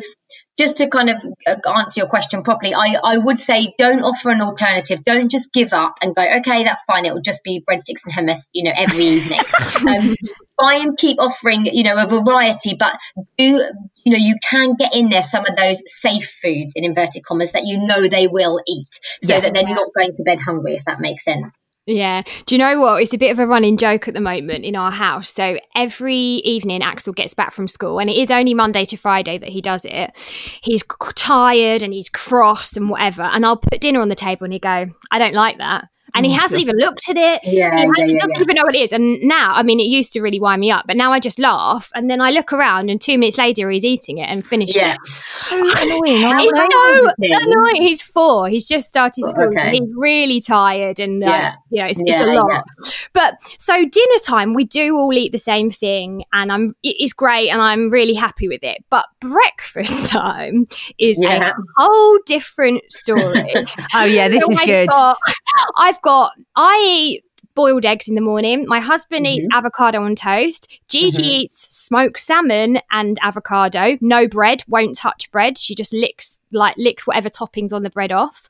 just 0.59 0.77
to 0.77 0.89
kind 0.89 1.11
of 1.11 1.25
uh, 1.47 1.57
answer 1.71 2.01
your 2.01 2.09
question 2.09 2.43
properly, 2.43 2.75
I, 2.75 2.97
I 3.03 3.19
would 3.19 3.39
say 3.39 3.75
don't 3.77 4.03
offer 4.03 4.31
an 4.31 4.41
alternative. 4.41 5.05
Don't 5.05 5.31
just 5.31 5.53
give 5.53 5.73
up 5.73 5.97
and 6.01 6.15
go, 6.15 6.23
okay, 6.39 6.63
that's 6.63 6.85
fine. 6.85 7.05
It 7.05 7.13
will 7.13 7.21
just 7.21 7.43
be 7.43 7.65
breadsticks 7.69 8.07
and 8.07 8.15
hummus, 8.15 8.49
you 8.55 8.65
know, 8.65 8.73
every 8.75 9.05
evening. 9.05 9.41
um, 9.89 10.15
try 10.61 10.77
and 10.77 10.97
keep 10.97 11.19
offering, 11.19 11.67
you 11.67 11.83
know, 11.83 12.01
a 12.01 12.07
variety, 12.07 12.77
but 12.79 12.99
do, 13.37 13.45
you 13.45 14.13
know, 14.13 14.19
you 14.19 14.37
can 14.49 14.75
get 14.75 14.95
in 14.95 15.09
there 15.09 15.23
some 15.23 15.45
of 15.47 15.57
those 15.57 15.83
safe 15.87 16.31
foods 16.43 16.75
in 16.77 16.85
inverted 16.85 17.25
commas 17.25 17.53
that 17.53 17.65
you 17.65 17.85
know 17.87 18.09
they 18.09 18.29
will 18.29 18.61
eat 18.67 18.89
so 19.23 19.35
yes, 19.35 19.45
that 19.45 19.55
they're 19.55 19.69
yeah. 19.69 19.75
not 19.75 19.89
going 19.95 20.13
to 20.15 20.23
bed 20.23 20.39
hungry, 20.41 20.77
if 20.77 20.85
that 20.85 21.01
makes 21.01 21.25
sense. 21.25 21.51
Yeah. 21.87 22.23
Do 22.47 22.55
you 22.55 22.59
know 22.59 22.81
what? 22.81 23.03
It's 23.03 23.13
a 23.13 23.19
bit 23.19 23.31
of 23.31 23.39
a 23.39 23.47
running 23.47 23.77
joke 23.77 24.09
at 24.09 24.15
the 24.15 24.21
moment 24.21 24.65
in 24.65 24.75
our 24.75 24.91
house. 24.91 25.29
So 25.29 25.59
every 25.75 26.15
evening, 26.15 26.83
Axel 26.83 27.13
gets 27.13 27.35
back 27.35 27.53
from 27.53 27.69
school, 27.69 27.99
and 27.99 28.09
it 28.09 28.17
is 28.17 28.31
only 28.31 28.55
Monday 28.55 28.87
to 28.87 28.97
Friday 28.97 29.37
that 29.37 29.51
he 29.51 29.61
does 29.61 29.85
it. 29.85 30.17
He's 30.63 30.83
tired 31.15 31.83
and 31.83 31.93
he's 31.93 32.09
cross 32.09 32.77
and 32.77 32.89
whatever. 32.89 33.23
And 33.23 33.45
I'll 33.45 33.59
put 33.59 33.81
dinner 33.81 34.01
on 34.01 34.09
the 34.09 34.15
table 34.15 34.45
and 34.45 34.53
he 34.53 34.59
go, 34.59 34.87
I 35.11 35.19
don't 35.19 35.35
like 35.35 35.59
that 35.59 35.89
and 36.15 36.25
he 36.25 36.33
mm, 36.33 36.39
hasn't 36.39 36.61
even 36.61 36.77
looked 36.77 37.09
at 37.09 37.17
it. 37.17 37.41
Yeah, 37.45 37.77
he, 37.77 37.83
yeah, 37.83 38.05
yeah, 38.05 38.19
doesn't 38.21 38.37
yeah. 38.37 38.43
even 38.43 38.57
know 38.57 38.63
what 38.63 38.75
it 38.75 38.81
is. 38.83 38.93
And 38.93 39.21
now, 39.23 39.53
I 39.55 39.63
mean, 39.63 39.81
it 39.81 39.85
used 39.85 40.13
to 40.15 40.21
really 40.21 40.41
wind 40.41 40.61
me 40.61 40.71
up, 40.71 40.85
but 40.87 40.97
now 40.97 41.13
I 41.13 41.21
just 41.21 41.39
laugh, 41.39 41.91
and 41.95 42.11
then 42.11 42.21
I 42.21 42.31
look 42.31 42.53
around, 42.53 42.91
and 42.91 43.01
two 43.01 43.19
minutes 43.19 43.39
later, 43.39 43.71
he's 43.71 43.85
eating 43.85 44.19
it 44.19 44.29
and 44.29 44.45
finished 44.45 44.77
yeah. 44.77 44.93
it. 44.93 44.99
So 45.45 45.57
annoying. 45.57 46.39
He's 46.39 46.53
so 46.53 47.13
annoying. 47.21 47.83
He's 47.83 48.01
four. 48.01 48.49
He's 48.49 48.67
just 48.67 48.89
started 48.89 49.25
school. 49.25 49.49
Okay. 49.49 49.73
He's 49.73 49.89
really 49.95 50.41
tired, 50.41 50.99
and 50.99 51.23
uh, 51.23 51.27
yeah. 51.27 51.55
you 51.71 51.83
know, 51.83 51.89
it's, 51.89 52.01
it's 52.03 52.21
a 52.21 52.27
lot. 52.27 52.65
But 53.13 53.35
so 53.59 53.75
dinner 53.75 54.19
time, 54.25 54.55
we 54.55 54.65
do 54.65 54.97
all 54.97 55.13
eat 55.13 55.33
the 55.33 55.39
same 55.39 55.71
thing, 55.71 56.25
and 56.33 56.51
I'm 56.51 56.75
it's 56.83 57.13
great, 57.13 57.51
and 57.51 57.61
I'm 57.61 57.91
really 57.91 58.15
happy 58.15 58.49
with 58.49 58.63
it. 58.63 58.85
But 58.91 59.07
breakfast 59.21 60.09
time 60.11 60.67
is 60.99 61.21
a 61.21 61.53
whole 61.77 62.19
different 62.27 62.83
story. 62.91 63.53
oh 63.95 64.05
yeah, 64.05 64.29
this 64.31 64.45
so 64.45 64.51
is 64.51 64.59
I've 64.61 64.67
good. 64.67 64.89
Got, 64.89 65.19
I've 65.77 66.01
got 66.03 66.33
I 66.57 66.81
eat 66.85 67.25
boiled 67.55 67.85
eggs 67.85 68.09
in 68.09 68.15
the 68.15 68.21
morning. 68.21 68.67
My 68.67 68.81
husband 68.81 69.27
mm-hmm. 69.27 69.39
eats 69.39 69.49
avocado 69.53 70.03
on 70.03 70.15
toast. 70.15 70.81
Gigi 70.89 71.23
mm-hmm. 71.23 71.25
eats 71.25 71.77
smoked 71.77 72.21
salmon 72.21 72.81
and 72.91 73.19
avocado. 73.23 73.97
No 74.01 74.27
bread, 74.27 74.63
won't 74.69 74.97
touch 74.97 75.31
bread. 75.31 75.57
She 75.57 75.75
just 75.75 75.93
licks 75.93 76.41
like 76.53 76.77
licks 76.77 77.07
whatever 77.07 77.31
toppings 77.31 77.73
on 77.73 77.83
the 77.83 77.91
bread 77.91 78.13
off. 78.13 78.49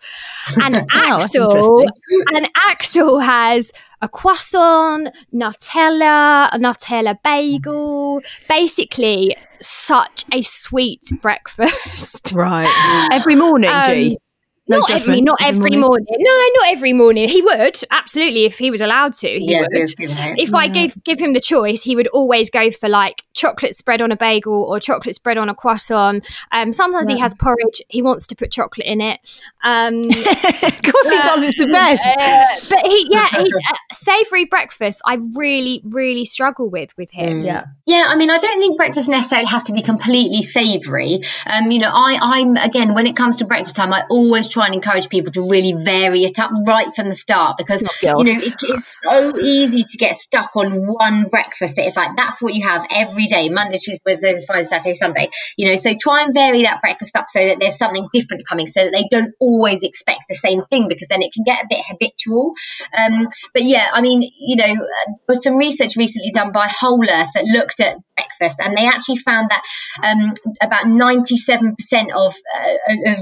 And 0.60 0.76
oh, 0.94 1.18
Axel 1.18 1.86
and 2.34 2.48
Axel 2.68 3.20
has 3.20 3.72
a 4.02 4.08
croissant, 4.08 5.08
Nutella, 5.32 6.48
a 6.52 6.58
Nutella 6.58 7.18
bagel. 7.22 8.20
Basically, 8.48 9.36
such 9.60 10.24
a 10.32 10.42
sweet 10.42 11.02
breakfast. 11.20 12.32
Right. 12.32 13.08
Every 13.12 13.34
morning, 13.34 13.70
um, 13.70 13.84
G. 13.84 14.18
No 14.66 14.78
not 14.78 14.90
every, 14.90 15.20
not 15.20 15.36
every 15.42 15.76
morning. 15.76 15.80
morning. 15.80 16.06
No, 16.08 16.48
not 16.54 16.72
every 16.72 16.92
morning. 16.94 17.28
He 17.28 17.42
would 17.42 17.76
absolutely 17.90 18.46
if 18.46 18.58
he 18.58 18.70
was 18.70 18.80
allowed 18.80 19.12
to. 19.14 19.28
He 19.28 19.52
yeah, 19.52 19.60
would. 19.60 19.68
If 19.72 20.50
yeah. 20.50 20.56
I 20.56 20.68
gave 20.68 21.02
give 21.04 21.20
him 21.20 21.34
the 21.34 21.40
choice, 21.40 21.82
he 21.82 21.94
would 21.94 22.06
always 22.08 22.48
go 22.48 22.70
for 22.70 22.88
like 22.88 23.22
chocolate 23.34 23.74
spread 23.74 24.00
on 24.00 24.10
a 24.10 24.16
bagel 24.16 24.64
or 24.64 24.80
chocolate 24.80 25.14
spread 25.16 25.36
on 25.36 25.50
a 25.50 25.54
croissant. 25.54 26.26
Um, 26.50 26.72
sometimes 26.72 27.10
yeah. 27.10 27.16
he 27.16 27.20
has 27.20 27.34
porridge. 27.34 27.82
He 27.88 28.00
wants 28.00 28.26
to 28.28 28.36
put 28.36 28.50
chocolate 28.50 28.86
in 28.86 29.02
it. 29.02 29.20
Um, 29.62 30.04
of 30.04 30.10
course, 30.10 31.10
he 31.10 31.18
does. 31.18 31.42
It's 31.42 31.58
the 31.58 31.66
best. 31.72 32.08
Uh, 32.08 32.74
but 32.74 32.86
he, 32.86 33.06
yeah, 33.10 33.28
he, 33.28 33.52
uh, 33.70 33.76
savoury 33.92 34.46
breakfast. 34.46 35.02
I 35.04 35.18
really, 35.34 35.82
really 35.84 36.24
struggle 36.24 36.70
with 36.70 36.96
with 36.96 37.10
him. 37.10 37.42
Mm. 37.42 37.46
Yeah, 37.46 37.64
yeah. 37.84 38.06
I 38.08 38.16
mean, 38.16 38.30
I 38.30 38.38
don't 38.38 38.60
think 38.60 38.78
breakfast 38.78 39.10
necessarily 39.10 39.48
have 39.48 39.64
to 39.64 39.74
be 39.74 39.82
completely 39.82 40.40
savoury. 40.40 41.20
Um, 41.44 41.70
you 41.70 41.80
know, 41.80 41.90
I, 41.92 42.18
I'm 42.18 42.56
again 42.56 42.94
when 42.94 43.06
it 43.06 43.14
comes 43.14 43.38
to 43.38 43.44
breakfast 43.44 43.76
time, 43.76 43.92
I 43.92 44.04
always 44.08 44.53
try 44.54 44.66
and 44.66 44.74
encourage 44.74 45.08
people 45.08 45.32
to 45.32 45.48
really 45.48 45.72
vary 45.72 46.20
it 46.20 46.38
up 46.38 46.50
right 46.66 46.94
from 46.94 47.08
the 47.08 47.14
start 47.14 47.56
because 47.58 47.82
oh, 48.06 48.22
you 48.22 48.24
know 48.24 48.40
it, 48.40 48.54
it's 48.62 48.94
so 49.02 49.38
easy 49.40 49.82
to 49.82 49.98
get 49.98 50.14
stuck 50.14 50.54
on 50.54 50.86
one 50.86 51.28
breakfast. 51.28 51.74
It's 51.76 51.96
like 51.96 52.16
that's 52.16 52.40
what 52.40 52.54
you 52.54 52.66
have 52.66 52.86
every 52.90 53.26
day 53.26 53.48
Monday 53.48 53.78
Tuesday 53.78 54.00
Wednesday 54.06 54.44
Friday 54.46 54.64
Saturday 54.64 54.92
Sunday 54.94 55.30
you 55.56 55.68
know 55.68 55.76
so 55.76 55.92
try 56.00 56.22
and 56.22 56.32
vary 56.32 56.62
that 56.62 56.80
breakfast 56.80 57.16
up 57.16 57.26
so 57.28 57.44
that 57.44 57.58
there's 57.58 57.76
something 57.76 58.08
different 58.12 58.46
coming 58.46 58.68
so 58.68 58.84
that 58.84 58.92
they 58.92 59.08
don't 59.10 59.34
always 59.40 59.82
expect 59.82 60.22
the 60.28 60.36
same 60.36 60.62
thing 60.66 60.86
because 60.88 61.08
then 61.08 61.22
it 61.22 61.32
can 61.32 61.42
get 61.44 61.64
a 61.64 61.66
bit 61.68 61.84
habitual. 61.88 62.52
Um, 62.96 63.28
but 63.52 63.62
yeah 63.62 63.88
I 63.92 64.02
mean 64.02 64.22
you 64.22 64.56
know 64.56 64.66
there 64.66 65.16
was 65.26 65.42
some 65.42 65.56
research 65.56 65.96
recently 65.96 66.30
done 66.30 66.52
by 66.52 66.68
Whole 66.68 67.02
Earth 67.02 67.32
that 67.34 67.44
looked 67.44 67.80
at 67.80 67.98
breakfast 68.16 68.60
and 68.60 68.76
they 68.76 68.86
actually 68.86 69.16
found 69.16 69.50
that 69.50 69.62
um, 70.02 70.34
about 70.60 70.84
97% 70.84 71.74
of, 72.14 72.34
uh, 72.54 73.12
of 73.12 73.18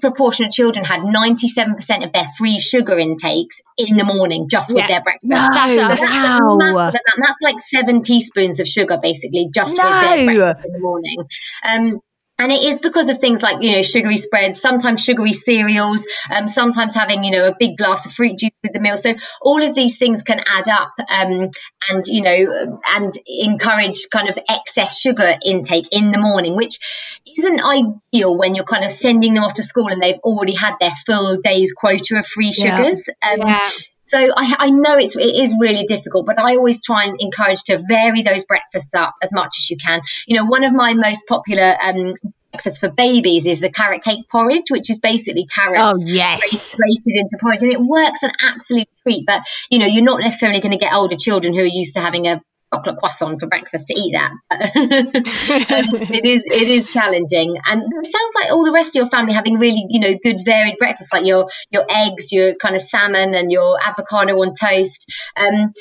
proportion 0.00 0.46
of 0.46 0.52
children 0.52 0.84
had 0.84 1.02
97% 1.02 2.04
of 2.04 2.12
their 2.12 2.24
free 2.38 2.58
sugar 2.58 2.98
intakes 2.98 3.60
in 3.76 3.96
the 3.96 4.04
morning 4.04 4.48
just 4.48 4.74
with 4.74 4.86
their 4.88 5.02
breakfast. 5.02 5.30
No, 5.30 5.36
that's, 5.36 5.74
so 5.74 6.04
that's, 6.04 6.74
wow. 6.74 6.90
that's 6.90 7.42
like 7.42 7.60
seven 7.60 8.02
teaspoons 8.02 8.60
of 8.60 8.66
sugar 8.66 8.98
basically 9.00 9.50
just 9.52 9.76
no. 9.76 9.84
with 9.84 10.00
their 10.00 10.24
breakfast 10.24 10.66
in 10.66 10.72
the 10.72 10.78
morning. 10.78 11.18
Um, 11.66 12.00
and 12.38 12.50
it 12.50 12.62
is 12.62 12.80
because 12.80 13.08
of 13.10 13.18
things 13.18 13.42
like, 13.42 13.62
you 13.62 13.72
know, 13.72 13.82
sugary 13.82 14.18
spreads, 14.18 14.60
sometimes 14.60 15.04
sugary 15.04 15.32
cereals, 15.32 16.06
um, 16.34 16.48
sometimes 16.48 16.94
having, 16.94 17.22
you 17.22 17.30
know, 17.30 17.46
a 17.46 17.54
big 17.56 17.76
glass 17.76 18.06
of 18.06 18.12
fruit 18.12 18.38
juice 18.38 18.50
with 18.62 18.72
the 18.72 18.80
meal. 18.80 18.98
So 18.98 19.14
all 19.40 19.62
of 19.62 19.74
these 19.74 19.98
things 19.98 20.22
can 20.22 20.40
add 20.44 20.68
up 20.68 20.92
um, 20.98 21.50
and, 21.88 22.04
you 22.06 22.22
know, 22.22 22.80
and 22.88 23.14
encourage 23.26 24.08
kind 24.10 24.28
of 24.28 24.38
excess 24.48 24.98
sugar 24.98 25.32
intake 25.44 25.86
in 25.92 26.10
the 26.10 26.18
morning, 26.18 26.56
which 26.56 27.20
isn't 27.38 27.60
ideal 27.64 28.36
when 28.36 28.56
you're 28.56 28.64
kind 28.64 28.84
of 28.84 28.90
sending 28.90 29.34
them 29.34 29.44
off 29.44 29.54
to 29.54 29.62
school 29.62 29.88
and 29.88 30.02
they've 30.02 30.20
already 30.24 30.54
had 30.54 30.74
their 30.80 30.92
full 31.06 31.40
day's 31.40 31.72
quota 31.72 32.18
of 32.18 32.26
free 32.26 32.52
sugars. 32.52 33.08
Yeah. 33.22 33.32
Um, 33.32 33.48
yeah. 33.48 33.70
So 34.06 34.18
I, 34.18 34.54
I, 34.58 34.70
know 34.70 34.98
it's 34.98 35.16
it 35.16 35.34
is 35.34 35.56
really 35.58 35.86
difficult, 35.86 36.26
but 36.26 36.38
I 36.38 36.56
always 36.56 36.82
try 36.82 37.04
and 37.04 37.16
encourage 37.18 37.64
to 37.64 37.82
vary 37.88 38.22
those 38.22 38.44
breakfasts 38.44 38.94
up 38.94 39.14
as 39.22 39.32
much 39.32 39.56
as 39.58 39.70
you 39.70 39.78
can. 39.78 40.02
You 40.26 40.36
know, 40.36 40.44
one 40.44 40.62
of 40.62 40.74
my 40.74 40.92
most 40.92 41.26
popular 41.26 41.74
um, 41.82 42.12
breakfasts 42.52 42.80
for 42.80 42.90
babies 42.90 43.46
is 43.46 43.60
the 43.60 43.70
carrot 43.70 44.04
cake 44.04 44.28
porridge, 44.30 44.70
which 44.70 44.90
is 44.90 44.98
basically 44.98 45.46
carrots 45.46 45.78
oh, 45.80 46.04
yes. 46.04 46.74
grated 46.76 47.18
into 47.22 47.38
porridge, 47.40 47.62
and 47.62 47.72
it 47.72 47.80
works 47.80 48.22
an 48.22 48.32
absolute 48.42 48.88
treat. 49.02 49.24
But 49.26 49.42
you 49.70 49.78
know, 49.78 49.86
you're 49.86 50.04
not 50.04 50.20
necessarily 50.20 50.60
going 50.60 50.72
to 50.72 50.78
get 50.78 50.92
older 50.92 51.16
children 51.16 51.54
who 51.54 51.60
are 51.60 51.64
used 51.64 51.94
to 51.94 52.00
having 52.00 52.26
a 52.26 52.42
chocolate 52.74 52.96
croissant 52.96 53.40
for 53.40 53.46
breakfast 53.46 53.88
to 53.88 53.94
eat 53.94 54.12
that. 54.12 54.32
it 54.50 56.24
is 56.24 56.44
it 56.46 56.68
is 56.68 56.92
challenging, 56.92 57.56
and 57.64 57.82
it 57.82 58.06
sounds 58.06 58.34
like 58.40 58.50
all 58.52 58.64
the 58.64 58.72
rest 58.72 58.90
of 58.90 59.00
your 59.00 59.06
family 59.06 59.32
having 59.32 59.58
really 59.58 59.86
you 59.88 60.00
know 60.00 60.18
good 60.22 60.44
varied 60.44 60.78
breakfast, 60.78 61.12
like 61.12 61.26
your 61.26 61.48
your 61.70 61.84
eggs, 61.88 62.32
your 62.32 62.54
kind 62.56 62.74
of 62.74 62.82
salmon, 62.82 63.34
and 63.34 63.50
your 63.50 63.78
avocado 63.82 64.34
on 64.34 64.54
toast. 64.54 65.12
Um, 65.36 65.72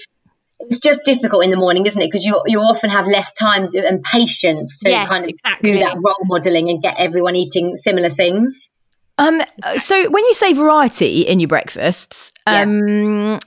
it's 0.59 0.79
just 0.79 1.03
difficult 1.03 1.43
in 1.43 1.49
the 1.49 1.57
morning, 1.57 1.85
isn't 1.85 2.01
it? 2.01 2.07
Because 2.07 2.23
you 2.23 2.41
you 2.45 2.59
often 2.59 2.89
have 2.89 3.07
less 3.07 3.33
time 3.33 3.69
and 3.73 4.03
patience 4.03 4.79
to 4.79 4.89
yes, 4.89 5.09
kind 5.09 5.23
of 5.23 5.29
exactly. 5.29 5.73
do 5.73 5.79
that 5.79 5.95
role 5.95 6.23
modeling 6.23 6.69
and 6.69 6.81
get 6.81 6.95
everyone 6.97 7.35
eating 7.35 7.77
similar 7.77 8.09
things. 8.09 8.69
Um, 9.17 9.41
so 9.77 10.09
when 10.09 10.25
you 10.25 10.33
say 10.33 10.53
variety 10.53 11.21
in 11.21 11.39
your 11.39 11.47
breakfasts, 11.47 12.33
um, 12.47 12.87
yeah 12.87 13.39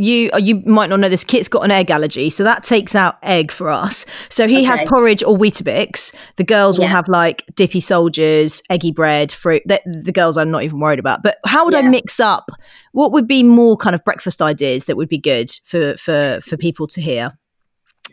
you 0.00 0.30
uh, 0.32 0.38
you 0.38 0.62
might 0.64 0.88
not 0.88 0.98
know 1.00 1.08
this. 1.08 1.24
Kit's 1.24 1.48
got 1.48 1.64
an 1.64 1.70
egg 1.70 1.90
allergy, 1.90 2.30
so 2.30 2.42
that 2.44 2.62
takes 2.62 2.94
out 2.94 3.18
egg 3.22 3.52
for 3.52 3.68
us. 3.68 4.06
So 4.28 4.48
he 4.48 4.58
okay. 4.58 4.64
has 4.64 4.80
porridge 4.88 5.22
or 5.22 5.36
Weetabix. 5.36 6.14
The 6.36 6.44
girls 6.44 6.78
yeah. 6.78 6.84
will 6.84 6.88
have 6.88 7.08
like 7.08 7.44
dippy 7.54 7.80
soldiers, 7.80 8.62
eggy 8.70 8.92
bread, 8.92 9.30
fruit. 9.30 9.62
The, 9.66 9.80
the 9.84 10.12
girls 10.12 10.36
I'm 10.36 10.50
not 10.50 10.62
even 10.62 10.80
worried 10.80 10.98
about. 10.98 11.22
But 11.22 11.38
how 11.44 11.64
would 11.64 11.74
yeah. 11.74 11.80
I 11.80 11.88
mix 11.88 12.18
up? 12.18 12.50
What 12.92 13.12
would 13.12 13.26
be 13.26 13.42
more 13.42 13.76
kind 13.76 13.94
of 13.94 14.02
breakfast 14.04 14.40
ideas 14.40 14.86
that 14.86 14.96
would 14.96 15.08
be 15.08 15.18
good 15.18 15.50
for 15.64 15.96
for 15.98 16.40
for 16.42 16.56
people 16.56 16.86
to 16.88 17.00
hear? 17.00 17.36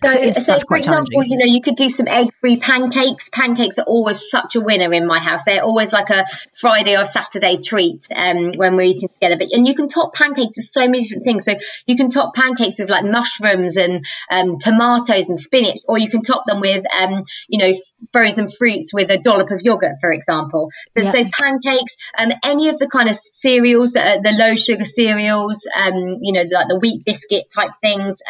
So, 0.04 0.32
so 0.32 0.60
for 0.68 0.78
example, 0.78 1.24
you 1.24 1.38
know, 1.38 1.46
you 1.46 1.62
could 1.62 1.76
do 1.76 1.90
some 1.90 2.08
egg-free 2.08 2.58
pancakes. 2.58 3.30
Pancakes 3.30 3.80
are 3.80 3.86
always 3.86 4.30
such 4.30 4.56
a 4.56 4.62
winner 4.62 4.94
in 4.94 5.08
my 5.08 5.20
house. 5.20 5.44
They're 5.46 5.64
always 5.64 5.94
like 5.94 6.10
a 6.10 6.26
Friday 6.54 6.98
or 6.98 7.06
Saturday 7.06 7.58
treat 7.58 8.08
um, 8.16 8.54
when 8.56 8.76
we're 8.76 8.84
eating 8.84 9.10
together. 9.10 9.38
But 9.38 9.52
and 9.52 9.68
you 9.68 9.76
can 9.76 9.88
top 9.88 10.14
pancakes 10.14 10.58
with 10.58 10.66
so 10.66 10.82
many 10.82 11.02
different 11.02 11.26
things. 11.26 11.46
So 11.46 11.56
you 11.86 11.96
can 11.96 12.10
top 12.10 12.36
pancakes 12.36 12.80
with 12.80 12.90
like 12.90 13.06
mushrooms 13.06 13.78
and 13.78 14.06
um, 14.30 14.58
tomatoes 14.58 15.30
and 15.30 15.40
spinach, 15.40 15.80
or 15.88 15.98
you 15.98 16.10
can 16.10 16.22
top 16.22 16.46
them 16.46 16.62
with, 16.62 16.86
um, 17.00 17.24
you 17.48 17.60
know, 17.60 17.74
frozen 18.12 18.48
fruits 18.48 18.94
with 18.94 19.10
a 19.10 19.20
dollop 19.20 19.52
of 19.52 19.62
yogurt, 19.64 19.98
for 20.00 20.12
example. 20.12 20.70
But 20.94 21.08
so 21.08 21.24
pancakes, 21.26 21.96
um, 22.18 22.32
any 22.44 22.70
of 22.70 22.78
the 22.78 22.88
kind 22.88 23.10
of 23.10 23.16
cereals, 23.16 23.96
uh, 23.96 24.20
the 24.22 24.32
low 24.32 24.56
sugar 24.56 24.86
cereals, 24.86 25.68
um, 25.76 26.18
you 26.22 26.34
know, 26.34 26.44
like 26.52 26.68
the 26.68 26.80
wheat 26.80 27.06
biscuit 27.06 27.46
type 27.54 27.72
things. 27.82 28.22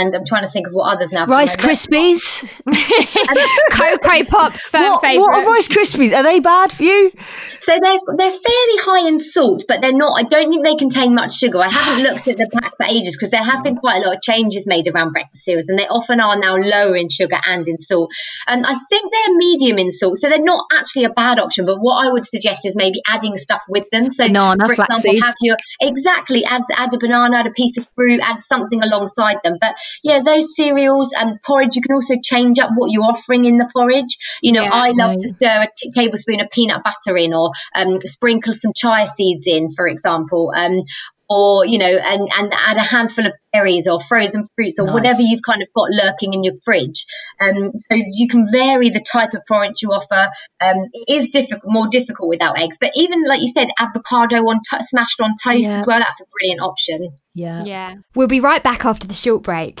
And 0.00 0.14
I'm 0.14 0.24
trying 0.24 0.42
to 0.42 0.48
think 0.48 0.66
of 0.66 0.74
what 0.74 0.92
others 0.92 1.12
now. 1.12 1.26
Rice 1.26 1.56
Krispies, 1.56 2.44
Cocoa 3.70 4.24
Pops, 4.24 4.68
firm 4.68 4.82
what, 4.82 5.00
favourite. 5.00 5.20
what 5.20 5.34
are 5.34 5.46
Rice 5.46 5.68
Krispies? 5.68 6.14
Are 6.14 6.22
they 6.22 6.40
bad 6.40 6.72
for 6.72 6.82
you? 6.82 7.12
So 7.60 7.72
they're 7.72 7.98
they're 8.16 8.30
fairly 8.30 8.78
high 8.84 9.08
in 9.08 9.18
salt, 9.18 9.64
but 9.66 9.80
they're 9.80 9.96
not. 9.96 10.18
I 10.18 10.24
don't 10.24 10.50
think 10.50 10.64
they 10.64 10.76
contain 10.76 11.14
much 11.14 11.34
sugar. 11.36 11.60
I 11.60 11.70
haven't 11.70 12.02
looked 12.12 12.28
at 12.28 12.36
the 12.36 12.48
pack 12.52 12.76
for 12.76 12.84
ages 12.84 13.16
because 13.16 13.30
there 13.30 13.42
have 13.42 13.64
been 13.64 13.76
quite 13.76 14.02
a 14.02 14.06
lot 14.06 14.16
of 14.16 14.22
changes 14.22 14.66
made 14.66 14.86
around 14.88 15.12
breakfast 15.12 15.44
cereals, 15.44 15.68
and 15.68 15.78
they 15.78 15.88
often 15.88 16.20
are 16.20 16.38
now 16.38 16.56
lower 16.56 16.96
in 16.96 17.08
sugar 17.08 17.38
and 17.44 17.66
in 17.66 17.78
salt. 17.78 18.12
And 18.46 18.66
I 18.66 18.74
think 18.74 19.10
they're 19.10 19.36
medium 19.36 19.78
in 19.78 19.92
salt, 19.92 20.18
so 20.18 20.28
they're 20.28 20.44
not 20.44 20.66
actually 20.72 21.04
a 21.04 21.10
bad 21.10 21.38
option. 21.38 21.66
But 21.66 21.78
what 21.78 22.06
I 22.06 22.12
would 22.12 22.26
suggest 22.26 22.66
is 22.66 22.76
maybe 22.76 23.00
adding 23.08 23.36
stuff 23.36 23.62
with 23.68 23.88
them. 23.90 24.10
So, 24.10 24.26
Banana, 24.26 24.66
for 24.66 24.72
example, 24.72 24.98
seeds. 24.98 25.22
have 25.22 25.34
your 25.40 25.56
exactly 25.80 26.44
add 26.44 26.62
add 26.76 26.92
a 26.94 26.98
banana, 26.98 27.38
add 27.38 27.46
a 27.46 27.52
piece 27.52 27.78
of 27.78 27.88
fruit, 27.94 28.20
add 28.22 28.42
something 28.42 28.82
alongside 28.82 29.38
them. 29.42 29.56
But 29.60 29.76
yeah, 30.02 30.20
those 30.24 30.54
cereals 30.54 31.12
and 31.16 31.40
porridge, 31.42 31.76
you 31.76 31.82
can 31.82 31.94
also 31.94 32.14
change 32.22 32.58
up 32.58 32.70
what 32.74 32.90
you're 32.90 33.04
offering 33.04 33.44
in 33.44 33.58
the 33.58 33.68
porridge. 33.72 34.16
You 34.42 34.52
know, 34.52 34.62
Yeah, 34.62 34.70
I 34.72 34.90
love 34.90 35.10
right. 35.10 35.18
to 35.18 35.28
stir 35.28 35.62
a 35.62 35.68
t- 35.76 35.90
tablespoon 35.90 36.40
of 36.40 36.50
peanut 36.50 36.82
butter 36.82 37.16
in, 37.16 37.34
or 37.34 37.50
um, 37.74 38.00
sprinkle 38.00 38.52
some 38.52 38.72
chia 38.74 39.06
seeds 39.06 39.46
in, 39.46 39.70
for 39.70 39.86
example. 39.86 40.52
Um, 40.56 40.82
or 41.28 41.66
you 41.66 41.78
know, 41.78 41.86
and 41.86 42.28
and 42.36 42.52
add 42.54 42.76
a 42.76 42.80
handful 42.80 43.26
of 43.26 43.32
berries 43.52 43.86
or 43.88 44.00
frozen 44.00 44.44
fruits 44.56 44.78
or 44.78 44.86
Nice. 44.86 44.94
whatever 44.94 45.20
you've 45.20 45.42
kind 45.46 45.62
of 45.62 45.68
got 45.74 45.88
lurking 45.90 46.34
in 46.34 46.42
your 46.44 46.54
fridge. 46.64 47.06
Um, 47.40 47.72
so 47.90 47.98
you 48.12 48.28
can 48.28 48.46
vary 48.50 48.90
the 48.90 49.04
type 49.12 49.32
of 49.34 49.42
porridge 49.46 49.82
you 49.82 49.90
offer. 49.90 50.26
Um, 50.60 50.88
it 50.92 51.08
is 51.22 51.28
difficult, 51.30 51.62
more 51.72 51.88
difficult 51.88 52.28
without 52.28 52.58
eggs, 52.58 52.78
but 52.80 52.90
even 52.96 53.24
like 53.26 53.40
you 53.40 53.46
said, 53.48 53.68
avocado 53.78 54.36
on 54.48 54.60
to- 54.70 54.82
smashed 54.82 55.20
on 55.20 55.36
toast 55.42 55.70
Yeah. 55.70 55.76
as 55.76 55.86
well. 55.86 56.00
That's 56.00 56.20
a 56.20 56.24
brilliant 56.38 56.60
option. 56.60 57.18
Yeah. 57.34 57.64
Yeah. 57.64 57.94
We'll 58.14 58.28
be 58.28 58.40
right 58.40 58.62
back 58.62 58.84
after 58.84 59.06
the 59.06 59.14
short 59.14 59.42
break. 59.42 59.80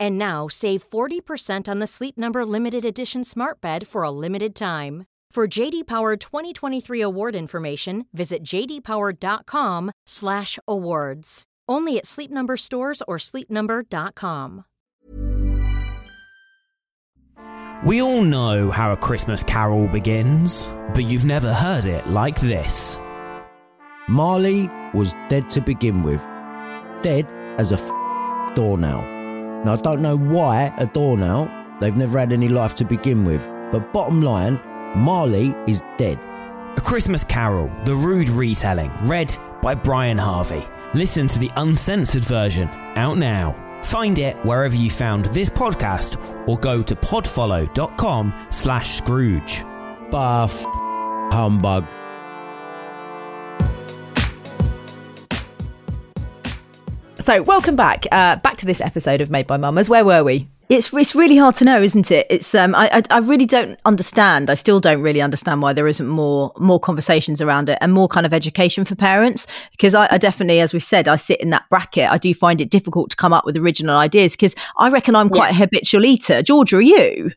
And 0.00 0.18
now 0.18 0.48
save 0.48 0.82
40% 0.88 1.68
on 1.68 1.78
the 1.78 1.86
Sleep 1.86 2.16
Number 2.18 2.44
limited 2.46 2.84
edition 2.84 3.22
Smart 3.24 3.60
Bed 3.60 3.86
for 3.86 4.02
a 4.02 4.10
limited 4.10 4.54
time. 4.54 5.04
For 5.30 5.46
JD 5.48 5.86
Power 5.88 6.16
2023 6.16 7.00
award 7.00 7.34
information, 7.34 8.06
visit 8.12 8.44
jdpower.com/awards. 8.44 11.42
Only 11.68 11.98
at 11.98 12.06
Sleep 12.06 12.30
Number 12.30 12.56
stores 12.56 13.02
or 13.08 13.16
sleepnumber.com. 13.18 14.64
We 17.84 18.00
all 18.00 18.22
know 18.22 18.70
how 18.70 18.92
a 18.92 18.96
Christmas 18.96 19.42
carol 19.42 19.88
begins, 19.88 20.68
but 20.94 21.04
you've 21.04 21.24
never 21.24 21.52
heard 21.52 21.86
it 21.86 22.06
like 22.08 22.40
this. 22.40 22.96
Marley 24.08 24.70
was 24.94 25.14
dead 25.28 25.50
to 25.50 25.60
begin 25.60 26.02
with. 26.02 26.22
Dead 27.02 27.26
as 27.58 27.72
a 27.72 27.78
f- 27.78 28.54
doornail. 28.54 29.13
Now, 29.64 29.72
I 29.72 29.76
don't 29.76 30.02
know 30.02 30.16
why 30.16 30.74
a 30.78 30.86
door 30.86 31.16
now. 31.16 31.76
they've 31.80 31.96
never 31.96 32.18
had 32.18 32.32
any 32.32 32.48
life 32.48 32.74
to 32.76 32.84
begin 32.84 33.24
with. 33.24 33.48
But 33.72 33.92
bottom 33.92 34.20
line, 34.20 34.60
Marley 34.94 35.54
is 35.66 35.82
dead. 35.96 36.18
A 36.76 36.80
Christmas 36.80 37.24
Carol, 37.24 37.70
the 37.84 37.94
rude 37.94 38.28
retelling, 38.28 38.92
read 39.06 39.34
by 39.62 39.74
Brian 39.74 40.18
Harvey. 40.18 40.66
Listen 40.92 41.26
to 41.28 41.38
the 41.38 41.50
uncensored 41.56 42.24
version, 42.24 42.68
out 42.96 43.18
now. 43.18 43.54
Find 43.82 44.18
it 44.18 44.36
wherever 44.44 44.74
you 44.74 44.90
found 44.90 45.26
this 45.26 45.50
podcast 45.50 46.18
or 46.48 46.58
go 46.58 46.82
to 46.82 46.94
podfollow.com 46.96 48.46
slash 48.50 48.96
Scrooge. 48.96 49.64
Buff 50.10 50.64
humbug. 51.34 51.84
So, 57.24 57.40
welcome 57.40 57.74
back. 57.74 58.04
Uh, 58.12 58.36
back 58.36 58.58
to 58.58 58.66
this 58.66 58.82
episode 58.82 59.22
of 59.22 59.30
Made 59.30 59.46
by 59.46 59.56
Mamas. 59.56 59.88
Where 59.88 60.04
were 60.04 60.22
we? 60.22 60.46
It's 60.68 60.92
it's 60.92 61.14
really 61.14 61.38
hard 61.38 61.54
to 61.54 61.64
know, 61.64 61.82
isn't 61.82 62.10
it? 62.10 62.26
It's 62.28 62.54
um 62.54 62.74
I, 62.74 62.98
I 62.98 63.02
I 63.16 63.18
really 63.20 63.46
don't 63.46 63.80
understand. 63.86 64.50
I 64.50 64.54
still 64.54 64.78
don't 64.78 65.00
really 65.00 65.22
understand 65.22 65.62
why 65.62 65.72
there 65.72 65.88
isn't 65.88 66.06
more 66.06 66.52
more 66.58 66.78
conversations 66.78 67.40
around 67.40 67.70
it 67.70 67.78
and 67.80 67.94
more 67.94 68.08
kind 68.08 68.26
of 68.26 68.34
education 68.34 68.84
for 68.84 68.94
parents. 68.94 69.46
Because 69.70 69.94
I, 69.94 70.06
I 70.10 70.18
definitely, 70.18 70.60
as 70.60 70.74
we've 70.74 70.84
said, 70.84 71.08
I 71.08 71.16
sit 71.16 71.40
in 71.40 71.48
that 71.48 71.64
bracket. 71.70 72.10
I 72.10 72.18
do 72.18 72.34
find 72.34 72.60
it 72.60 72.68
difficult 72.68 73.08
to 73.08 73.16
come 73.16 73.32
up 73.32 73.46
with 73.46 73.56
original 73.56 73.96
ideas 73.96 74.32
because 74.32 74.54
I 74.76 74.90
reckon 74.90 75.16
I'm 75.16 75.30
quite 75.30 75.52
a 75.52 75.54
habitual 75.54 76.04
eater. 76.04 76.42
Georgia, 76.42 76.76
are 76.76 76.82
you? 76.82 77.32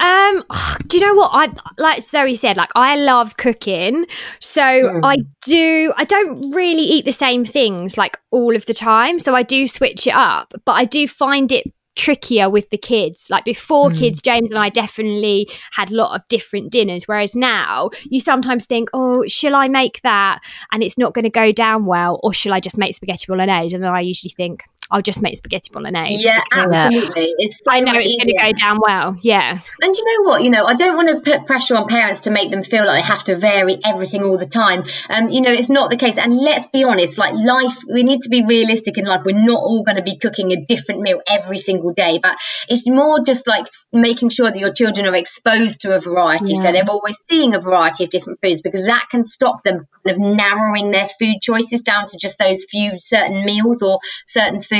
Um, 0.00 0.42
do 0.86 0.98
you 0.98 1.06
know 1.06 1.14
what 1.14 1.30
I 1.32 1.48
like? 1.78 2.02
Zoe 2.02 2.36
said, 2.36 2.56
like 2.56 2.70
I 2.74 2.96
love 2.96 3.36
cooking, 3.36 4.06
so 4.40 5.00
I 5.02 5.16
do. 5.42 5.92
I 5.96 6.04
don't 6.04 6.52
really 6.52 6.82
eat 6.82 7.04
the 7.04 7.12
same 7.12 7.44
things 7.44 7.96
like 7.96 8.18
all 8.30 8.56
of 8.56 8.66
the 8.66 8.74
time, 8.74 9.18
so 9.18 9.34
I 9.34 9.42
do 9.42 9.66
switch 9.66 10.06
it 10.06 10.14
up. 10.14 10.52
But 10.64 10.72
I 10.72 10.84
do 10.84 11.06
find 11.06 11.52
it 11.52 11.72
trickier 11.96 12.50
with 12.50 12.70
the 12.70 12.78
kids. 12.78 13.28
Like 13.30 13.44
before 13.44 13.90
kids, 13.90 14.20
James 14.20 14.50
and 14.50 14.58
I 14.58 14.68
definitely 14.68 15.48
had 15.72 15.90
a 15.90 15.94
lot 15.94 16.14
of 16.14 16.26
different 16.28 16.72
dinners, 16.72 17.04
whereas 17.06 17.36
now 17.36 17.90
you 18.10 18.20
sometimes 18.20 18.66
think, 18.66 18.88
oh, 18.92 19.24
shall 19.28 19.54
I 19.54 19.68
make 19.68 20.00
that? 20.02 20.40
And 20.72 20.82
it's 20.82 20.98
not 20.98 21.14
going 21.14 21.24
to 21.24 21.30
go 21.30 21.52
down 21.52 21.86
well, 21.86 22.18
or 22.22 22.34
shall 22.34 22.52
I 22.52 22.60
just 22.60 22.78
make 22.78 22.94
spaghetti 22.94 23.26
bolognese? 23.28 23.74
And 23.74 23.84
then 23.84 23.92
I 23.92 24.00
usually 24.00 24.32
think. 24.36 24.62
I'll 24.90 25.02
just 25.02 25.22
make 25.22 25.36
spaghetti 25.36 25.70
bolognese. 25.72 26.26
Yeah, 26.26 26.42
absolutely. 26.52 27.34
It's 27.38 27.58
so 27.64 27.70
I 27.70 27.80
know 27.80 27.92
it's 27.94 28.04
going 28.04 28.36
to 28.36 28.42
go 28.42 28.52
down 28.52 28.78
well. 28.80 29.16
Yeah. 29.22 29.58
And 29.82 29.96
you 29.96 30.04
know 30.04 30.30
what? 30.30 30.42
You 30.42 30.50
know, 30.50 30.66
I 30.66 30.74
don't 30.74 30.96
want 30.96 31.24
to 31.24 31.30
put 31.32 31.46
pressure 31.46 31.76
on 31.76 31.88
parents 31.88 32.20
to 32.22 32.30
make 32.30 32.50
them 32.50 32.62
feel 32.62 32.84
like 32.86 33.02
they 33.02 33.06
have 33.06 33.24
to 33.24 33.36
vary 33.36 33.78
everything 33.82 34.22
all 34.24 34.36
the 34.36 34.46
time. 34.46 34.84
Um, 35.08 35.30
you 35.30 35.40
know, 35.40 35.50
it's 35.50 35.70
not 35.70 35.90
the 35.90 35.96
case. 35.96 36.18
And 36.18 36.34
let's 36.34 36.66
be 36.66 36.84
honest, 36.84 37.16
like 37.16 37.34
life, 37.34 37.78
we 37.90 38.02
need 38.02 38.22
to 38.22 38.28
be 38.28 38.44
realistic 38.44 38.98
in 38.98 39.06
life. 39.06 39.22
We're 39.24 39.40
not 39.40 39.58
all 39.58 39.84
going 39.84 39.96
to 39.96 40.02
be 40.02 40.18
cooking 40.18 40.52
a 40.52 40.64
different 40.66 41.00
meal 41.00 41.22
every 41.26 41.58
single 41.58 41.94
day, 41.94 42.20
but 42.22 42.36
it's 42.68 42.88
more 42.88 43.24
just 43.24 43.46
like 43.46 43.66
making 43.90 44.28
sure 44.28 44.50
that 44.50 44.58
your 44.58 44.72
children 44.72 45.06
are 45.06 45.14
exposed 45.14 45.80
to 45.80 45.96
a 45.96 46.00
variety. 46.00 46.54
So 46.56 46.72
they're 46.72 46.84
always 46.88 47.18
seeing 47.26 47.54
a 47.54 47.60
variety 47.60 48.04
of 48.04 48.10
different 48.10 48.40
foods 48.42 48.60
because 48.60 48.84
that 48.86 49.06
can 49.10 49.24
stop 49.24 49.62
them 49.62 49.86
kind 50.04 50.16
of 50.16 50.36
narrowing 50.36 50.90
their 50.90 51.08
food 51.08 51.36
choices 51.40 51.82
down 51.82 52.06
to 52.06 52.18
just 52.18 52.38
those 52.38 52.64
few 52.64 52.98
certain 52.98 53.46
meals 53.46 53.82
or 53.82 53.98
certain 54.26 54.60
foods. 54.60 54.73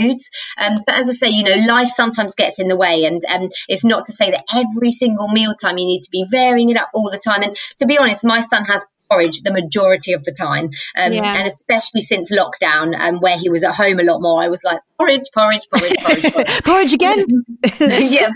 Um, 0.58 0.82
but 0.86 0.94
as 0.94 1.08
I 1.08 1.12
say, 1.12 1.28
you 1.30 1.44
know, 1.44 1.72
life 1.72 1.88
sometimes 1.88 2.34
gets 2.34 2.58
in 2.58 2.68
the 2.68 2.76
way, 2.76 3.04
and 3.04 3.22
um, 3.28 3.50
it's 3.68 3.84
not 3.84 4.06
to 4.06 4.12
say 4.12 4.30
that 4.30 4.44
every 4.52 4.92
single 4.92 5.28
mealtime 5.28 5.78
you 5.78 5.86
need 5.86 6.00
to 6.00 6.10
be 6.10 6.24
varying 6.30 6.70
it 6.70 6.76
up 6.76 6.90
all 6.94 7.10
the 7.10 7.18
time. 7.18 7.42
And 7.42 7.56
to 7.80 7.86
be 7.86 7.98
honest, 7.98 8.24
my 8.24 8.40
son 8.40 8.64
has 8.64 8.84
porridge 9.14 9.42
the 9.42 9.52
majority 9.52 10.12
of 10.12 10.24
the 10.24 10.32
time. 10.32 10.70
Um, 10.96 11.12
Yeah. 11.12 11.36
And 11.36 11.46
especially 11.46 12.00
since 12.00 12.32
lockdown, 12.32 12.98
um, 12.98 13.20
where 13.20 13.38
he 13.38 13.48
was 13.50 13.64
at 13.64 13.74
home 13.74 14.00
a 14.00 14.02
lot 14.02 14.20
more, 14.20 14.42
I 14.42 14.48
was 14.48 14.62
like, 14.64 14.80
porridge, 14.98 15.26
porridge, 15.32 15.62
porridge, 15.70 15.96
porridge, 16.02 16.22
porridge. 16.32 16.62
Porridge 16.64 16.92
again. 16.94 17.18
yeah, 17.80 18.30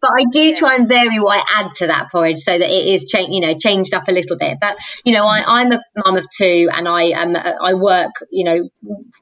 but 0.00 0.10
I 0.12 0.24
do 0.32 0.54
try 0.54 0.76
and 0.76 0.88
vary 0.88 1.18
what 1.18 1.38
I 1.38 1.60
add 1.60 1.74
to 1.76 1.86
that 1.88 2.10
porridge 2.10 2.40
so 2.40 2.56
that 2.56 2.68
it 2.68 2.86
is 2.94 3.10
cha- 3.10 3.26
you 3.28 3.40
know 3.40 3.54
changed 3.58 3.94
up 3.94 4.08
a 4.08 4.12
little 4.12 4.36
bit. 4.36 4.58
But 4.60 4.78
you 5.04 5.12
know, 5.12 5.26
I, 5.26 5.42
I'm 5.46 5.72
a 5.72 5.80
mum 5.96 6.16
of 6.16 6.26
two, 6.30 6.68
and 6.72 6.88
I 6.88 7.12
um 7.12 7.36
I 7.36 7.74
work 7.74 8.12
you 8.30 8.44
know 8.44 8.68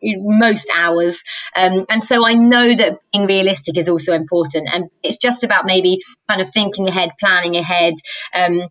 most 0.03 0.71
hours, 0.75 1.23
um, 1.57 1.87
and 1.91 2.05
so 2.05 2.27
I 2.27 2.35
know 2.35 2.75
that 2.75 2.99
being 3.12 3.27
realistic 3.27 3.77
is 3.77 3.89
also 3.89 4.15
important, 4.15 4.69
and 4.73 4.91
it's 5.03 5.19
just 5.19 5.45
about 5.45 5.67
maybe 5.67 6.01
kind 6.29 6.41
of 6.41 6.49
thinking 6.51 6.89
ahead, 6.89 7.11
planning 7.19 7.57
ahead. 7.57 7.95
Um, 8.35 8.69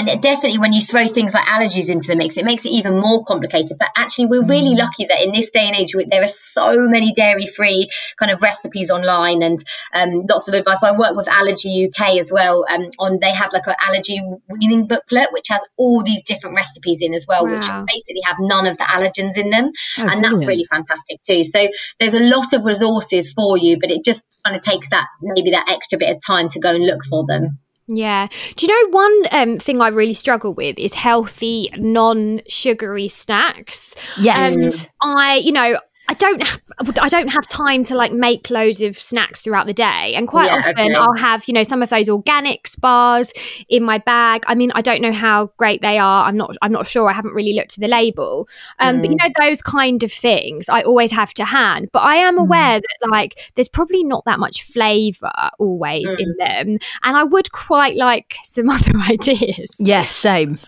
and 0.00 0.08
it 0.08 0.22
definitely, 0.22 0.58
when 0.58 0.72
you 0.72 0.80
throw 0.80 1.06
things 1.06 1.34
like 1.34 1.44
allergies 1.44 1.90
into 1.90 2.06
the 2.08 2.16
mix, 2.16 2.38
it 2.38 2.44
makes 2.46 2.64
it 2.64 2.70
even 2.70 2.98
more 2.98 3.22
complicated. 3.22 3.76
But 3.78 3.88
actually, 3.94 4.26
we're 4.28 4.46
really 4.46 4.74
lucky 4.74 5.04
that 5.04 5.22
in 5.22 5.30
this 5.32 5.50
day 5.50 5.66
and 5.66 5.76
age, 5.76 5.92
there 6.08 6.22
are 6.24 6.28
so 6.28 6.88
many 6.88 7.12
dairy-free 7.12 7.90
kind 8.16 8.32
of 8.32 8.40
recipes 8.40 8.90
online 8.90 9.42
and 9.42 9.62
um, 9.92 10.24
lots 10.26 10.48
of 10.48 10.54
advice. 10.54 10.82
I 10.82 10.96
work 10.96 11.14
with 11.16 11.28
Allergy 11.28 11.86
UK 11.90 12.16
as 12.18 12.32
well. 12.32 12.64
Um, 12.66 12.88
on 12.98 13.18
they 13.20 13.30
have 13.30 13.52
like 13.52 13.66
an 13.66 13.74
allergy 13.86 14.22
weaning 14.48 14.86
booklet, 14.86 15.28
which 15.32 15.48
has 15.50 15.60
all 15.76 16.02
these 16.02 16.22
different 16.22 16.56
recipes 16.56 17.00
in 17.02 17.12
as 17.12 17.26
well, 17.28 17.46
which 17.46 17.66
basically 17.86 18.22
have 18.24 18.36
none 18.40 18.66
of 18.66 18.78
the 18.78 18.84
allergens 18.84 19.36
in 19.36 19.50
them, 19.50 19.70
Oh, 19.98 20.06
and 20.08 20.24
that's 20.24 20.42
brilliant. 20.42 20.48
really 20.48 20.64
fantastic 20.64 21.22
too. 21.22 21.44
So 21.44 21.68
there's 21.98 22.14
a 22.14 22.24
lot 22.24 22.54
of 22.54 22.64
resources 22.64 23.32
for 23.34 23.58
you, 23.58 23.78
but 23.78 23.90
it 23.90 24.02
just 24.02 24.24
kind 24.46 24.56
of 24.56 24.62
takes 24.62 24.88
that 24.90 25.06
maybe 25.20 25.50
that 25.50 25.66
extra 25.68 25.98
bit 25.98 26.16
of 26.16 26.22
time 26.26 26.48
to 26.48 26.60
go 26.60 26.70
and 26.70 26.86
look 26.86 27.04
for 27.04 27.26
them. 27.26 27.58
Yeah. 27.92 28.28
Do 28.54 28.66
you 28.66 28.72
know 28.72 28.90
one 28.96 29.22
um, 29.32 29.58
thing 29.58 29.82
I 29.82 29.88
really 29.88 30.14
struggle 30.14 30.54
with 30.54 30.78
is 30.78 30.94
healthy, 30.94 31.70
non-sugary 31.76 33.08
snacks. 33.08 33.96
Yes. 34.16 34.84
Um, 34.84 35.16
I, 35.18 35.36
you 35.38 35.50
know, 35.50 35.76
I 36.10 36.14
don't 36.14 36.42
have, 36.42 36.60
I 37.00 37.08
don't 37.08 37.28
have 37.28 37.46
time 37.46 37.84
to 37.84 37.94
like 37.94 38.12
make 38.12 38.50
loads 38.50 38.82
of 38.82 38.98
snacks 38.98 39.38
throughout 39.40 39.66
the 39.68 39.72
day, 39.72 40.14
and 40.16 40.26
quite 40.26 40.46
Yeah, 40.46 40.56
often 40.56 40.72
okay. 40.76 40.94
I'll 40.96 41.16
have 41.16 41.44
you 41.46 41.54
know 41.54 41.62
some 41.62 41.82
of 41.82 41.88
those 41.88 42.08
organics 42.08 42.78
bars 42.80 43.32
in 43.68 43.84
my 43.84 43.98
bag. 43.98 44.42
I 44.48 44.56
mean, 44.56 44.72
I 44.74 44.80
don't 44.80 45.00
know 45.02 45.12
how 45.12 45.52
great 45.56 45.82
they 45.82 45.98
are. 45.98 46.24
I'm 46.26 46.36
not 46.36 46.56
I'm 46.62 46.72
not 46.72 46.88
sure. 46.88 47.08
I 47.08 47.12
haven't 47.12 47.32
really 47.34 47.52
looked 47.52 47.74
at 47.78 47.80
the 47.80 47.86
label, 47.88 48.48
um, 48.80 49.00
but 49.00 49.08
you 49.08 49.16
Mm. 49.16 49.28
know 49.28 49.32
those 49.46 49.62
kind 49.62 50.02
of 50.02 50.12
things 50.12 50.68
I 50.68 50.82
always 50.82 51.12
have 51.12 51.32
to 51.34 51.44
hand. 51.44 51.90
But 51.92 52.00
I 52.00 52.16
am 52.16 52.36
Mm. 52.36 52.40
aware 52.42 52.80
that 52.80 53.08
like 53.08 53.52
there's 53.54 53.68
probably 53.68 54.02
not 54.02 54.24
that 54.24 54.40
much 54.40 54.64
flavour 54.64 55.30
always 55.60 56.10
in 56.18 56.34
Mm. 56.34 56.38
them, 56.38 56.78
and 57.04 57.16
I 57.16 57.22
would 57.22 57.52
quite 57.52 57.94
like 57.94 58.34
some 58.42 58.68
other 58.76 58.98
ideas. 59.08 59.76
Yes, 59.78 60.10
same. 60.10 60.58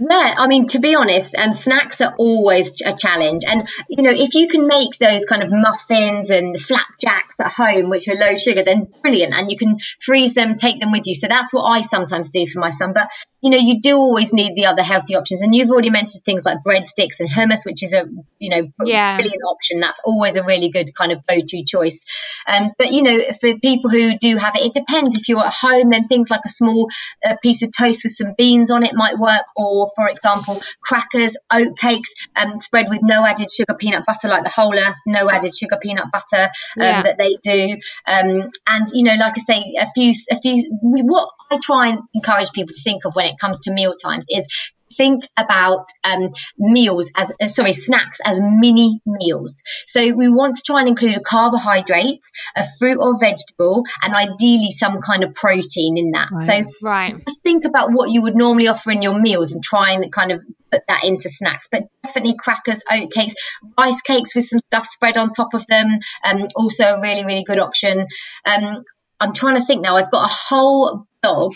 Yeah, 0.00 0.34
I 0.38 0.46
mean, 0.46 0.66
to 0.68 0.78
be 0.78 0.94
honest, 0.94 1.34
and 1.36 1.54
snacks 1.54 2.00
are 2.00 2.14
always 2.18 2.80
a 2.80 2.96
challenge. 2.96 3.42
And, 3.46 3.68
you 3.88 4.02
know, 4.02 4.10
if 4.10 4.34
you 4.34 4.48
can 4.48 4.66
make 4.66 4.96
those 4.96 5.26
kind 5.26 5.42
of 5.42 5.50
muffins 5.52 6.30
and 6.30 6.58
flapjacks 6.58 7.38
at 7.38 7.52
home, 7.52 7.90
which 7.90 8.08
are 8.08 8.14
low 8.14 8.38
sugar, 8.38 8.62
then 8.62 8.88
brilliant. 9.02 9.34
And 9.34 9.50
you 9.50 9.58
can 9.58 9.76
freeze 10.00 10.32
them, 10.32 10.56
take 10.56 10.80
them 10.80 10.90
with 10.90 11.06
you. 11.06 11.14
So 11.14 11.28
that's 11.28 11.52
what 11.52 11.64
I 11.64 11.82
sometimes 11.82 12.30
do 12.30 12.46
for 12.46 12.60
my 12.60 12.70
son. 12.70 12.94
But, 12.94 13.10
you 13.42 13.50
know, 13.50 13.58
you 13.58 13.82
do 13.82 13.96
always 13.96 14.32
need 14.32 14.56
the 14.56 14.66
other 14.66 14.82
healthy 14.82 15.16
options. 15.16 15.42
And 15.42 15.54
you've 15.54 15.70
already 15.70 15.90
mentioned 15.90 16.24
things 16.24 16.46
like 16.46 16.58
breadsticks 16.66 17.20
and 17.20 17.28
hummus, 17.28 17.66
which 17.66 17.82
is 17.82 17.92
a, 17.92 18.06
you 18.38 18.48
know, 18.48 18.68
Yeah. 18.86 19.16
brilliant 19.16 19.42
option. 19.46 19.80
That's 19.80 20.00
always 20.04 20.36
a 20.36 20.44
really 20.44 20.70
good 20.70 20.94
kind 20.94 21.12
of 21.12 21.26
go 21.26 21.40
to 21.46 21.64
choice. 21.64 22.06
Um, 22.46 22.70
but, 22.78 22.90
you 22.90 23.02
know, 23.02 23.20
for 23.38 23.58
people 23.58 23.90
who 23.90 24.16
do 24.16 24.38
have 24.38 24.56
it, 24.56 24.64
it 24.64 24.74
depends. 24.74 25.18
If 25.18 25.28
you're 25.28 25.44
at 25.44 25.52
home, 25.52 25.90
then 25.90 26.08
things 26.08 26.30
like 26.30 26.40
a 26.46 26.48
small 26.48 26.88
uh, 27.22 27.36
piece 27.42 27.62
of 27.62 27.70
toast 27.76 28.04
with 28.04 28.12
some 28.12 28.34
beans 28.38 28.70
on 28.70 28.82
it 28.82 28.94
might 28.94 29.18
work. 29.18 29.44
Or, 29.56 29.89
for 29.94 30.08
example, 30.08 30.60
crackers, 30.80 31.36
oat 31.52 31.76
cakes, 31.78 32.12
um, 32.36 32.60
spread 32.60 32.88
with 32.88 33.00
no 33.02 33.24
added 33.24 33.52
sugar 33.52 33.74
peanut 33.74 34.04
butter, 34.06 34.28
like 34.28 34.44
the 34.44 34.50
whole 34.50 34.76
earth, 34.78 34.98
no 35.06 35.28
added 35.30 35.54
sugar 35.54 35.78
peanut 35.80 36.06
butter 36.12 36.44
um, 36.44 36.82
Yeah. 36.82 37.02
that 37.02 37.18
they 37.18 37.36
do. 37.42 37.78
Um, 38.06 38.50
and, 38.66 38.88
you 38.92 39.04
know, 39.04 39.14
like 39.14 39.34
I 39.36 39.40
say, 39.40 39.74
a 39.78 39.88
few, 39.92 40.12
a 40.30 40.40
few, 40.40 40.78
what 40.82 41.30
I 41.50 41.58
try 41.62 41.88
and 41.88 42.00
encourage 42.14 42.52
people 42.52 42.74
to 42.74 42.82
think 42.82 43.04
of 43.04 43.14
when 43.14 43.26
it 43.26 43.38
comes 43.38 43.62
to 43.62 43.72
meal 43.72 43.92
times 43.92 44.26
is 44.30 44.72
think 44.96 45.24
about 45.36 45.86
um, 46.04 46.30
meals 46.58 47.10
as 47.16 47.32
uh, 47.40 47.46
sorry 47.46 47.72
snacks 47.72 48.18
as 48.24 48.40
mini 48.40 49.00
meals. 49.06 49.62
So 49.86 50.14
we 50.14 50.28
want 50.28 50.56
to 50.56 50.62
try 50.64 50.80
and 50.80 50.88
include 50.88 51.16
a 51.16 51.20
carbohydrate 51.20 52.20
a 52.56 52.64
fruit 52.78 52.98
or 52.98 53.18
vegetable 53.18 53.84
and 54.02 54.14
ideally 54.14 54.70
some 54.70 55.00
kind 55.00 55.24
of 55.24 55.34
protein 55.34 55.96
in 55.96 56.12
that. 56.12 56.28
So 56.40 56.86
Right. 56.86 57.14
just 57.26 57.42
think 57.42 57.64
about 57.64 57.92
what 57.92 58.10
you 58.10 58.22
would 58.22 58.36
normally 58.36 58.68
offer 58.68 58.90
in 58.90 59.02
your 59.02 59.18
meals 59.18 59.54
and 59.54 59.62
try 59.62 59.92
and 59.92 60.12
kind 60.12 60.32
of 60.32 60.42
put 60.70 60.82
that 60.88 61.04
into 61.04 61.28
snacks. 61.28 61.68
But 61.70 61.84
definitely 62.02 62.36
crackers 62.36 62.82
oat 62.90 63.12
cakes 63.12 63.34
rice 63.78 64.00
cakes 64.02 64.34
with 64.34 64.44
some 64.44 64.60
stuff 64.60 64.84
spread 64.84 65.16
on 65.16 65.32
top 65.32 65.54
of 65.54 65.66
them 65.66 65.98
um, 66.24 66.48
also 66.56 66.84
a 66.84 67.00
really 67.00 67.24
really 67.24 67.44
good 67.44 67.58
option. 67.58 68.06
Um, 68.44 68.84
i'm 69.20 69.34
trying 69.34 69.56
to 69.56 69.62
think 69.62 69.82
now. 69.82 69.96
I've 69.96 70.10
got 70.10 70.30
a 70.30 70.34
whole 70.34 71.06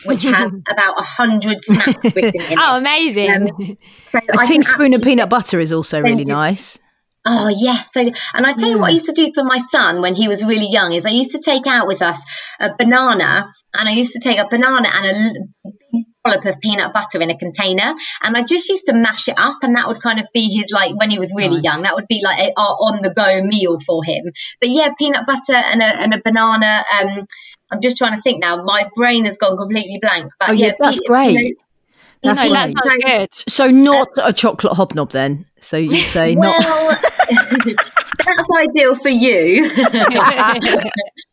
which 0.04 0.24
has 0.24 0.54
about 0.68 0.94
a 0.98 1.04
hundred 1.04 1.62
snacks 1.62 1.96
written 2.14 2.40
in 2.42 2.58
Oh, 2.60 2.76
it 2.76 2.80
amazing. 2.80 3.30
Um, 3.32 3.76
so 4.06 4.18
A 4.28 4.46
teaspoon 4.46 4.94
of 4.94 5.02
peanut 5.02 5.30
butter 5.30 5.58
is 5.60 5.72
also 5.72 6.00
really 6.02 6.24
nice. 6.24 6.78
Oh 7.26 7.48
yes, 7.48 7.88
so 7.90 8.02
and 8.02 8.46
I 8.46 8.52
tell 8.52 8.68
you 8.68 8.78
what 8.78 8.88
I 8.88 8.92
used 8.92 9.06
to 9.06 9.12
do 9.14 9.32
for 9.34 9.44
my 9.44 9.56
son 9.56 10.02
when 10.02 10.14
he 10.14 10.28
was 10.28 10.44
really 10.44 10.68
young 10.70 10.92
is 10.92 11.06
I 11.06 11.10
used 11.10 11.30
to 11.32 11.40
take 11.40 11.66
out 11.66 11.86
with 11.86 12.02
us 12.02 12.22
a 12.60 12.72
banana 12.78 13.50
and 13.72 13.88
I 13.88 13.92
used 13.92 14.12
to 14.12 14.20
take 14.20 14.38
a 14.38 14.46
banana 14.50 14.90
and 14.92 15.36
a 15.64 15.70
big 15.90 16.04
dollop 16.22 16.44
of 16.44 16.60
peanut 16.60 16.92
butter 16.92 17.22
in 17.22 17.30
a 17.30 17.38
container 17.38 17.94
and 18.22 18.36
I 18.36 18.42
just 18.42 18.68
used 18.68 18.84
to 18.86 18.92
mash 18.92 19.28
it 19.28 19.38
up 19.38 19.56
and 19.62 19.74
that 19.76 19.88
would 19.88 20.02
kind 20.02 20.20
of 20.20 20.26
be 20.34 20.54
his 20.54 20.70
like 20.70 20.94
when 20.98 21.08
he 21.08 21.18
was 21.18 21.32
really 21.34 21.54
Nice. 21.62 21.64
young 21.64 21.82
that 21.84 21.94
would 21.94 22.08
be 22.08 22.20
like 22.22 22.40
a, 22.40 22.52
our 22.60 22.76
on 22.76 23.00
the 23.02 23.14
go 23.14 23.42
meal 23.42 23.80
for 23.80 24.04
him. 24.04 24.24
But 24.60 24.68
yeah, 24.68 24.90
peanut 24.98 25.24
butter 25.26 25.54
and 25.54 25.80
a 25.80 25.86
and 25.86 26.12
a 26.12 26.20
banana. 26.22 26.84
Um, 27.00 27.26
I'm 27.70 27.80
just 27.80 27.96
trying 27.98 28.14
to 28.14 28.20
think 28.20 28.40
now. 28.42 28.62
My 28.62 28.88
brain 28.94 29.24
has 29.24 29.38
gone 29.38 29.56
completely 29.56 29.98
blank. 30.00 30.30
But 30.38 30.50
Oh, 30.50 30.52
yeah, 30.52 30.72
that's 30.78 31.00
pe- 31.00 31.06
great. 31.06 31.32
you 31.38 31.54
know, 32.22 32.34
That's 32.34 32.42
no, 32.42 32.48
that 32.52 32.72
great. 32.72 32.82
sounds 32.84 33.04
good. 33.44 33.52
So 33.52 33.68
not 33.68 34.08
a 34.22 34.32
chocolate 34.32 34.74
hobnob 34.74 35.10
then. 35.12 35.46
So 35.60 35.76
you'd 35.76 36.06
say 36.08 36.34
not. 36.34 36.62
That's 38.24 38.48
ideal 38.56 38.94
for 38.94 39.08
you. 39.08 39.68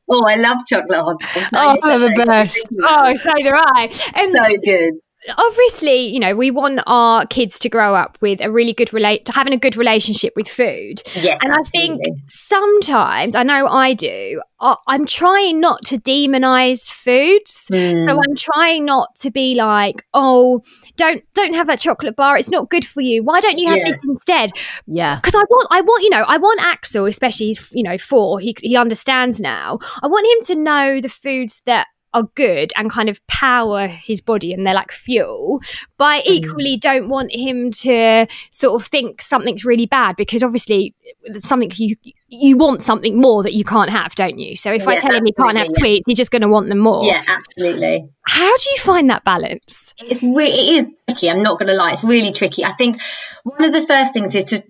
oh, 0.10 0.26
I 0.28 0.36
love 0.38 0.58
chocolate 0.68 1.00
hobnobs. 1.00 1.50
Oh, 1.54 1.78
they're 1.84 2.10
the 2.10 2.24
best. 2.26 2.66
Oh, 2.82 3.16
so 3.16 3.32
do 3.38 3.50
I. 3.54 3.90
Um, 4.16 4.32
so 4.34 4.58
good. 4.64 4.94
Obviously, 5.38 6.08
you 6.08 6.20
know, 6.20 6.36
we 6.36 6.52
want 6.52 6.80
our 6.88 7.26
kids 7.28 7.60
to 7.60 7.70
grow 7.70 7.96
up 7.96 8.18
with 8.22 8.42
a 8.42 8.52
really 8.52 8.74
good 8.74 8.94
relate 8.94 9.26
to 9.26 9.32
having 9.32 9.54
a 9.54 9.58
good 9.58 9.78
relationship 9.78 10.34
with 10.36 10.48
food. 10.48 11.02
Yes, 11.16 11.40
and 11.44 11.54
I 11.54 11.62
think 11.64 12.02
sometimes, 12.28 13.36
I 13.36 13.44
know 13.44 13.68
I 13.68 13.94
do, 13.94 14.42
I- 14.60 14.76
I'm 14.88 15.06
trying 15.06 15.60
not 15.60 15.84
to 15.86 15.98
demonize 15.98 16.90
foods. 16.92 17.68
Hmm. 17.72 17.98
So 18.06 18.12
I'm 18.20 18.36
trying 18.36 18.86
not 18.86 19.16
to 19.18 19.32
be 19.32 19.56
like, 19.56 20.06
oh, 20.14 20.62
don't 20.98 21.24
don't 21.34 21.54
have 21.56 21.68
that 21.68 21.80
chocolate 21.80 22.16
bar. 22.16 22.38
It's 22.38 22.50
not 22.50 22.70
good 22.70 22.86
for 22.86 23.02
you. 23.02 23.24
Why 23.24 23.40
don't 23.40 23.58
you 23.58 23.68
have 23.70 23.78
Yeah. 23.80 23.88
this 23.88 24.00
instead? 24.04 24.52
Yeah. 24.86 25.16
because 25.16 25.34
I 25.36 25.44
want, 25.50 25.68
I 25.72 25.82
want, 25.82 26.04
you 26.04 26.10
know, 26.10 26.26
I 26.28 26.38
want 26.38 26.62
Axel, 26.62 27.06
especially 27.06 27.56
you 27.72 27.84
know, 27.84 27.98
four. 27.98 28.40
He 28.40 28.56
he 28.62 28.76
understands 28.76 29.40
now. 29.40 29.80
I 30.04 30.08
want 30.08 30.28
him 30.28 30.56
to 30.56 30.62
know 30.62 31.02
the 31.02 31.10
foods 31.10 31.62
that 31.66 31.88
are 32.14 32.24
good 32.36 32.74
and 32.76 32.90
kind 32.90 33.10
of 33.10 33.26
power 33.28 33.88
his 33.88 34.22
body 34.22 34.54
and 34.54 34.66
they're 34.66 34.74
like 34.74 34.92
fuel. 34.92 35.62
But 35.98 36.06
I 36.06 36.18
hmm. 36.20 36.34
equally 36.34 36.78
don't 36.78 37.10
want 37.10 37.34
him 37.34 37.72
to 37.72 38.28
sort 38.50 38.82
of 38.82 38.88
think 38.88 39.22
something's 39.22 39.66
really 39.66 39.86
bad 39.86 40.16
because 40.16 40.44
obviously 40.44 40.94
something 41.40 41.72
you 41.76 41.96
you 42.28 42.58
want 42.58 42.82
something 42.82 43.20
more 43.20 43.44
that 43.44 43.54
you 43.54 43.64
can't 43.64 43.90
have, 43.90 44.16
don't 44.16 44.40
you? 44.40 44.56
So 44.56 44.72
if 44.72 44.88
I 44.88 44.98
tell 44.98 45.14
him 45.14 45.26
he 45.26 45.34
can't 45.34 45.58
have 45.58 45.66
absolutely, 45.66 45.96
sweets, 45.96 46.08
he's 46.08 46.18
just 46.18 46.32
going 46.32 46.42
to 46.42 46.48
want 46.48 46.70
them 46.70 46.80
more. 46.80 47.04
Yeah, 47.04 47.22
absolutely. 47.28 48.10
How 48.26 48.58
do 48.58 48.70
you 48.72 48.78
find 48.78 49.10
that 49.10 49.24
balance? 49.24 49.94
It's 50.00 50.24
re- 50.24 50.52
it 50.52 50.74
is 50.74 50.96
tricky. 51.08 51.30
I'm 51.30 51.44
not 51.44 51.60
going 51.60 51.68
to 51.68 51.76
lie. 51.76 51.92
It's 51.92 52.04
really 52.04 52.32
tricky. 52.32 52.64
I 52.64 52.72
think 52.72 53.02
one 53.44 53.64
of 53.64 53.74
the 53.74 53.82
first 53.82 54.14
things 54.14 54.36
is 54.36 54.46
to, 54.46 54.64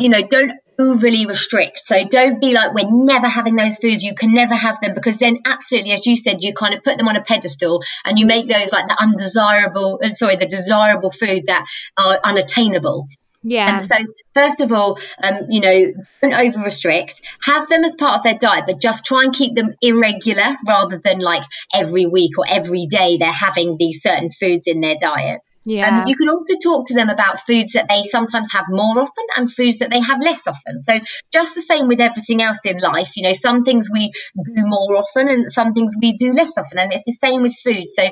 you 0.00 0.08
know, 0.08 0.22
don't 0.26 0.52
overly 0.78 1.26
restrict. 1.26 1.78
So 1.78 2.06
don't 2.08 2.40
be 2.40 2.54
like, 2.54 2.74
we're 2.74 2.90
never 2.90 3.26
having 3.26 3.56
those 3.56 3.76
foods. 3.76 4.02
You 4.02 4.14
can 4.14 4.32
never 4.32 4.54
have 4.54 4.80
them 4.80 4.94
because 4.94 5.18
then 5.18 5.40
absolutely, 5.46 5.92
as 5.92 6.06
you 6.06 6.16
said, 6.16 6.42
you 6.42 6.54
kind 6.54 6.74
of 6.74 6.82
put 6.82 6.98
them 6.98 7.08
on 7.08 7.16
a 7.16 7.22
pedestal 7.22 7.82
and 8.04 8.18
you 8.18 8.26
make 8.26 8.48
those 8.48 8.72
like 8.72 8.88
the 8.88 8.96
undesirable, 9.00 10.00
uh, 10.02 10.14
sorry, 10.14 10.36
the 10.36 10.46
desirable 10.46 11.10
food 11.10 11.46
that 11.46 11.66
are 11.96 12.18
unattainable. 12.22 13.08
Yeah. 13.44 13.76
Um, 13.76 13.82
so 13.82 13.96
first 14.34 14.60
of 14.60 14.72
all, 14.72 14.98
um, 15.22 15.46
you 15.50 15.60
know, 15.60 15.92
don't 16.22 16.32
over 16.32 16.60
restrict. 16.60 17.22
Have 17.42 17.68
them 17.68 17.84
as 17.84 17.94
part 17.96 18.18
of 18.18 18.22
their 18.22 18.38
diet, 18.38 18.64
but 18.66 18.80
just 18.80 19.04
try 19.04 19.24
and 19.24 19.34
keep 19.34 19.54
them 19.54 19.74
irregular 19.82 20.56
rather 20.66 20.98
than 20.98 21.18
like 21.18 21.42
every 21.74 22.06
week 22.06 22.38
or 22.38 22.44
every 22.48 22.86
day 22.86 23.18
they're 23.18 23.32
having 23.32 23.76
these 23.78 24.02
certain 24.02 24.30
foods 24.30 24.68
in 24.68 24.80
their 24.80 24.96
diet. 25.00 25.40
Yeah. 25.64 26.00
Um, 26.00 26.04
you 26.06 26.16
can 26.16 26.28
also 26.28 26.56
talk 26.62 26.88
to 26.88 26.94
them 26.94 27.08
about 27.08 27.40
foods 27.40 27.72
that 27.72 27.88
they 27.88 28.02
sometimes 28.04 28.52
have 28.52 28.66
more 28.68 28.98
often 28.98 29.24
and 29.36 29.52
foods 29.52 29.78
that 29.78 29.90
they 29.90 30.00
have 30.00 30.20
less 30.20 30.46
often. 30.46 30.80
So 30.80 30.98
just 31.32 31.54
the 31.54 31.62
same 31.62 31.88
with 31.88 32.00
everything 32.00 32.42
else 32.42 32.60
in 32.64 32.78
life, 32.78 33.12
you 33.16 33.22
know, 33.22 33.32
some 33.32 33.64
things 33.64 33.88
we 33.92 34.10
do 34.34 34.66
more 34.66 34.96
often 34.96 35.28
and 35.28 35.52
some 35.52 35.72
things 35.72 35.94
we 36.00 36.16
do 36.16 36.32
less 36.32 36.58
often. 36.58 36.78
And 36.78 36.92
it's 36.92 37.04
the 37.04 37.12
same 37.12 37.42
with 37.42 37.54
food. 37.54 37.84
So 37.88 38.02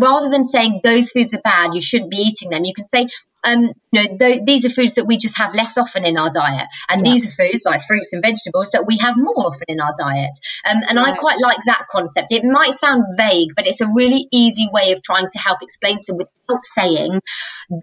rather 0.00 0.28
than 0.30 0.44
saying 0.44 0.80
those 0.84 1.10
foods 1.10 1.34
are 1.34 1.40
bad, 1.42 1.74
you 1.74 1.80
shouldn't 1.80 2.10
be 2.10 2.18
eating 2.18 2.50
them, 2.50 2.64
you 2.64 2.74
can 2.74 2.84
say 2.84 3.08
um, 3.44 3.72
you 3.92 4.02
know, 4.02 4.18
th- 4.18 4.42
these 4.44 4.64
are 4.64 4.70
foods 4.70 4.94
that 4.94 5.06
we 5.06 5.18
just 5.18 5.38
have 5.38 5.54
less 5.54 5.76
often 5.76 6.04
in 6.04 6.16
our 6.16 6.32
diet. 6.32 6.68
And 6.88 7.04
yeah. 7.04 7.12
these 7.12 7.26
are 7.26 7.30
foods 7.30 7.64
like 7.64 7.82
fruits 7.82 8.12
and 8.12 8.22
vegetables 8.22 8.70
that 8.70 8.86
we 8.86 8.98
have 8.98 9.16
more 9.16 9.46
often 9.46 9.66
in 9.68 9.80
our 9.80 9.94
diet. 9.98 10.32
Um, 10.68 10.82
and 10.88 10.98
right. 10.98 11.14
I 11.14 11.16
quite 11.16 11.38
like 11.40 11.58
that 11.66 11.86
concept. 11.90 12.32
It 12.32 12.44
might 12.44 12.72
sound 12.72 13.04
vague, 13.18 13.50
but 13.54 13.66
it's 13.66 13.80
a 13.80 13.86
really 13.86 14.26
easy 14.32 14.68
way 14.72 14.92
of 14.92 15.02
trying 15.02 15.28
to 15.30 15.38
help 15.38 15.62
explain 15.62 16.02
to 16.04 16.14
without 16.14 16.64
saying 16.64 17.20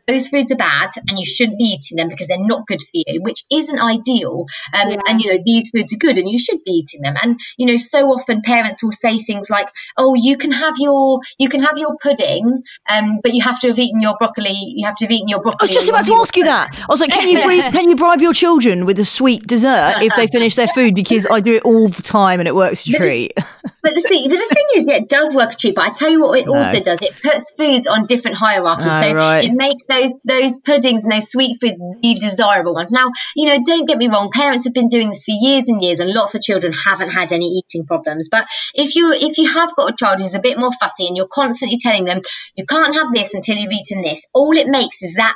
those 0.08 0.30
foods 0.30 0.52
are 0.52 0.58
bad 0.58 0.92
and 1.08 1.18
you 1.18 1.26
shouldn't 1.26 1.58
be 1.58 1.78
eating 1.78 1.98
them 1.98 2.10
because 2.10 2.28
they're 2.28 2.38
not 2.40 2.66
good 2.66 2.82
for 2.82 2.90
you, 2.94 3.22
which 3.22 3.44
isn't 3.52 3.80
ideal. 3.80 4.46
Um, 4.74 4.90
yeah. 4.90 5.02
And, 5.08 5.22
you 5.22 5.32
know, 5.32 5.40
these 5.46 5.70
foods 5.70 5.94
are 5.94 5.98
good 5.98 6.18
and 6.18 6.30
you 6.30 6.40
should 6.40 6.60
be 6.66 6.72
eating 6.72 7.02
them. 7.02 7.16
And, 7.22 7.40
you 7.58 7.66
know, 7.68 7.78
so 7.78 8.08
often 8.08 8.42
parents 8.44 8.84
will 8.84 8.92
say 8.92 9.20
things 9.20 9.50
like, 9.50 9.70
oh, 9.98 10.16
you 10.16 10.38
can 10.38 10.52
have 10.52 10.76
your, 10.80 11.20
you 11.38 11.50
can 11.50 11.62
have 11.64 11.78
your 11.78 11.98
pudding, 11.98 12.64
um, 12.90 13.20
but 13.22 13.34
you 13.34 13.44
have 13.44 13.60
to 13.62 13.68
have 13.68 13.80
eaten 13.80 14.02
your 14.02 14.16
broccoli. 14.18 14.74
You 14.76 14.88
have 14.88 14.98
to 14.98 15.06
have 15.06 15.12
eaten 15.12 15.28
your 15.28 15.42
broccoli. 15.42 15.49
I 15.60 15.64
was 15.64 15.70
just 15.70 15.90
about 15.90 16.06
to 16.06 16.16
ask 16.16 16.36
you 16.36 16.46
that. 16.46 16.76
I 16.78 16.86
was 16.90 17.02
like, 17.02 17.12
can 17.12 17.28
you, 17.28 17.40
can 17.72 17.90
you 17.90 17.96
bribe 17.96 18.22
your 18.22 18.34
children 18.34 18.86
with 18.86 19.00
a 19.00 19.06
sweet 19.06 19.46
dessert 19.46 19.96
if 20.02 20.16
they 20.16 20.28
finish 20.28 20.56
their 20.56 20.68
food? 20.68 20.96
Because 20.96 21.28
I 21.30 21.40
do 21.40 21.56
it 21.56 21.64
all 21.64 21.88
the 21.88 22.02
time 22.02 22.40
and 22.40 22.48
it 22.48 22.56
works 22.56 22.88
a 22.88 22.92
treat. 22.94 23.34
But 23.82 23.96
the 23.96 24.02
thing, 24.02 24.24
the 24.28 24.36
thing 24.36 24.66
is, 24.76 24.88
yeah, 24.88 24.98
it 24.98 25.10
does 25.10 25.34
work 25.34 25.54
a 25.54 25.56
treat. 25.56 25.76
But 25.76 25.90
I 25.90 25.94
tell 25.94 26.10
you 26.10 26.22
what, 26.22 26.38
it 26.38 26.48
no. 26.48 26.56
also 26.56 26.84
does. 26.84 27.02
It 27.02 27.14
puts 27.22 27.52
foods 27.52 27.88
on 27.88 28.08
different 28.08 28.36
hierarchies. 28.36 28.92
Oh, 28.92 29.02
so 29.02 29.14
right. 29.14 29.46
it 29.46 29.54
makes 29.54 29.86
those 29.86 30.12
those 30.26 30.58
puddings 30.66 31.06
and 31.06 31.14
those 31.14 31.32
sweet 31.32 31.58
foods 31.62 31.80
the 31.80 32.16
desirable 32.16 32.74
ones. 32.74 32.92
Now, 32.92 33.12
you 33.38 33.48
know, 33.48 33.64
don't 33.64 33.88
get 33.88 33.98
me 33.98 34.10
wrong. 34.10 34.32
Parents 34.34 34.66
have 34.66 34.74
been 34.74 34.90
doing 34.90 35.10
this 35.10 35.24
for 35.24 35.32
years 35.32 35.70
and 35.70 35.82
years, 35.82 36.02
and 36.02 36.12
lots 36.12 36.36
of 36.36 36.42
children 36.42 36.74
haven't 36.74 37.12
had 37.12 37.32
any 37.32 37.46
eating 37.46 37.86
problems. 37.86 38.28
But 38.30 38.48
if 38.74 38.96
you 38.96 39.14
if 39.14 39.38
you 39.38 39.48
have 39.48 39.76
got 39.76 39.94
a 39.94 39.96
child 39.96 40.20
who's 40.20 40.36
a 40.36 40.42
bit 40.42 40.60
more 40.60 40.72
fussy 40.74 41.08
and 41.08 41.16
you're 41.16 41.30
constantly 41.32 41.78
telling 41.78 42.04
them 42.04 42.22
you 42.56 42.66
can't 42.66 42.96
have 42.96 43.14
this 43.14 43.34
until 43.34 43.56
you've 43.56 43.72
eaten 43.72 44.02
this, 44.02 44.28
all 44.34 44.58
it 44.58 44.68
makes 44.68 45.02
is 45.02 45.16
that 45.16 45.36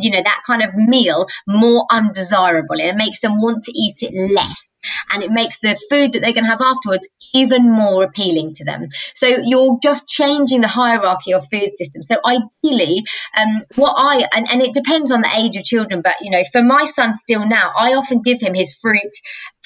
you 0.00 0.10
know 0.10 0.22
that 0.22 0.42
kind 0.46 0.62
of 0.62 0.74
meal 0.74 1.26
more 1.46 1.86
undesirable, 1.90 2.80
and 2.80 2.88
it 2.88 2.96
makes 2.96 3.20
them 3.20 3.40
want 3.40 3.64
to 3.64 3.72
eat 3.72 3.96
it 4.00 4.34
less 4.34 4.68
and 5.10 5.22
it 5.22 5.30
makes 5.30 5.58
the 5.58 5.78
food 5.90 6.12
that 6.12 6.20
they're 6.20 6.32
going 6.32 6.44
to 6.44 6.50
have 6.50 6.60
afterwards 6.60 7.08
even 7.34 7.70
more 7.70 8.04
appealing 8.04 8.54
to 8.54 8.64
them. 8.64 8.88
So 9.12 9.26
you're 9.26 9.78
just 9.82 10.08
changing 10.08 10.60
the 10.60 10.68
hierarchy 10.68 11.34
of 11.34 11.48
food 11.50 11.72
system. 11.72 12.02
So 12.02 12.16
ideally, 12.24 13.04
um, 13.36 13.60
what 13.76 13.94
I 13.96 14.26
and, 14.32 14.50
and 14.50 14.62
it 14.62 14.74
depends 14.74 15.12
on 15.12 15.20
the 15.20 15.30
age 15.36 15.56
of 15.56 15.64
children, 15.64 16.00
but 16.02 16.14
you 16.20 16.30
know, 16.30 16.42
for 16.50 16.62
my 16.62 16.84
son 16.84 17.16
still 17.16 17.46
now, 17.46 17.72
I 17.76 17.94
often 17.94 18.22
give 18.22 18.40
him 18.40 18.54
his 18.54 18.74
fruit 18.74 19.12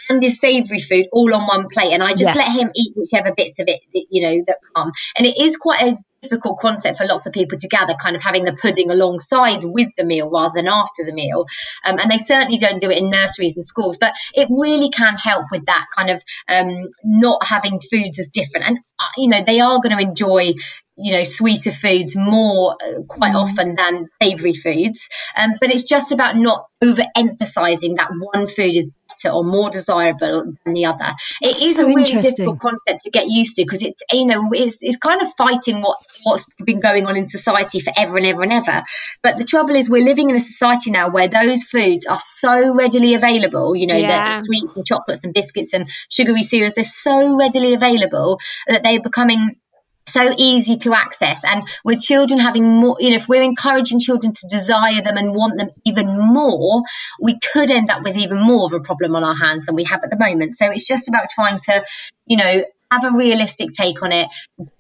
and 0.08 0.22
his 0.22 0.40
savoury 0.40 0.80
food 0.80 1.06
all 1.12 1.32
on 1.34 1.46
one 1.46 1.68
plate, 1.68 1.92
and 1.92 2.02
I 2.02 2.10
just 2.10 2.34
yes. 2.34 2.36
let 2.36 2.60
him 2.60 2.70
eat 2.74 2.94
whichever 2.96 3.32
bits 3.34 3.60
of 3.60 3.68
it 3.68 3.80
that, 3.92 4.06
you 4.10 4.22
know 4.22 4.44
that 4.46 4.58
come. 4.74 4.92
And 5.16 5.26
it 5.26 5.38
is 5.38 5.56
quite 5.56 5.82
a 5.82 5.98
difficult 6.22 6.58
concept 6.60 6.98
for 6.98 7.06
lots 7.06 7.26
of 7.26 7.32
people 7.32 7.58
to 7.58 7.68
gather, 7.68 7.94
kind 7.94 8.16
of 8.16 8.22
having 8.22 8.44
the 8.44 8.56
pudding 8.60 8.90
alongside 8.90 9.64
with 9.64 9.88
the 9.96 10.04
meal 10.04 10.30
rather 10.30 10.54
than 10.54 10.68
after 10.68 11.04
the 11.04 11.12
meal. 11.12 11.46
Um, 11.84 11.98
and 11.98 12.10
they 12.10 12.18
certainly 12.18 12.58
don't 12.58 12.80
do 12.80 12.90
it 12.90 12.98
in 12.98 13.10
nurseries 13.10 13.56
and 13.56 13.66
schools, 13.66 13.98
but 13.98 14.14
it 14.32 14.48
really 14.50 14.90
can 14.90 15.16
help 15.16 15.46
with 15.50 15.66
that 15.66 15.86
kind 15.96 16.10
of 16.10 16.22
um, 16.48 16.90
not 17.04 17.46
having 17.46 17.80
foods 17.80 18.20
as 18.20 18.28
different. 18.28 18.66
And, 18.66 18.78
uh, 18.98 19.04
you 19.16 19.28
know, 19.28 19.42
they 19.44 19.60
are 19.60 19.80
going 19.80 19.96
to 19.96 20.02
enjoy 20.02 20.54
you 20.96 21.14
know 21.14 21.24
sweeter 21.24 21.72
foods 21.72 22.16
more 22.16 22.76
uh, 22.80 23.02
quite 23.08 23.32
mm. 23.32 23.42
often 23.42 23.74
than 23.74 24.08
savory 24.22 24.52
foods 24.52 25.08
um, 25.36 25.52
but 25.58 25.70
it's 25.70 25.84
just 25.84 26.12
about 26.12 26.36
not 26.36 26.66
overemphasizing 26.84 27.96
that 27.96 28.10
one 28.18 28.46
food 28.46 28.76
is 28.76 28.90
better 29.08 29.34
or 29.34 29.42
more 29.42 29.70
desirable 29.70 30.54
than 30.64 30.74
the 30.74 30.84
other 30.84 31.08
It 31.40 31.62
is 31.62 31.76
so 31.76 31.84
a 31.84 31.86
really 31.86 32.20
difficult 32.20 32.60
concept 32.60 33.02
to 33.02 33.10
get 33.10 33.26
used 33.28 33.56
to 33.56 33.64
because 33.64 33.82
it's 33.82 34.04
you 34.12 34.26
know 34.26 34.50
it's, 34.52 34.82
it's 34.82 34.98
kind 34.98 35.22
of 35.22 35.32
fighting 35.32 35.80
what 35.80 35.96
what's 36.22 36.46
been 36.64 36.80
going 36.80 37.06
on 37.06 37.16
in 37.16 37.28
society 37.28 37.80
forever 37.80 38.16
and 38.16 38.26
ever 38.26 38.42
and 38.42 38.52
ever. 38.52 38.82
But 39.22 39.38
the 39.38 39.44
trouble 39.44 39.74
is 39.76 39.90
we're 39.90 40.04
living 40.04 40.30
in 40.30 40.36
a 40.36 40.40
society 40.40 40.90
now 40.90 41.10
where 41.10 41.28
those 41.28 41.64
foods 41.64 42.06
are 42.06 42.18
so 42.18 42.74
readily 42.74 43.14
available 43.14 43.74
you 43.76 43.86
know 43.86 43.96
yeah. 43.96 44.32
the 44.32 44.38
sweets 44.38 44.76
and 44.76 44.86
chocolates 44.86 45.24
and 45.24 45.34
biscuits 45.34 45.74
and 45.74 45.88
sugary 46.08 46.42
cereals 46.42 46.74
they're 46.74 46.84
so 46.84 47.36
readily 47.36 47.74
available 47.74 48.38
that 48.66 48.82
they're 48.82 49.00
becoming 49.00 49.56
so 50.04 50.34
easy 50.36 50.76
to 50.78 50.94
access. 50.94 51.44
And 51.44 51.62
with 51.84 52.00
children 52.00 52.40
having 52.40 52.64
more 52.80 52.96
you 53.00 53.10
know 53.10 53.16
if 53.16 53.28
we're 53.28 53.42
encouraging 53.42 54.00
children 54.00 54.32
to 54.32 54.48
desire 54.48 55.02
them 55.02 55.16
and 55.16 55.34
want 55.34 55.58
them 55.58 55.70
even 55.84 56.18
more 56.18 56.82
we 57.20 57.38
could 57.38 57.70
end 57.70 57.90
up 57.90 58.02
with 58.02 58.16
even 58.16 58.40
more 58.40 58.66
of 58.66 58.72
a 58.72 58.80
problem 58.80 59.16
on 59.16 59.24
our 59.24 59.36
hands 59.36 59.66
than 59.66 59.76
we 59.76 59.84
have 59.84 60.02
at 60.04 60.10
the 60.10 60.18
moment. 60.18 60.56
So 60.56 60.70
it's 60.70 60.86
just 60.86 61.08
about 61.08 61.28
trying 61.34 61.60
to 61.60 61.84
you 62.26 62.36
know 62.36 62.64
have 62.92 63.04
a 63.04 63.16
realistic 63.16 63.70
take 63.76 64.02
on 64.02 64.12
it. 64.12 64.28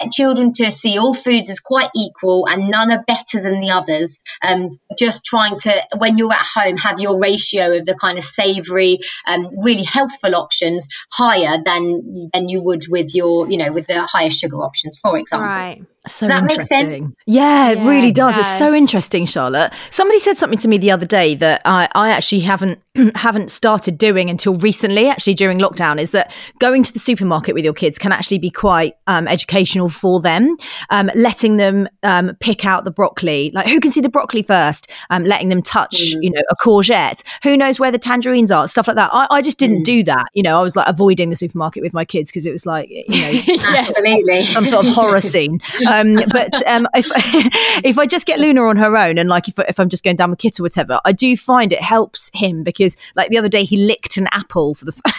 Get 0.00 0.12
children 0.12 0.52
to 0.54 0.70
see 0.70 0.98
all 0.98 1.14
foods 1.14 1.50
as 1.50 1.60
quite 1.60 1.88
equal 1.96 2.46
and 2.46 2.70
none 2.70 2.92
are 2.92 3.04
better 3.06 3.40
than 3.40 3.60
the 3.60 3.70
others. 3.70 4.20
Um, 4.46 4.78
just 4.98 5.24
trying 5.24 5.58
to, 5.60 5.74
when 5.96 6.18
you're 6.18 6.32
at 6.32 6.46
home, 6.46 6.76
have 6.76 7.00
your 7.00 7.20
ratio 7.20 7.78
of 7.78 7.86
the 7.86 7.94
kind 7.94 8.18
of 8.18 8.24
savoury, 8.24 8.98
um, 9.26 9.50
really 9.62 9.84
healthful 9.84 10.34
options 10.34 10.88
higher 11.10 11.62
than 11.64 12.30
than 12.32 12.48
you 12.48 12.62
would 12.62 12.82
with 12.88 13.14
your, 13.14 13.50
you 13.50 13.58
know, 13.58 13.72
with 13.72 13.86
the 13.86 14.00
higher 14.02 14.30
sugar 14.30 14.56
options, 14.56 14.98
for 14.98 15.16
example. 15.16 15.48
Right. 15.48 15.82
So 16.06 16.26
that 16.26 16.50
interesting. 16.50 17.14
Yeah, 17.26 17.70
it 17.70 17.86
really 17.86 18.10
does. 18.10 18.36
It's 18.36 18.58
so 18.58 18.74
interesting, 18.74 19.24
Charlotte. 19.24 19.72
Somebody 19.90 20.18
said 20.18 20.36
something 20.36 20.58
to 20.58 20.68
me 20.68 20.78
the 20.78 20.90
other 20.90 21.06
day 21.06 21.36
that 21.36 21.62
I, 21.64 21.88
I 21.94 22.10
actually 22.10 22.40
haven't 22.40 22.80
haven't 23.14 23.50
started 23.50 23.98
doing 23.98 24.28
until 24.28 24.56
recently, 24.58 25.08
actually 25.08 25.34
during 25.34 25.58
lockdown, 25.58 26.00
is 26.00 26.10
that 26.10 26.34
going 26.58 26.82
to 26.82 26.92
the 26.92 26.98
supermarket 26.98 27.54
with 27.54 27.64
your 27.64 27.72
kids 27.72 27.98
can 27.98 28.12
actually 28.12 28.38
be 28.38 28.50
quite 28.50 28.94
um, 29.06 29.28
educational 29.28 29.88
for 29.88 30.20
them. 30.20 30.56
Um, 30.90 31.10
letting 31.14 31.56
them 31.56 31.88
um, 32.02 32.36
pick 32.40 32.66
out 32.66 32.84
the 32.84 32.90
broccoli, 32.90 33.52
like 33.54 33.68
who 33.68 33.80
can 33.80 33.92
see 33.92 34.00
the 34.00 34.08
broccoli 34.08 34.42
first, 34.42 34.90
um, 35.10 35.24
letting 35.24 35.48
them 35.48 35.62
touch, 35.62 36.14
mm. 36.14 36.18
you 36.20 36.30
know, 36.30 36.42
a 36.50 36.56
courgette. 36.56 37.22
Who 37.44 37.56
knows 37.56 37.78
where 37.78 37.92
the 37.92 37.98
tangerines 37.98 38.50
are, 38.50 38.66
stuff 38.66 38.88
like 38.88 38.96
that. 38.96 39.10
I, 39.12 39.26
I 39.30 39.42
just 39.42 39.58
didn't 39.58 39.82
mm. 39.82 39.84
do 39.84 40.02
that. 40.04 40.26
You 40.34 40.42
know, 40.42 40.58
I 40.58 40.62
was 40.62 40.74
like 40.74 40.88
avoiding 40.88 41.30
the 41.30 41.36
supermarket 41.36 41.82
with 41.82 41.94
my 41.94 42.04
kids 42.04 42.30
because 42.30 42.44
it 42.44 42.52
was 42.52 42.66
like, 42.66 42.90
you 42.90 43.04
know, 43.08 43.42
absolutely 43.76 44.42
some 44.42 44.64
sort 44.64 44.86
of 44.86 44.92
horror 44.92 45.20
scene. 45.20 45.60
Um, 45.92 46.14
but 46.30 46.66
um, 46.66 46.88
if 46.94 47.06
if 47.84 47.98
I 47.98 48.06
just 48.06 48.26
get 48.26 48.40
Luna 48.40 48.62
on 48.62 48.76
her 48.78 48.96
own, 48.96 49.18
and 49.18 49.28
like 49.28 49.48
if 49.48 49.58
if 49.58 49.78
I'm 49.78 49.88
just 49.88 50.02
going 50.02 50.16
down 50.16 50.30
with 50.30 50.38
Kit 50.38 50.58
or 50.58 50.62
whatever, 50.62 51.00
I 51.04 51.12
do 51.12 51.36
find 51.36 51.72
it 51.72 51.82
helps 51.82 52.30
him 52.34 52.62
because 52.62 52.96
like 53.14 53.30
the 53.30 53.38
other 53.38 53.48
day 53.48 53.64
he 53.64 53.76
licked 53.76 54.16
an 54.16 54.28
apple 54.32 54.74
for 54.74 54.86
the. 54.86 54.92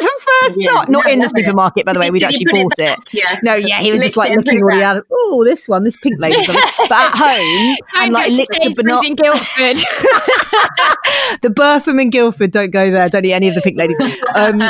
the 0.00 0.22
first 0.42 0.56
yeah, 0.60 0.70
time, 0.70 0.90
not 0.90 1.10
in 1.10 1.20
the 1.20 1.28
supermarket, 1.28 1.84
by 1.84 1.92
the 1.92 2.00
way. 2.00 2.10
We'd 2.10 2.22
actually 2.22 2.46
bought 2.50 2.78
it. 2.78 2.98
Yeah. 3.12 3.38
No, 3.42 3.54
yeah, 3.54 3.80
he 3.80 3.90
was 3.90 4.00
licked 4.00 4.14
just 4.14 4.16
like 4.16 4.34
looking 4.34 4.62
all 4.62 4.70
the 4.70 4.84
other. 4.84 5.06
Oh, 5.10 5.44
this 5.44 5.68
one, 5.68 5.84
this 5.84 5.96
pink 5.96 6.18
lady. 6.18 6.44
but 6.46 6.58
at 6.92 7.12
home, 7.14 7.76
and 7.96 8.12
like 8.12 8.32
licked 8.32 8.52
the 8.52 8.74
banana. 8.74 9.06
in 9.06 9.14
Guildford. 9.14 9.76
the 11.42 11.50
Burpham 11.50 12.00
in 12.00 12.10
Guildford. 12.10 12.52
Don't 12.52 12.70
go 12.70 12.90
there. 12.90 13.08
Don't 13.08 13.24
eat 13.24 13.32
any 13.32 13.48
of 13.48 13.54
the 13.54 13.62
pink 13.62 13.78
ladies. 13.78 14.00
Um, 14.34 14.62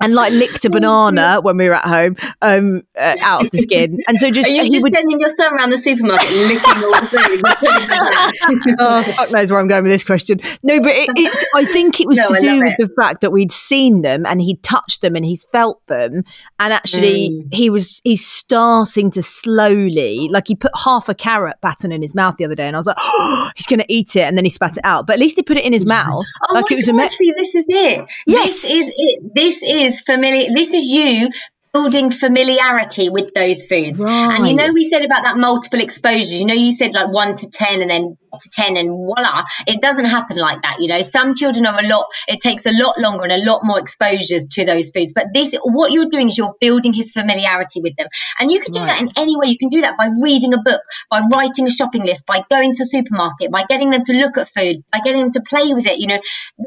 and 0.00 0.14
like 0.14 0.32
licked 0.32 0.64
a 0.64 0.70
banana 0.78 1.40
when 1.42 1.56
we 1.56 1.68
were 1.68 1.74
at 1.74 1.84
home 1.84 2.16
um, 2.42 2.82
uh, 2.96 3.16
out 3.22 3.44
of 3.44 3.50
the 3.50 3.58
skin. 3.58 3.98
And 4.06 4.18
so 4.18 4.30
just 4.30 4.48
Are 4.48 4.52
you 4.52 4.70
just 4.70 4.82
would, 4.82 4.94
sending 4.94 5.20
your 5.20 5.30
son 5.30 5.54
around 5.54 5.70
the 5.70 5.78
supermarket 5.78 6.30
licking 6.30 6.84
all 6.84 7.00
the 7.00 7.06
food? 7.06 8.76
oh, 8.78 9.02
fuck 9.02 9.32
knows 9.32 9.50
where 9.50 9.60
I'm 9.60 9.68
going 9.68 9.82
with 9.82 9.92
this 9.92 10.04
question. 10.04 10.40
No, 10.62 10.80
but 10.80 10.92
it, 10.92 11.10
it's. 11.16 11.46
I 11.54 11.64
think 11.64 12.00
it 12.00 12.06
was 12.06 12.18
no, 12.18 12.28
to 12.28 12.36
I 12.36 12.38
do 12.38 12.58
with 12.58 12.70
it. 12.70 12.76
the 12.78 12.94
fact 13.00 13.20
that 13.22 13.32
we'd 13.32 13.52
seen 13.52 14.02
them 14.02 14.26
and 14.26 14.40
he'd 14.40 14.62
touched 14.62 15.00
them 15.00 15.16
and 15.16 15.24
he's 15.24 15.44
felt 15.52 15.84
them, 15.86 16.24
and 16.58 16.72
actually 16.72 17.30
mm. 17.30 17.54
he 17.54 17.70
was 17.70 18.00
he's 18.04 18.26
starting 18.26 19.10
to 19.12 19.22
slowly 19.22 20.28
like 20.30 20.48
he 20.48 20.54
put 20.54 20.72
half 20.84 21.08
a 21.08 21.14
carrot 21.14 21.56
baton 21.60 21.92
in 21.92 22.02
his 22.02 22.14
mouth 22.14 22.36
the 22.36 22.44
other 22.44 22.54
day, 22.54 22.66
and 22.66 22.76
I 22.76 22.78
was 22.78 22.86
like, 22.86 22.96
oh, 22.98 23.50
he's 23.56 23.66
going 23.66 23.80
to 23.80 23.92
eat 23.92 24.16
it, 24.16 24.22
and 24.22 24.36
then 24.36 24.44
he 24.44 24.50
spat 24.50 24.76
it 24.76 24.84
out. 24.84 25.06
But 25.06 25.14
at 25.14 25.18
least 25.18 25.36
he 25.36 25.42
put 25.42 25.56
it 25.56 25.64
in 25.64 25.72
his 25.72 25.86
mouth, 25.86 26.24
oh 26.48 26.54
like 26.54 26.70
it 26.70 26.76
was 26.76 26.86
God, 26.86 26.94
a. 26.94 27.02
Me- 27.02 27.08
see, 27.08 27.32
this 27.32 27.54
is 27.54 27.66
it. 27.68 28.10
Yes, 28.26 28.62
this 28.62 28.70
is 28.70 28.92
it. 28.96 29.34
This 29.34 29.62
is 29.62 29.87
is 29.88 30.02
familiar. 30.02 30.52
This 30.52 30.74
is 30.74 30.84
you 30.84 31.30
building 31.72 32.10
familiarity 32.10 33.10
with 33.10 33.34
those 33.34 33.66
foods. 33.66 34.00
Right. 34.00 34.38
And 34.38 34.48
you 34.48 34.54
know, 34.54 34.72
we 34.72 34.84
said 34.84 35.04
about 35.04 35.24
that 35.24 35.36
multiple 35.36 35.80
exposures. 35.80 36.40
You 36.40 36.46
know, 36.46 36.54
you 36.54 36.70
said 36.70 36.94
like 36.94 37.12
one 37.12 37.36
to 37.36 37.50
10 37.50 37.82
and 37.82 37.90
then 37.90 38.16
to 38.32 38.50
10 38.50 38.76
and 38.76 38.90
voila. 38.90 39.44
It 39.66 39.80
doesn't 39.80 40.06
happen 40.06 40.36
like 40.38 40.62
that. 40.62 40.76
You 40.80 40.88
know, 40.88 41.02
some 41.02 41.34
children 41.34 41.66
are 41.66 41.78
a 41.78 41.86
lot, 41.86 42.06
it 42.26 42.40
takes 42.40 42.66
a 42.66 42.72
lot 42.72 42.98
longer 42.98 43.24
and 43.24 43.32
a 43.32 43.44
lot 43.44 43.60
more 43.64 43.78
exposures 43.78 44.48
to 44.52 44.64
those 44.64 44.90
foods. 44.90 45.12
But 45.12 45.26
this, 45.34 45.54
what 45.62 45.92
you're 45.92 46.10
doing 46.10 46.28
is 46.28 46.38
you're 46.38 46.54
building 46.60 46.92
his 46.92 47.12
familiarity 47.12 47.80
with 47.80 47.96
them. 47.96 48.08
And 48.40 48.50
you 48.50 48.60
can 48.60 48.72
do 48.72 48.80
right. 48.80 48.86
that 48.86 49.02
in 49.02 49.12
any 49.16 49.36
way. 49.36 49.48
You 49.48 49.58
can 49.58 49.68
do 49.68 49.82
that 49.82 49.96
by 49.96 50.10
reading 50.20 50.54
a 50.54 50.62
book, 50.62 50.82
by 51.10 51.22
writing 51.32 51.66
a 51.66 51.70
shopping 51.70 52.04
list, 52.04 52.26
by 52.26 52.44
going 52.50 52.74
to 52.76 52.86
supermarket, 52.86 53.50
by 53.50 53.64
getting 53.68 53.90
them 53.90 54.04
to 54.04 54.12
look 54.14 54.38
at 54.38 54.48
food, 54.48 54.84
by 54.92 55.00
getting 55.04 55.22
them 55.22 55.32
to 55.32 55.42
play 55.42 55.74
with 55.74 55.86
it. 55.86 55.98
You 55.98 56.08
know, 56.08 56.20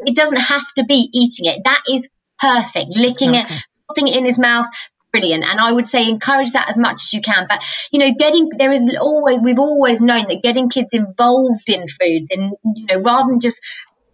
it 0.05 0.15
doesn't 0.15 0.39
have 0.39 0.73
to 0.77 0.85
be 0.85 1.09
eating 1.13 1.51
it. 1.51 1.61
That 1.63 1.81
is 1.91 2.07
perfect. 2.41 2.89
Licking 2.89 3.29
okay. 3.29 3.39
it, 3.41 3.65
popping 3.87 4.07
it 4.07 4.17
in 4.17 4.25
his 4.25 4.39
mouth, 4.39 4.67
brilliant. 5.11 5.43
And 5.43 5.59
I 5.59 5.71
would 5.71 5.85
say 5.85 6.07
encourage 6.07 6.53
that 6.53 6.69
as 6.69 6.77
much 6.77 7.03
as 7.03 7.13
you 7.13 7.21
can. 7.21 7.45
But 7.47 7.63
you 7.91 7.99
know, 7.99 8.11
getting 8.17 8.49
there 8.57 8.71
is 8.71 8.95
always 8.99 9.39
we've 9.41 9.59
always 9.59 10.01
known 10.01 10.27
that 10.27 10.41
getting 10.43 10.69
kids 10.69 10.93
involved 10.93 11.69
in 11.69 11.87
food 11.87 12.27
and 12.31 12.53
you 12.75 12.85
know 12.87 13.01
rather 13.01 13.29
than 13.29 13.39
just 13.39 13.61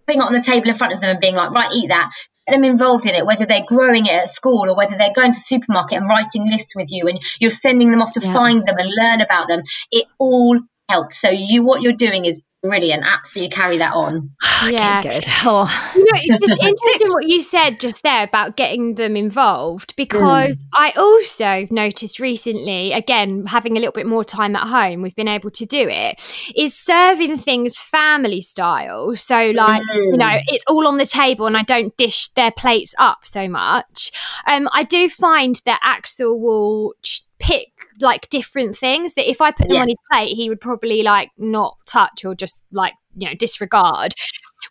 putting 0.05 0.21
it 0.21 0.25
on 0.25 0.33
the 0.33 0.41
table 0.41 0.69
in 0.69 0.75
front 0.75 0.93
of 0.93 1.01
them 1.01 1.11
and 1.11 1.19
being 1.19 1.35
like, 1.35 1.51
right, 1.51 1.71
eat 1.73 1.89
that. 1.89 2.11
Get 2.47 2.53
them 2.53 2.63
involved 2.63 3.05
in 3.05 3.13
it, 3.13 3.25
whether 3.25 3.45
they're 3.45 3.65
growing 3.67 4.05
it 4.05 4.13
at 4.13 4.29
school 4.29 4.69
or 4.69 4.75
whether 4.75 4.97
they're 4.97 5.13
going 5.13 5.33
to 5.33 5.39
supermarket 5.39 5.97
and 5.97 6.09
writing 6.09 6.49
lists 6.49 6.77
with 6.77 6.87
you 6.91 7.07
and 7.07 7.19
you're 7.41 7.49
sending 7.49 7.91
them 7.91 8.01
off 8.01 8.13
to 8.13 8.21
yeah. 8.21 8.31
find 8.31 8.65
them 8.65 8.77
and 8.77 8.89
learn 8.89 9.19
about 9.19 9.49
them. 9.49 9.63
It 9.91 10.07
all 10.17 10.57
helps. 10.87 11.19
So 11.19 11.29
you, 11.29 11.65
what 11.65 11.81
you're 11.81 11.91
doing 11.91 12.23
is 12.23 12.41
brilliant. 12.63 13.03
Absolutely 13.05 13.55
carry 13.55 13.77
that 13.77 13.93
on. 13.93 14.31
yeah. 14.67 15.01
Good. 15.01 15.25
Oh. 15.49 15.93
You 15.95 16.03
know, 16.03 16.09
it's 16.13 16.45
just 16.45 16.61
interesting 16.61 17.09
what 17.09 17.27
you 17.27 17.41
said 17.41 17.79
just 17.79 18.03
there 18.03 18.23
about 18.23 18.57
getting 18.57 18.95
them 18.95 19.15
involved 19.15 19.95
because 19.95 20.57
I 20.73 20.91
also 20.97 21.67
noticed 21.69 22.19
recently, 22.19 22.91
again, 22.91 23.45
having 23.45 23.77
a 23.77 23.79
little 23.79 23.93
bit 23.93 24.07
more 24.07 24.25
time 24.25 24.55
at 24.55 24.67
home, 24.67 25.01
we've 25.01 25.15
been 25.15 25.27
able 25.27 25.51
to 25.51 25.65
do 25.65 25.87
it, 25.89 26.51
is 26.55 26.77
serving 26.77 27.37
things 27.37 27.77
family 27.77 28.41
style. 28.41 29.15
So, 29.15 29.51
like, 29.51 29.83
you 29.93 30.17
know, 30.17 30.37
it's 30.47 30.65
all 30.67 30.87
on 30.87 30.97
the 30.97 31.05
table 31.05 31.45
and 31.45 31.55
I 31.55 31.63
don't 31.63 31.95
dish 31.95 32.29
their 32.29 32.51
plates 32.51 32.93
up 32.97 33.19
so 33.23 33.47
much. 33.47 34.11
Um, 34.45 34.67
I 34.73 34.83
do 34.83 35.07
find 35.07 35.61
that 35.65 35.79
Axel 35.83 36.41
will 36.41 36.93
ch- 37.03 37.21
pick 37.39 37.76
like 37.99 38.29
different 38.29 38.77
things 38.77 39.13
that 39.15 39.29
if 39.29 39.41
I 39.41 39.51
put 39.51 39.67
them 39.67 39.75
Yeah. 39.75 39.81
on 39.81 39.87
his 39.89 39.97
plate, 40.11 40.35
he 40.35 40.49
would 40.49 40.61
probably 40.61 41.03
like 41.03 41.31
not 41.37 41.77
touch 41.85 42.23
or 42.25 42.35
just 42.35 42.65
like, 42.71 42.93
you 43.15 43.27
know, 43.27 43.33
disregard. 43.35 44.13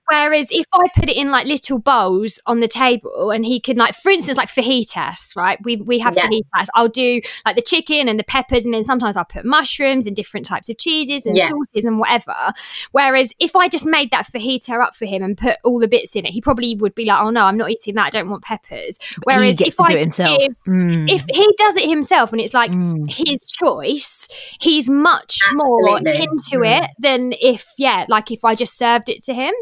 Whereas 0.09 0.49
if 0.51 0.67
I 0.73 0.87
put 0.95 1.09
it 1.09 1.17
in 1.17 1.31
like 1.31 1.47
little 1.47 1.79
bowls 1.79 2.41
on 2.47 2.61
the 2.61 2.69
table 2.69 3.31
and 3.31 3.45
he 3.45 3.59
can 3.61 3.77
like, 3.77 3.95
for 3.95 4.11
instance, 4.11 4.37
like 4.39 4.49
fajitas, 4.49 5.35
right? 5.37 5.59
We 5.65 5.77
we 5.77 5.99
have 5.99 6.15
Yeah. 6.17 6.27
fajitas. 6.29 6.67
I'll 6.75 6.89
do 6.89 7.21
like 7.45 7.57
the 7.57 7.63
chicken 7.63 8.09
and 8.09 8.19
the 8.19 8.25
peppers, 8.25 8.65
and 8.65 8.73
then 8.73 8.85
sometimes 8.85 9.17
I'll 9.17 9.25
put 9.25 9.45
mushrooms 9.45 10.07
and 10.07 10.15
different 10.15 10.47
types 10.47 10.69
of 10.69 10.79
cheeses 10.79 11.27
and 11.27 11.37
Yeah. 11.37 11.49
sauces 11.49 11.85
and 11.85 11.99
whatever. 11.99 12.35
Whereas 12.93 13.33
if 13.41 13.57
I 13.57 13.69
just 13.69 13.85
made 13.87 14.11
that 14.13 14.27
fajita 14.33 14.81
up 14.83 14.95
for 14.95 15.07
him 15.07 15.23
and 15.23 15.37
put 15.37 15.57
all 15.65 15.79
the 15.79 15.89
bits 15.89 16.15
in 16.17 16.25
it, 16.27 16.33
he 16.33 16.41
probably 16.41 16.77
would 16.77 16.95
be 16.95 17.05
like, 17.05 17.21
"Oh 17.21 17.31
no, 17.31 17.45
I'm 17.45 17.57
not 17.57 17.71
eating 17.71 17.95
that. 17.97 18.07
I 18.07 18.11
don't 18.11 18.31
want 18.31 18.43
peppers." 18.45 18.99
Whereas 19.25 19.61
if 19.61 19.81
I 19.81 19.91
do 19.93 19.97
it 19.97 20.01
himself. 20.01 20.39
give- 20.39 20.57
Mm. 20.69 21.11
if 21.11 21.25
he 21.35 21.55
does 21.59 21.77
it 21.77 21.89
himself 21.89 22.33
and 22.33 22.41
it's 22.41 22.55
like 22.55 22.71
Mm. 22.71 23.11
his 23.11 23.47
choice, 23.47 24.29
he's 24.61 24.89
much 24.89 25.39
more 25.55 25.99
into 25.99 26.59
Mm. 26.59 26.83
it 26.85 26.91
than 26.99 27.33
if, 27.41 27.67
yeah, 27.79 28.05
like 28.09 28.31
if 28.31 28.45
I 28.45 28.55
just 28.55 28.77
served 28.79 29.09
it 29.09 29.25
to 29.25 29.35
him. 29.35 29.53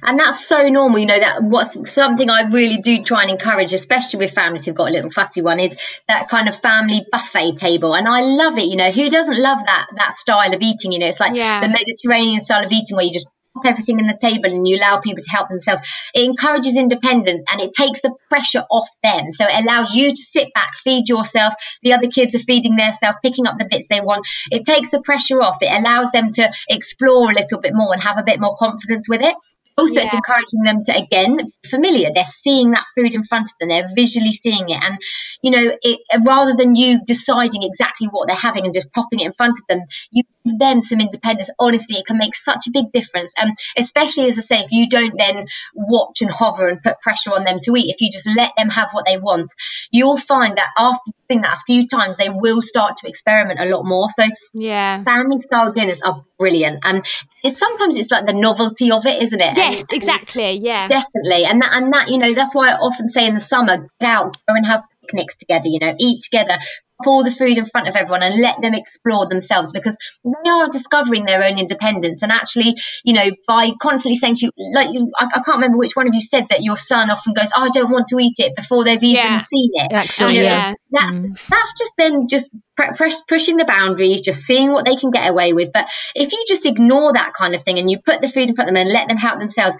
And 0.00 0.18
that's 0.18 0.46
so 0.46 0.68
normal, 0.68 0.98
you 0.98 1.06
know, 1.06 1.18
that 1.18 1.42
what's 1.42 1.92
something 1.92 2.30
I 2.30 2.48
really 2.50 2.78
do 2.78 3.02
try 3.02 3.22
and 3.22 3.30
encourage, 3.30 3.72
especially 3.72 4.24
with 4.24 4.32
families 4.34 4.64
who've 4.64 4.74
got 4.74 4.88
a 4.88 4.92
little 4.92 5.10
fussy 5.10 5.42
one, 5.42 5.60
is 5.60 6.02
that 6.08 6.28
kind 6.28 6.48
of 6.48 6.56
family 6.56 7.04
buffet 7.10 7.58
table. 7.58 7.94
And 7.94 8.08
I 8.08 8.22
love 8.22 8.56
it, 8.56 8.64
you 8.64 8.76
know, 8.76 8.90
who 8.90 9.10
doesn't 9.10 9.38
love 9.38 9.58
that 9.64 9.88
that 9.96 10.14
style 10.14 10.54
of 10.54 10.62
eating? 10.62 10.92
You 10.92 11.00
know, 11.00 11.08
it's 11.08 11.20
like 11.20 11.34
Yeah. 11.36 11.60
the 11.60 11.68
Mediterranean 11.68 12.40
style 12.40 12.64
of 12.64 12.72
eating 12.72 12.96
where 12.96 13.04
you 13.04 13.12
just 13.12 13.28
pop 13.54 13.66
everything 13.66 14.00
in 14.00 14.06
the 14.06 14.16
table 14.18 14.46
and 14.46 14.66
you 14.66 14.78
allow 14.78 15.00
people 15.00 15.22
to 15.22 15.30
help 15.30 15.48
themselves. 15.48 15.82
It 16.14 16.24
encourages 16.24 16.76
independence 16.76 17.44
and 17.50 17.60
it 17.60 17.72
takes 17.74 18.00
the 18.00 18.14
pressure 18.30 18.64
off 18.70 18.88
them. 19.02 19.32
So 19.32 19.46
it 19.46 19.64
allows 19.64 19.94
you 19.94 20.10
to 20.10 20.16
sit 20.16 20.54
back, 20.54 20.74
feed 20.74 21.08
yourself. 21.08 21.54
The 21.82 21.92
other 21.92 22.08
kids 22.08 22.34
are 22.34 22.40
feeding 22.40 22.76
themselves, 22.76 23.18
picking 23.22 23.46
up 23.46 23.58
the 23.58 23.68
bits 23.70 23.88
they 23.88 24.00
want. 24.00 24.26
It 24.50 24.64
takes 24.64 24.90
the 24.90 25.02
pressure 25.02 25.42
off. 25.42 25.58
It 25.60 25.70
allows 25.70 26.12
them 26.12 26.32
to 26.32 26.50
explore 26.68 27.30
a 27.30 27.34
little 27.34 27.60
bit 27.60 27.74
more 27.74 27.92
and 27.92 28.02
have 28.02 28.18
a 28.18 28.24
bit 28.24 28.40
more 28.40 28.56
confidence 28.56 29.08
with 29.08 29.22
it. 29.22 29.36
Also, 29.78 30.00
it's 30.00 30.14
encouraging 30.14 30.62
them 30.64 30.84
to 30.84 30.96
again 30.96 31.52
familiar. 31.64 32.10
They're 32.12 32.24
seeing 32.24 32.72
that 32.72 32.84
food 32.94 33.14
in 33.14 33.24
front 33.24 33.50
of 33.50 33.58
them. 33.58 33.68
They're 33.70 33.88
visually 33.94 34.32
seeing 34.32 34.68
it, 34.68 34.78
and 34.82 34.98
you 35.42 35.50
know, 35.50 35.76
it, 35.80 36.00
rather 36.26 36.54
than 36.54 36.74
you 36.74 37.00
deciding 37.04 37.62
exactly 37.62 38.08
what 38.08 38.26
they're 38.28 38.36
having 38.36 38.64
and 38.64 38.74
just 38.74 38.92
popping 38.92 39.20
it 39.20 39.26
in 39.26 39.32
front 39.32 39.58
of 39.58 39.66
them, 39.68 39.86
you 40.10 40.24
them 40.44 40.82
some 40.82 41.00
independence. 41.00 41.50
Honestly, 41.58 41.96
it 41.96 42.06
can 42.06 42.18
make 42.18 42.34
such 42.34 42.66
a 42.66 42.70
big 42.72 42.92
difference. 42.92 43.34
And 43.38 43.56
especially 43.76 44.28
as 44.28 44.38
I 44.38 44.42
say, 44.42 44.60
if 44.60 44.72
you 44.72 44.88
don't 44.88 45.16
then 45.16 45.46
watch 45.74 46.22
and 46.22 46.30
hover 46.30 46.68
and 46.68 46.82
put 46.82 47.00
pressure 47.00 47.30
on 47.30 47.44
them 47.44 47.58
to 47.62 47.76
eat, 47.76 47.90
if 47.94 48.00
you 48.00 48.10
just 48.10 48.28
let 48.36 48.52
them 48.56 48.70
have 48.70 48.90
what 48.92 49.06
they 49.06 49.18
want, 49.18 49.52
you'll 49.90 50.16
find 50.18 50.56
that 50.56 50.68
after 50.76 51.10
doing 51.28 51.42
that 51.42 51.58
a 51.58 51.60
few 51.66 51.86
times, 51.86 52.18
they 52.18 52.28
will 52.28 52.60
start 52.60 52.96
to 52.98 53.08
experiment 53.08 53.60
a 53.60 53.66
lot 53.66 53.84
more. 53.84 54.08
So 54.10 54.24
Yeah. 54.54 55.02
family 55.02 55.40
style 55.42 55.72
dinners 55.72 56.00
are 56.04 56.24
brilliant 56.38 56.80
and 56.84 57.04
it's 57.44 57.56
sometimes 57.58 57.96
it's 57.96 58.10
like 58.10 58.26
the 58.26 58.32
novelty 58.32 58.90
of 58.90 59.06
it 59.06 59.22
isn't 59.22 59.40
it 59.40 59.56
Yes, 59.56 59.82
And- 59.82 59.92
exactly. 59.92 60.58
Yeah. 60.60 60.88
definitely 60.88 61.44
and 61.44 61.62
that 61.62 61.70
and 61.72 61.94
that 61.94 62.08
you 62.10 62.18
know 62.18 62.34
that's 62.34 62.52
why 62.52 62.70
i 62.70 62.74
often 62.74 63.08
say 63.08 63.28
in 63.28 63.34
the 63.34 63.38
summer 63.40 63.88
get 64.00 64.08
out 64.10 64.36
go 64.48 64.54
and 64.56 64.66
have 64.66 64.82
picnics 65.06 65.36
together 65.36 65.66
you 65.66 65.78
know 65.78 65.94
eat 66.00 66.24
together 66.24 66.54
pour 67.02 67.24
the 67.24 67.30
food 67.30 67.58
in 67.58 67.66
front 67.66 67.88
of 67.88 67.96
everyone 67.96 68.22
and 68.22 68.40
let 68.40 68.60
them 68.60 68.74
explore 68.74 69.26
themselves 69.28 69.72
because 69.72 69.96
they 70.24 70.50
are 70.50 70.68
discovering 70.68 71.24
their 71.24 71.42
own 71.44 71.58
independence 71.58 72.22
and 72.22 72.32
actually 72.32 72.74
you 73.04 73.12
know 73.12 73.30
by 73.46 73.70
constantly 73.80 74.14
saying 74.14 74.36
to 74.36 74.46
you 74.46 74.52
like 74.74 74.88
you 74.92 75.10
I, 75.18 75.26
I 75.26 75.42
can't 75.42 75.56
remember 75.58 75.78
which 75.78 75.96
one 75.96 76.08
of 76.08 76.14
you 76.14 76.20
said 76.20 76.46
that 76.50 76.62
your 76.62 76.76
son 76.76 77.10
often 77.10 77.34
goes 77.34 77.50
oh, 77.56 77.62
i 77.62 77.68
don't 77.70 77.90
want 77.90 78.08
to 78.08 78.18
eat 78.18 78.38
it 78.38 78.56
before 78.56 78.84
they've 78.84 79.02
even 79.02 79.24
Yeah. 79.24 79.40
seen 79.40 79.70
it 79.74 79.92
Axel, 79.92 80.30
You 80.30 80.42
know, 80.42 80.46
yeah. 80.46 80.74
that's 80.90 81.16
mm. 81.16 81.48
that's 81.48 81.78
just 81.78 81.92
them 81.96 82.26
just 82.28 82.54
pre- 82.76 82.92
press, 82.94 83.22
pushing 83.22 83.56
the 83.56 83.64
boundaries, 83.64 84.20
just 84.22 84.44
seeing 84.44 84.72
what 84.72 84.84
they 84.84 84.96
can 84.96 85.10
get 85.10 85.28
away 85.30 85.52
with. 85.52 85.72
But 85.72 85.90
if 86.14 86.32
you 86.32 86.44
just 86.48 86.66
ignore 86.66 87.12
that 87.12 87.32
kind 87.34 87.54
of 87.54 87.64
thing 87.64 87.78
and 87.78 87.90
you 87.90 87.98
put 88.04 88.20
the 88.20 88.28
food 88.28 88.48
in 88.48 88.54
front 88.54 88.70
of 88.70 88.74
them 88.74 88.82
and 88.82 88.92
let 88.92 89.08
them 89.08 89.16
help 89.16 89.38
themselves, 89.38 89.76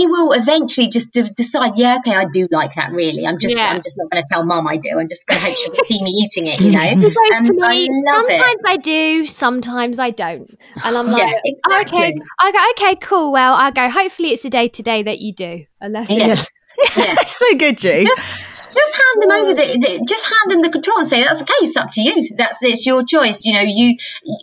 he 0.00 0.06
will 0.06 0.32
eventually 0.32 0.88
just 0.88 1.12
de- 1.12 1.28
decide, 1.36 1.72
yeah, 1.76 1.98
okay, 1.98 2.14
I 2.16 2.24
do 2.32 2.48
like 2.50 2.74
that. 2.76 2.92
Really, 2.92 3.26
I'm 3.26 3.38
just 3.38 3.56
Yeah. 3.56 3.70
I'm 3.70 3.82
just 3.82 3.98
not 3.98 4.10
going 4.10 4.22
to 4.22 4.28
tell 4.32 4.44
mum 4.44 4.66
I 4.66 4.78
do. 4.78 4.98
I'm 4.98 5.08
just 5.08 5.26
going 5.26 5.38
to 5.40 5.46
hope 5.46 5.56
she 5.56 5.68
doesn't 5.68 5.86
see 5.86 6.02
me 6.02 6.10
eating 6.10 6.46
it. 6.46 6.60
You 6.60 6.70
know, 6.76 6.78
He 6.80 6.94
goes 6.94 7.14
and 7.32 7.60
I 7.62 7.86
love 7.90 8.26
sometimes 8.26 8.60
it. 8.60 8.66
I 8.66 8.76
do, 8.78 9.26
sometimes 9.26 9.98
I 9.98 10.10
don't. 10.10 10.56
And 10.84 10.96
I'm 10.96 11.08
Yeah, 11.08 11.12
oh, 11.12 11.18
like, 11.18 11.42
exactly. 11.44 11.98
okay. 11.98 12.18
I 12.40 12.52
go, 12.52 12.58
okay, 12.86 12.96
cool. 13.02 13.32
Well, 13.32 13.52
I 13.54 13.70
go, 13.70 13.90
hopefully 13.90 14.30
it's 14.30 14.44
a 14.46 14.50
day 14.50 14.68
today 14.68 15.02
that 15.02 15.20
you 15.20 15.34
do. 15.34 15.66
Unless 15.80 16.08
Yeah. 16.10 16.36
Yeah. 16.96 17.14
so 17.26 17.46
good, 17.58 17.76
Ju. 17.76 18.06
just 18.72 18.94
hand 18.94 19.22
them 19.22 19.30
over 19.30 19.54
the, 19.54 20.04
just 20.06 20.24
hand 20.24 20.50
them 20.50 20.62
the 20.62 20.70
control 20.70 20.98
and 20.98 21.06
say 21.06 21.22
that's 21.22 21.42
okay 21.42 21.52
it's 21.62 21.76
up 21.76 21.90
to 21.92 22.02
you. 22.02 22.28
That's 22.36 22.58
it's 22.62 22.86
your 22.86 23.04
choice. 23.04 23.44
You 23.44 23.54
know 23.54 23.62
you 23.64 23.96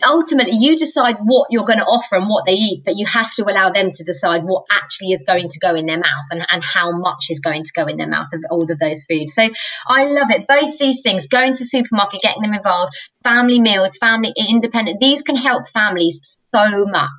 ultimately 0.06 0.58
you 0.60 0.78
decide 0.78 1.18
what 1.24 1.48
you're 1.52 1.66
going 1.66 1.80
to 1.80 1.86
offer 1.86 2.16
and 2.16 2.30
what 2.30 2.46
they 2.46 2.54
eat 2.54 2.84
but 2.86 2.98
you 2.98 3.06
have 3.06 3.34
to 3.36 3.44
allow 3.44 3.72
them 3.72 3.92
to 3.92 4.04
decide 4.04 4.44
what 4.44 4.66
actually 4.72 5.12
is 5.12 5.24
going 5.26 5.50
to 5.50 5.60
go 5.60 5.76
in 5.76 5.86
their 5.86 6.00
mouth 6.00 6.28
and, 6.32 6.46
and 6.50 6.64
how 6.64 6.92
much 6.98 7.28
is 7.30 7.40
going 7.40 7.64
to 7.64 7.72
go 7.74 7.88
in 7.88 7.98
their 7.98 8.08
mouth 8.08 8.28
of 8.34 8.42
all 8.50 8.70
of 8.70 8.80
those 8.80 9.04
foods. 9.04 9.34
So 9.34 9.48
i 9.88 10.06
love 10.06 10.32
it. 10.32 10.48
Both 10.48 10.80
these 10.80 11.02
things 11.02 11.28
going 11.28 11.56
to 11.56 11.66
supermarket 11.66 12.22
getting 12.22 12.42
them 12.42 12.54
involved 12.54 12.96
family 13.24 13.60
meals 13.60 13.98
family 13.98 14.34
independent 14.38 15.00
these 15.00 15.24
can 15.24 15.36
help 15.36 15.68
families 15.70 16.38
so 16.54 16.86
much. 16.86 17.10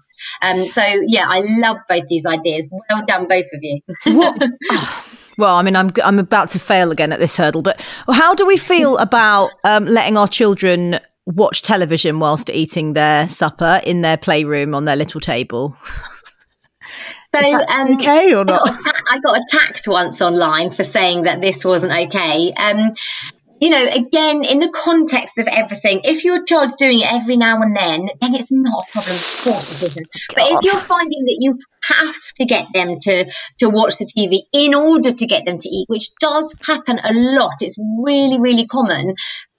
Um, 0.42 0.68
so 0.68 0.82
yeah, 1.06 1.26
I 1.28 1.40
love 1.58 1.78
both 1.88 2.08
these 2.08 2.26
ideas. 2.26 2.68
Well 2.70 3.04
done, 3.06 3.28
both 3.28 3.46
of 3.52 3.62
you. 3.62 3.80
Well, 5.38 5.54
I 5.54 5.62
mean, 5.62 5.76
I'm 5.76 5.92
I'm 6.04 6.18
about 6.18 6.50
to 6.50 6.58
fail 6.58 6.90
again 6.90 7.12
at 7.12 7.20
this 7.20 7.36
hurdle, 7.36 7.62
but 7.62 7.80
how 8.10 8.34
do 8.34 8.44
we 8.46 8.56
feel 8.56 8.98
about 8.98 9.50
um, 9.64 9.86
letting 9.86 10.18
our 10.18 10.28
children 10.28 10.98
watch 11.26 11.62
television 11.62 12.18
whilst 12.18 12.50
eating 12.50 12.94
their 12.94 13.28
supper 13.28 13.80
in 13.84 14.02
their 14.02 14.16
playroom 14.16 14.74
on 14.74 14.84
their 14.84 14.96
little 14.96 15.20
table? 15.20 15.76
So, 17.34 17.54
um, 17.54 17.96
okay 17.96 18.34
or 18.34 18.44
not? 18.46 18.62
I 18.66 19.20
got 19.22 19.38
attacked 19.38 19.86
once 19.86 20.22
online 20.22 20.70
for 20.70 20.82
saying 20.82 21.24
that 21.24 21.42
this 21.42 21.62
wasn't 21.62 21.92
okay. 22.08 22.52
Um, 22.54 22.94
you 23.60 23.70
know, 23.70 23.82
again, 23.82 24.44
in 24.44 24.58
the 24.58 24.72
context 24.74 25.38
of 25.38 25.48
everything, 25.48 26.02
if 26.04 26.24
your 26.24 26.44
child's 26.44 26.76
doing 26.76 27.00
it 27.00 27.12
every 27.12 27.36
now 27.36 27.60
and 27.60 27.76
then, 27.76 28.08
then 28.20 28.34
it's 28.34 28.52
not 28.52 28.86
a 28.88 28.92
problem. 28.92 29.14
Of 29.14 29.40
course 29.44 29.82
it 29.82 29.90
isn't. 29.90 30.08
But 30.28 30.44
if 30.52 30.64
you're 30.64 30.78
finding 30.78 31.24
that 31.24 31.36
you 31.38 31.58
have 31.88 32.14
to 32.36 32.44
get 32.44 32.66
them 32.72 32.98
to 33.00 33.24
to 33.58 33.70
watch 33.70 33.98
the 33.98 34.06
TV 34.06 34.42
in 34.52 34.74
order 34.74 35.12
to 35.12 35.26
get 35.26 35.44
them 35.44 35.58
to 35.58 35.68
eat, 35.68 35.86
which 35.88 36.14
does 36.20 36.54
happen 36.66 36.98
a 37.02 37.12
lot, 37.12 37.56
it's 37.60 37.78
really, 37.78 38.40
really 38.40 38.66
common. 38.66 39.14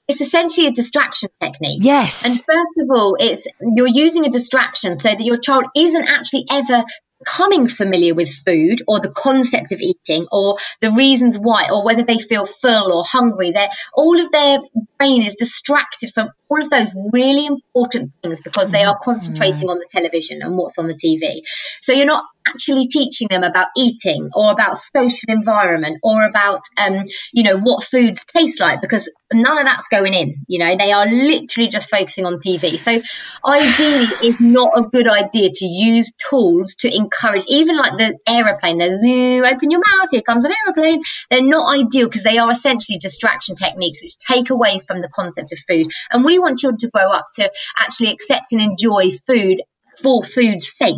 It's 0.08 0.22
essentially 0.22 0.68
a 0.68 0.72
distraction 0.72 1.30
technique. 1.40 1.84
Yes. 1.84 2.26
And 2.26 2.34
first 2.34 2.78
of 2.80 2.88
all, 2.90 3.16
it's 3.20 3.48
you're 3.62 3.88
using 3.88 4.26
a 4.26 4.30
distraction 4.30 4.96
so 4.96 5.10
that 5.10 5.24
your 5.24 5.38
child 5.38 5.66
isn't 5.76 6.08
actually 6.08 6.46
ever 6.50 6.84
becoming 7.20 7.68
familiar 7.68 8.16
with 8.16 8.30
food 8.30 8.82
or 8.88 9.00
the 9.00 9.12
concept 9.12 9.72
of 9.72 9.82
eating 9.82 10.28
or 10.32 10.58
the 10.82 10.92
reasons 10.92 11.38
why 11.38 11.70
or 11.72 11.84
whether 11.84 12.04
they 12.04 12.20
feel 12.20 12.46
full 12.46 12.94
or 12.94 13.04
hungry. 13.06 13.52
They're, 13.52 13.70
all 13.94 14.20
of 14.20 14.32
their 14.32 14.60
brain 14.98 15.24
is 15.24 15.36
distracted 15.36 16.14
from 16.14 16.30
all 16.50 16.62
of 16.62 16.70
those 16.70 16.96
really 17.14 17.46
important 17.46 18.12
things 18.22 18.42
because 18.42 18.72
they 18.72 18.84
are 18.84 18.98
concentrating 19.02 19.70
on 19.70 19.78
the 19.78 19.88
television 19.90 20.42
and 20.42 20.58
what's 20.58 20.78
on 20.78 20.88
the 20.88 20.94
TV. 20.94 21.42
So 21.82 21.94
you're 21.94 22.06
not 22.06 22.26
actually 22.48 22.88
teaching 22.88 23.28
them 23.30 23.44
about 23.44 23.68
eating 23.78 24.30
or 24.34 24.52
about 24.52 24.80
social 24.80 25.30
environment 25.30 26.00
or 26.02 26.24
about 26.24 26.62
um, 26.78 27.06
you 27.32 27.44
know 27.44 27.58
what 27.58 27.84
foods 27.84 28.24
taste 28.36 28.60
like 28.60 28.82
because 28.82 29.10
none 29.32 29.58
of 29.60 29.66
that's 29.66 29.88
going 29.88 30.14
in 30.14 30.44
you 30.48 30.60
know. 30.60 30.76
They 30.76 30.92
are 30.92 31.06
literally 31.06 31.68
just 31.68 31.90
focusing 31.90 32.26
on 32.26 32.40
tv 32.40 32.80
so 32.80 32.92
ideally 32.92 34.08
it's 34.24 34.40
not 34.40 34.80
a 34.80 34.84
good 34.84 35.08
idea 35.08 35.50
to 35.54 35.66
use 35.66 36.14
tools 36.14 36.76
to 36.76 36.96
encourage 36.96 37.44
even 37.48 37.78
like 37.78 37.98
the 37.98 38.18
aeroplane 38.28 38.78
the 38.78 38.96
zoo 38.96 39.46
open 39.46 39.70
your 39.70 39.82
mouth 39.82 40.10
here 40.12 40.22
comes 40.22 40.46
an 40.46 40.54
aeroplane. 40.66 41.02
They're 41.30 41.44
not 41.44 41.74
ideal 41.74 42.08
because 42.08 42.24
they 42.24 42.38
are 42.38 42.52
essentially 42.52 42.98
distraction 42.98 43.56
techniques 43.56 44.02
which 44.02 44.18
take 44.18 44.50
away 44.50 44.80
from 44.80 45.02
the 45.02 45.10
concept 45.10 45.54
of 45.54 45.60
food. 45.60 45.92
And 46.12 46.24
we 46.24 46.39
want 46.42 46.60
children 46.60 46.80
to 46.80 46.90
grow 46.90 47.12
up 47.12 47.28
to 47.36 47.52
actually 47.80 48.12
accept 48.12 48.52
and 48.54 48.62
enjoy 48.62 49.10
food 49.12 49.62
for 50.02 50.24
food's 50.24 50.72
sake 50.72 50.96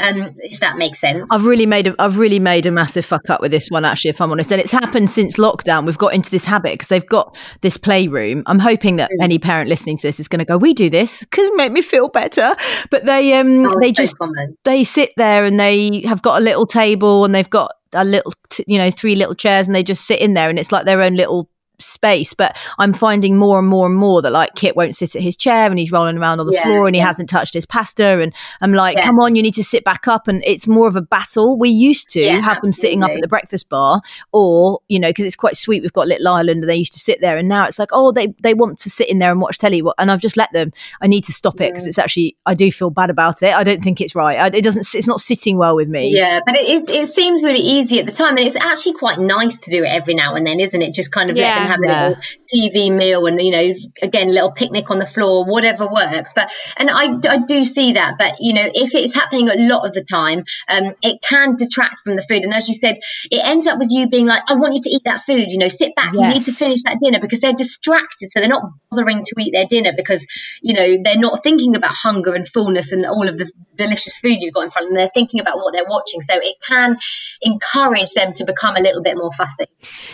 um, 0.00 0.34
if 0.38 0.58
that 0.58 0.76
makes 0.76 0.98
sense. 0.98 1.24
I've 1.30 1.44
really 1.46 1.66
made 1.66 1.86
a 1.86 1.94
I've 2.00 2.18
really 2.18 2.40
made 2.40 2.66
a 2.66 2.72
massive 2.72 3.04
fuck 3.04 3.30
up 3.30 3.40
with 3.40 3.52
this 3.52 3.68
one 3.68 3.84
actually 3.84 4.08
if 4.10 4.20
I'm 4.20 4.32
honest 4.32 4.50
and 4.50 4.60
it's 4.60 4.72
happened 4.72 5.08
since 5.08 5.36
lockdown 5.36 5.86
we've 5.86 5.98
got 5.98 6.14
into 6.14 6.30
this 6.32 6.46
habit 6.46 6.72
because 6.72 6.88
they've 6.88 7.06
got 7.06 7.36
this 7.60 7.76
playroom 7.76 8.42
I'm 8.46 8.58
hoping 8.58 8.96
that 8.96 9.08
Mm. 9.10 9.22
any 9.24 9.38
parent 9.38 9.68
listening 9.68 9.96
to 9.98 10.02
this 10.02 10.18
is 10.18 10.26
going 10.26 10.40
to 10.40 10.44
go 10.44 10.56
we 10.58 10.74
do 10.74 10.90
this 10.90 11.20
because 11.20 11.46
it 11.46 11.54
make 11.54 11.70
me 11.70 11.82
feel 11.82 12.08
better 12.08 12.56
but 12.90 13.04
they 13.04 13.34
um 13.34 13.66
Oh, 13.66 13.78
they 13.80 13.92
just 13.92 14.18
common. 14.18 14.56
they 14.64 14.82
sit 14.82 15.12
there 15.16 15.44
and 15.44 15.60
they 15.60 16.00
have 16.06 16.22
got 16.22 16.40
a 16.40 16.44
little 16.44 16.66
table 16.66 17.24
and 17.24 17.32
they've 17.32 17.48
got 17.48 17.70
a 17.92 18.04
little 18.04 18.32
t- 18.50 18.64
you 18.66 18.78
know 18.78 18.90
three 18.90 19.14
little 19.14 19.34
chairs 19.36 19.68
and 19.68 19.74
they 19.76 19.84
just 19.84 20.06
sit 20.06 20.18
in 20.20 20.34
there 20.34 20.48
and 20.50 20.58
it's 20.58 20.72
like 20.72 20.86
their 20.86 21.02
own 21.02 21.14
little 21.14 21.48
space 21.80 22.34
but 22.34 22.56
i'm 22.78 22.92
finding 22.92 23.36
more 23.36 23.58
and 23.58 23.68
more 23.68 23.86
and 23.86 23.96
more 23.96 24.20
that 24.22 24.32
like 24.32 24.54
kit 24.54 24.74
won't 24.76 24.96
sit 24.96 25.14
at 25.14 25.22
his 25.22 25.36
chair 25.36 25.70
and 25.70 25.78
he's 25.78 25.92
rolling 25.92 26.18
around 26.18 26.40
on 26.40 26.46
the 26.46 26.52
Yeah, 26.52 26.64
floor 26.64 26.86
and 26.86 26.94
he 26.94 27.00
hasn't 27.00 27.28
touched 27.28 27.54
his 27.54 27.66
pasta 27.66 28.20
and 28.20 28.34
i'm 28.60 28.72
like 28.72 28.96
Yeah. 28.96 29.04
come 29.04 29.18
on 29.20 29.36
you 29.36 29.42
need 29.42 29.54
to 29.54 29.64
sit 29.64 29.84
back 29.84 30.08
up 30.08 30.28
and 30.28 30.42
it's 30.46 30.66
more 30.66 30.88
of 30.88 30.96
a 30.96 31.02
battle. 31.02 31.58
We 31.58 31.70
used 31.70 32.10
to 32.10 32.20
Yeah, 32.20 32.40
have 32.40 32.60
them 32.60 32.72
sitting 32.72 33.02
up 33.02 33.10
at 33.10 33.20
the 33.20 33.28
breakfast 33.28 33.68
bar 33.68 34.00
or 34.32 34.80
you 34.88 34.98
know 34.98 35.08
because 35.08 35.24
it's 35.24 35.36
quite 35.36 35.56
sweet 35.56 35.82
we've 35.82 35.92
got 35.92 36.08
little 36.08 36.28
island 36.28 36.62
and 36.62 36.68
they 36.68 36.76
used 36.76 36.92
to 36.94 37.00
sit 37.00 37.20
there 37.20 37.36
and 37.36 37.48
now 37.48 37.64
it's 37.66 37.78
like 37.78 37.90
oh 37.92 38.12
they 38.12 38.34
they 38.42 38.54
want 38.54 38.78
to 38.78 38.90
sit 38.90 39.08
in 39.08 39.18
there 39.18 39.30
and 39.30 39.40
watch 39.40 39.58
telly. 39.58 39.82
And 39.98 40.10
i've 40.10 40.20
just 40.20 40.36
let 40.36 40.52
them. 40.52 40.72
I 41.00 41.06
need 41.06 41.24
to 41.24 41.32
stop 41.32 41.60
it 41.60 41.70
because 41.72 41.86
it's 41.86 41.98
actually 41.98 42.36
i 42.46 42.54
do 42.54 42.70
feel 42.72 42.90
bad 42.90 43.10
about 43.10 43.42
it. 43.42 43.54
I 43.54 43.64
don't 43.64 43.82
think 43.82 44.00
it's 44.00 44.14
right. 44.14 44.38
I, 44.38 44.46
it 44.48 44.62
doesn't 44.64 44.86
it's 44.94 45.06
not 45.08 45.20
sitting 45.20 45.58
well 45.58 45.76
with 45.76 45.88
me. 45.88 46.10
Yeah, 46.14 46.40
but 46.44 46.54
it, 46.56 46.68
it, 46.68 46.90
it 46.90 47.06
seems 47.08 47.42
really 47.42 47.60
easy 47.60 48.00
at 48.00 48.06
the 48.06 48.12
time, 48.12 48.36
and 48.36 48.46
it's 48.46 48.56
actually 48.56 48.94
quite 48.94 49.18
nice 49.18 49.58
to 49.58 49.70
do 49.70 49.84
it 49.84 49.88
every 49.88 50.14
now 50.14 50.34
and 50.34 50.46
then, 50.46 50.58
isn't 50.60 50.80
it? 50.82 50.94
Just 50.94 51.12
kind 51.12 51.30
of 51.30 51.36
let 51.36 51.42
Yeah. 51.42 51.58
them 51.60 51.67
have 51.68 51.78
Yeah. 51.82 51.88
a 51.88 52.08
little 52.08 52.22
TV 52.52 52.90
meal 52.90 53.26
and 53.26 53.40
you 53.40 53.50
know, 53.50 53.74
again, 54.02 54.28
a 54.28 54.32
little 54.32 54.52
picnic 54.52 54.90
on 54.90 54.98
the 54.98 55.06
floor, 55.06 55.44
whatever 55.44 55.86
works. 55.86 56.32
But 56.34 56.50
and 56.76 56.90
I, 56.90 57.18
I 57.28 57.38
do 57.46 57.64
see 57.64 57.92
that, 57.92 58.16
but 58.18 58.36
you 58.40 58.54
know, 58.54 58.64
if 58.66 58.94
it's 58.94 59.14
happening 59.14 59.48
a 59.48 59.54
lot 59.68 59.86
of 59.86 59.92
the 59.92 60.04
time, 60.04 60.44
um, 60.68 60.94
it 61.02 61.20
can 61.22 61.56
detract 61.56 62.02
from 62.04 62.16
the 62.16 62.22
food. 62.22 62.42
And 62.44 62.54
as 62.54 62.68
you 62.68 62.74
said, 62.74 62.96
it 63.30 63.42
ends 63.44 63.66
up 63.66 63.78
with 63.78 63.88
you 63.90 64.08
being 64.08 64.26
like, 64.26 64.42
I 64.48 64.54
want 64.54 64.74
you 64.74 64.82
to 64.82 64.90
eat 64.90 65.02
that 65.04 65.22
food. 65.22 65.46
You 65.50 65.58
know, 65.58 65.68
sit 65.68 65.94
back. 65.94 66.14
You 66.14 66.26
need 66.28 66.44
to 66.44 66.52
finish 66.52 66.82
that 66.84 66.98
dinner 67.02 67.20
because 67.20 67.40
they're 67.40 67.52
distracted, 67.52 68.30
so 68.30 68.40
they're 68.40 68.48
not 68.48 68.64
bothering 68.90 69.24
to 69.24 69.34
eat 69.38 69.52
their 69.52 69.66
dinner 69.66 69.92
because 69.96 70.26
you 70.62 70.74
know 70.74 71.02
they're 71.04 71.18
not 71.18 71.42
thinking 71.42 71.76
about 71.76 71.92
hunger 71.94 72.34
and 72.34 72.48
fullness 72.48 72.92
and 72.92 73.04
all 73.06 73.28
of 73.28 73.38
the 73.38 73.50
delicious 73.76 74.18
food 74.18 74.38
you've 74.40 74.54
got 74.54 74.64
in 74.64 74.70
front 74.70 74.86
of 74.86 74.90
them. 74.90 74.96
They're 74.96 75.08
thinking 75.08 75.40
about 75.40 75.58
what 75.58 75.72
they're 75.72 75.88
watching, 75.88 76.20
so 76.20 76.34
it 76.36 76.56
can 76.66 76.98
encourage 77.42 78.12
them 78.12 78.32
to 78.34 78.44
become 78.44 78.76
a 78.76 78.80
little 78.80 79.02
bit 79.02 79.16
more 79.16 79.32
fussy. 79.32 79.66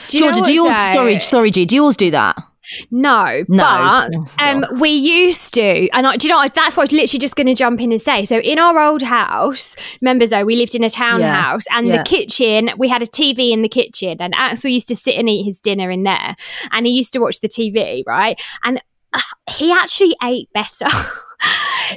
Do 0.08 0.18
you 0.18 0.24
know 0.26 0.32
Georgia, 0.32 0.46
do 0.46 0.52
you 0.52 0.64
what, 0.64 0.96
always, 0.96 1.26
sorry, 1.26 1.43
sorry, 1.44 1.50
G, 1.50 1.66
do 1.66 1.74
you 1.74 1.82
always 1.82 1.96
do 1.98 2.10
that? 2.12 2.36
No, 2.90 3.44
No. 3.46 3.62
but 3.62 4.10
Oh, 4.16 4.26
um, 4.38 4.64
we 4.80 4.88
used 4.88 5.52
to, 5.54 5.86
and 5.90 6.06
I, 6.06 6.16
do 6.16 6.26
you 6.26 6.32
know 6.32 6.38
what, 6.38 6.54
that's 6.54 6.78
what 6.78 6.84
I 6.84 6.84
was 6.84 6.92
literally 6.92 7.18
just 7.18 7.36
going 7.36 7.46
to 7.46 7.54
jump 7.54 7.78
in 7.82 7.92
and 7.92 8.00
say. 8.00 8.24
So 8.24 8.38
in 8.38 8.58
our 8.58 8.78
old 8.78 9.02
house, 9.02 9.76
remember 10.00 10.26
though, 10.26 10.46
we 10.46 10.56
lived 10.56 10.74
in 10.74 10.82
a 10.82 10.88
townhouse, 10.88 11.64
and 11.70 11.88
Yeah. 11.88 11.98
the 11.98 12.04
kitchen, 12.04 12.70
we 12.78 12.88
had 12.88 13.02
a 13.02 13.06
TV 13.06 13.50
in 13.52 13.60
the 13.60 13.68
kitchen, 13.68 14.16
and 14.20 14.34
Axel 14.34 14.70
used 14.70 14.88
to 14.88 14.96
sit 14.96 15.16
and 15.16 15.28
eat 15.28 15.44
his 15.44 15.60
dinner 15.60 15.90
in 15.90 16.04
there, 16.04 16.36
and 16.72 16.86
he 16.86 16.92
used 16.92 17.12
to 17.12 17.18
watch 17.18 17.40
the 17.40 17.48
TV, 17.48 18.02
right? 18.06 18.40
And 18.62 18.80
uh, 19.12 19.20
he 19.50 19.70
actually 19.70 20.16
ate 20.22 20.48
better. 20.54 20.86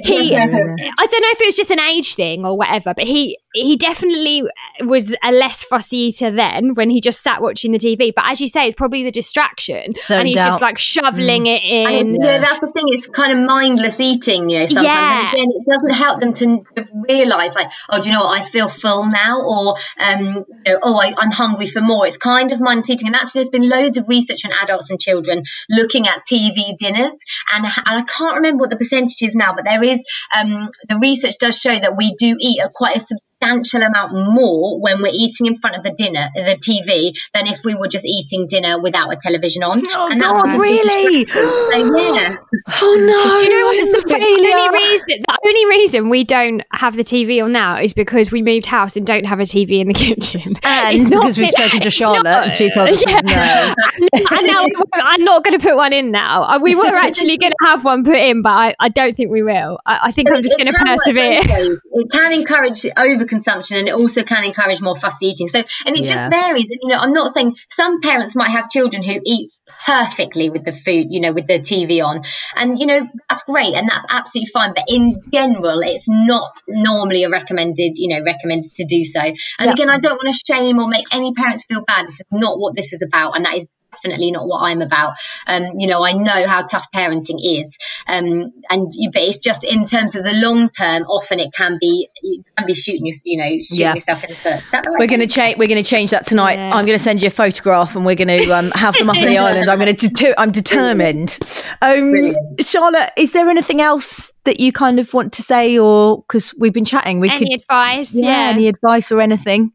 he, 0.02 0.34
I 0.36 0.46
don't 0.46 0.58
know 0.58 1.30
if 1.30 1.40
it 1.40 1.46
was 1.46 1.56
just 1.56 1.70
an 1.70 1.80
age 1.80 2.14
thing 2.14 2.44
or 2.44 2.56
whatever, 2.56 2.94
but 2.94 3.04
he 3.06 3.38
he 3.54 3.76
definitely 3.76 4.44
was 4.84 5.14
a 5.22 5.32
less 5.32 5.64
fussy 5.64 5.96
eater 5.96 6.30
then 6.30 6.74
when 6.74 6.90
he 6.90 7.00
just 7.00 7.22
sat 7.22 7.40
watching 7.42 7.72
the 7.72 7.78
TV. 7.78 8.12
But 8.14 8.26
as 8.26 8.40
you 8.40 8.46
say, 8.48 8.66
it's 8.66 8.74
probably 8.76 9.02
the 9.02 9.10
distraction, 9.10 9.94
So 9.94 10.16
and 10.16 10.28
he's 10.28 10.38
just 10.38 10.62
like 10.62 10.78
shoveling 10.78 11.46
it 11.46 11.62
in. 11.64 11.86
it's, 12.14 12.24
yeah, 12.26 12.38
that's 12.38 12.60
the 12.60 12.70
thing. 12.70 12.84
It's 12.88 13.08
kind 13.08 13.36
of 13.38 13.44
mindless 13.44 13.98
eating, 14.00 14.50
you 14.50 14.60
know. 14.60 14.66
Sometimes, 14.66 14.94
Yeah. 14.94 15.20
and 15.20 15.34
again, 15.34 15.48
it 15.50 15.66
doesn't 15.66 15.92
help 16.04 16.20
them 16.20 16.32
to 16.34 16.64
realise, 17.08 17.54
like, 17.56 17.70
oh, 17.88 17.98
do 18.00 18.08
you 18.08 18.14
know 18.14 18.24
what? 18.24 18.38
I 18.38 18.44
feel 18.44 18.68
full 18.68 19.06
now, 19.06 19.42
or 19.42 19.76
um, 19.98 20.44
you 20.66 20.72
know, 20.72 20.78
oh, 20.82 21.00
I, 21.00 21.14
I'm 21.16 21.30
hungry 21.30 21.68
for 21.68 21.80
more. 21.80 22.06
It's 22.06 22.18
kind 22.18 22.52
of 22.52 22.60
mindless 22.60 22.90
eating, 22.90 23.08
and 23.08 23.16
actually, 23.16 23.40
there's 23.42 23.50
been 23.50 23.68
loads 23.68 23.96
of 23.96 24.08
research 24.08 24.44
on 24.44 24.52
adults 24.62 24.90
and 24.90 25.00
children 25.00 25.42
looking 25.70 26.06
at 26.06 26.22
TV 26.30 26.76
dinners, 26.78 27.12
and, 27.54 27.64
and 27.64 27.72
I 27.86 28.02
can't 28.02 28.36
remember 28.36 28.60
what 28.60 28.70
the 28.70 28.76
percentage 28.76 29.22
is 29.22 29.34
now, 29.34 29.54
but 29.56 29.64
there 29.80 29.90
is 29.90 30.04
um, 30.38 30.70
the 30.88 30.98
research 30.98 31.38
does 31.38 31.60
show 31.60 31.74
that 31.74 31.96
we 31.96 32.14
do 32.16 32.36
eat 32.38 32.60
a 32.60 32.70
quite 32.72 32.96
a 32.96 33.00
substantial 33.42 33.82
amount 33.82 34.12
more 34.14 34.80
when 34.80 35.00
we're 35.02 35.12
eating 35.12 35.46
in 35.46 35.56
front 35.56 35.76
of 35.76 35.82
the 35.82 35.90
dinner, 35.96 36.28
the 36.34 36.56
TV, 36.56 37.16
than 37.34 37.46
if 37.46 37.60
we 37.64 37.74
were 37.74 37.88
just 37.88 38.04
eating 38.06 38.46
dinner 38.48 38.80
without 38.80 39.12
a 39.12 39.16
television 39.22 39.62
on. 39.62 39.82
Oh, 39.86 40.08
And 40.10 40.20
God, 40.20 40.58
really? 40.60 41.24
so, 41.24 41.38
yeah. 41.96 42.34
Oh 42.80 42.96
no! 42.98 43.38
Do 43.38 43.44
you 43.46 43.58
know 43.60 43.66
what? 43.66 43.76
it's 43.76 44.04
The, 44.04 44.08
failure. 44.08 44.58
only 44.58 44.78
reason 44.78 45.22
the 45.26 45.38
only 45.46 45.66
reason 45.66 46.08
we 46.08 46.24
don't 46.24 46.62
have 46.72 46.96
the 46.96 47.04
TV 47.04 47.42
on 47.42 47.52
now 47.52 47.78
is 47.78 47.94
because 47.94 48.30
we 48.32 48.42
moved 48.42 48.66
house 48.66 48.96
and 48.96 49.06
don't 49.06 49.24
have 49.26 49.40
a 49.40 49.44
TV 49.44 49.80
in 49.80 49.88
the 49.88 49.94
kitchen. 49.94 50.54
And 50.64 51.00
It's 51.00 51.08
not- 51.08 51.22
because 51.22 51.38
we've 51.38 51.50
spoken 51.50 51.80
to 51.80 51.90
Charlotte 51.90 52.24
not- 52.24 52.46
and 52.48 52.56
she 52.56 52.70
told 52.70 52.88
us 52.90 53.04
Yeah. 53.06 53.20
no. 53.20 53.74
and 54.36 54.46
now 54.46 54.64
I'm 54.94 55.24
not 55.24 55.44
going 55.44 55.58
to 55.58 55.64
put 55.64 55.76
one 55.76 55.92
in 55.92 56.10
now. 56.10 56.42
Uh, 56.44 56.58
We 56.60 56.74
were 56.74 56.86
actually 56.86 57.36
going 57.36 57.52
to 57.52 57.66
have 57.66 57.84
one 57.84 58.04
put 58.04 58.16
in, 58.16 58.42
but 58.42 58.50
I, 58.50 58.74
I 58.78 58.88
don't 58.88 59.14
think 59.14 59.30
we 59.30 59.42
will. 59.42 59.78
I, 59.86 59.98
I 60.04 60.12
think 60.12 60.30
I'm 60.30 60.42
just 60.42 60.56
going 60.56 60.72
to 60.72 60.78
persevere. 60.78 61.40
It 61.42 62.10
can 62.12 62.32
encourage 62.32 62.84
overconsumption 63.28 63.78
and 63.78 63.88
it 63.88 63.94
also 63.94 64.22
can 64.22 64.44
encourage 64.44 64.80
more 64.80 64.96
fussy 64.96 65.26
eating. 65.26 65.48
So, 65.48 65.62
and 65.86 65.96
it 65.96 66.02
Yeah. 66.02 66.08
just 66.08 66.30
varies. 66.30 66.70
You 66.70 66.88
know, 66.88 66.98
I'm 66.98 67.12
not 67.12 67.30
saying 67.30 67.56
some 67.68 68.00
parents 68.00 68.36
might 68.36 68.50
have 68.50 68.68
children 68.68 69.02
who 69.02 69.20
eat 69.24 69.50
perfectly 69.86 70.50
with 70.50 70.64
the 70.64 70.72
food, 70.72 71.06
you 71.10 71.20
know, 71.20 71.32
with 71.32 71.46
the 71.46 71.60
TV 71.60 72.04
on. 72.04 72.22
And, 72.56 72.78
you 72.78 72.86
know, 72.86 73.08
that's 73.28 73.44
great 73.44 73.74
and 73.74 73.88
that's 73.88 74.06
absolutely 74.10 74.50
fine. 74.52 74.72
But 74.74 74.84
in 74.88 75.22
general, 75.32 75.80
it's 75.82 76.08
not 76.08 76.50
normally 76.68 77.24
a 77.24 77.30
recommended, 77.30 77.92
you 77.96 78.08
know, 78.08 78.24
recommended 78.24 78.72
to 78.74 78.84
do 78.84 79.04
so. 79.04 79.20
And 79.20 79.36
Yeah. 79.60 79.72
again, 79.72 79.88
I 79.90 79.98
don't 79.98 80.20
want 80.22 80.34
to 80.34 80.52
shame 80.52 80.80
or 80.80 80.88
make 80.88 81.06
any 81.12 81.32
parents 81.32 81.64
feel 81.64 81.82
bad. 81.82 82.06
This 82.06 82.14
is 82.20 82.26
not 82.32 82.58
what 82.58 82.74
this 82.74 82.92
is 82.92 83.02
about. 83.06 83.36
And 83.36 83.44
that 83.44 83.56
is 83.56 83.66
definitely 83.92 84.30
not 84.30 84.46
what 84.46 84.60
I'm 84.62 84.82
about. 84.82 85.14
Um, 85.46 85.62
you 85.76 85.86
know, 85.86 86.04
I 86.04 86.12
know 86.12 86.46
how 86.46 86.66
tough 86.66 86.90
parenting 86.92 87.38
is. 87.40 87.76
Um, 88.06 88.52
and 88.70 88.92
you, 88.94 89.10
but 89.12 89.22
it's 89.22 89.38
just 89.38 89.64
in 89.64 89.84
terms 89.86 90.14
of 90.16 90.24
the 90.24 90.32
long 90.34 90.68
term, 90.70 91.02
often 91.04 91.40
it 91.40 91.52
can 91.52 91.78
be, 91.80 92.08
you 92.22 92.44
can 92.56 92.66
be 92.66 92.74
shooting, 92.74 93.06
your, 93.06 93.14
you 93.24 93.38
know, 93.38 93.48
shooting 93.62 93.78
Yeah. 93.80 93.94
yourself 93.94 94.24
in 94.24 94.30
the 94.30 94.36
foot. 94.36 94.54
Is 94.64 94.70
that 94.70 94.84
the 94.84 94.90
right 94.90 95.00
We're 95.00 95.06
going 95.06 95.20
to 95.20 95.26
change. 95.26 95.58
We're 95.58 95.68
going 95.68 95.82
to 95.82 95.88
change 95.88 96.10
that 96.10 96.26
tonight. 96.26 96.54
Yeah. 96.58 96.66
I'm 96.74 96.86
going 96.86 96.98
to 96.98 97.02
send 97.02 97.22
you 97.22 97.28
a 97.28 97.30
photograph, 97.30 97.96
and 97.96 98.04
we're 98.04 98.14
going 98.14 98.28
to 98.28 98.50
um, 98.50 98.70
have 98.72 98.94
them 98.94 99.10
up 99.10 99.16
on 99.16 99.22
the 99.24 99.38
island. 99.38 99.70
I'm 99.70 99.78
going 99.78 99.94
to. 99.96 100.08
Det- 100.08 100.34
I'm 100.38 100.50
determined. 100.52 101.38
Um, 101.82 102.34
Charlotte, 102.60 103.10
is 103.16 103.32
there 103.32 103.48
anything 103.48 103.80
else 103.80 104.32
that 104.44 104.60
you 104.60 104.72
kind 104.72 104.98
of 105.00 105.12
want 105.14 105.32
to 105.34 105.42
say, 105.42 105.78
or 105.78 106.18
because 106.22 106.54
we've 106.58 106.72
been 106.72 106.84
chatting, 106.84 107.20
we 107.20 107.30
Any 107.30 107.38
could. 107.50 107.60
advice? 107.60 108.14
Yeah, 108.14 108.22
Yeah. 108.28 108.50
Any 108.50 108.68
advice 108.68 109.10
or 109.12 109.20
anything? 109.20 109.72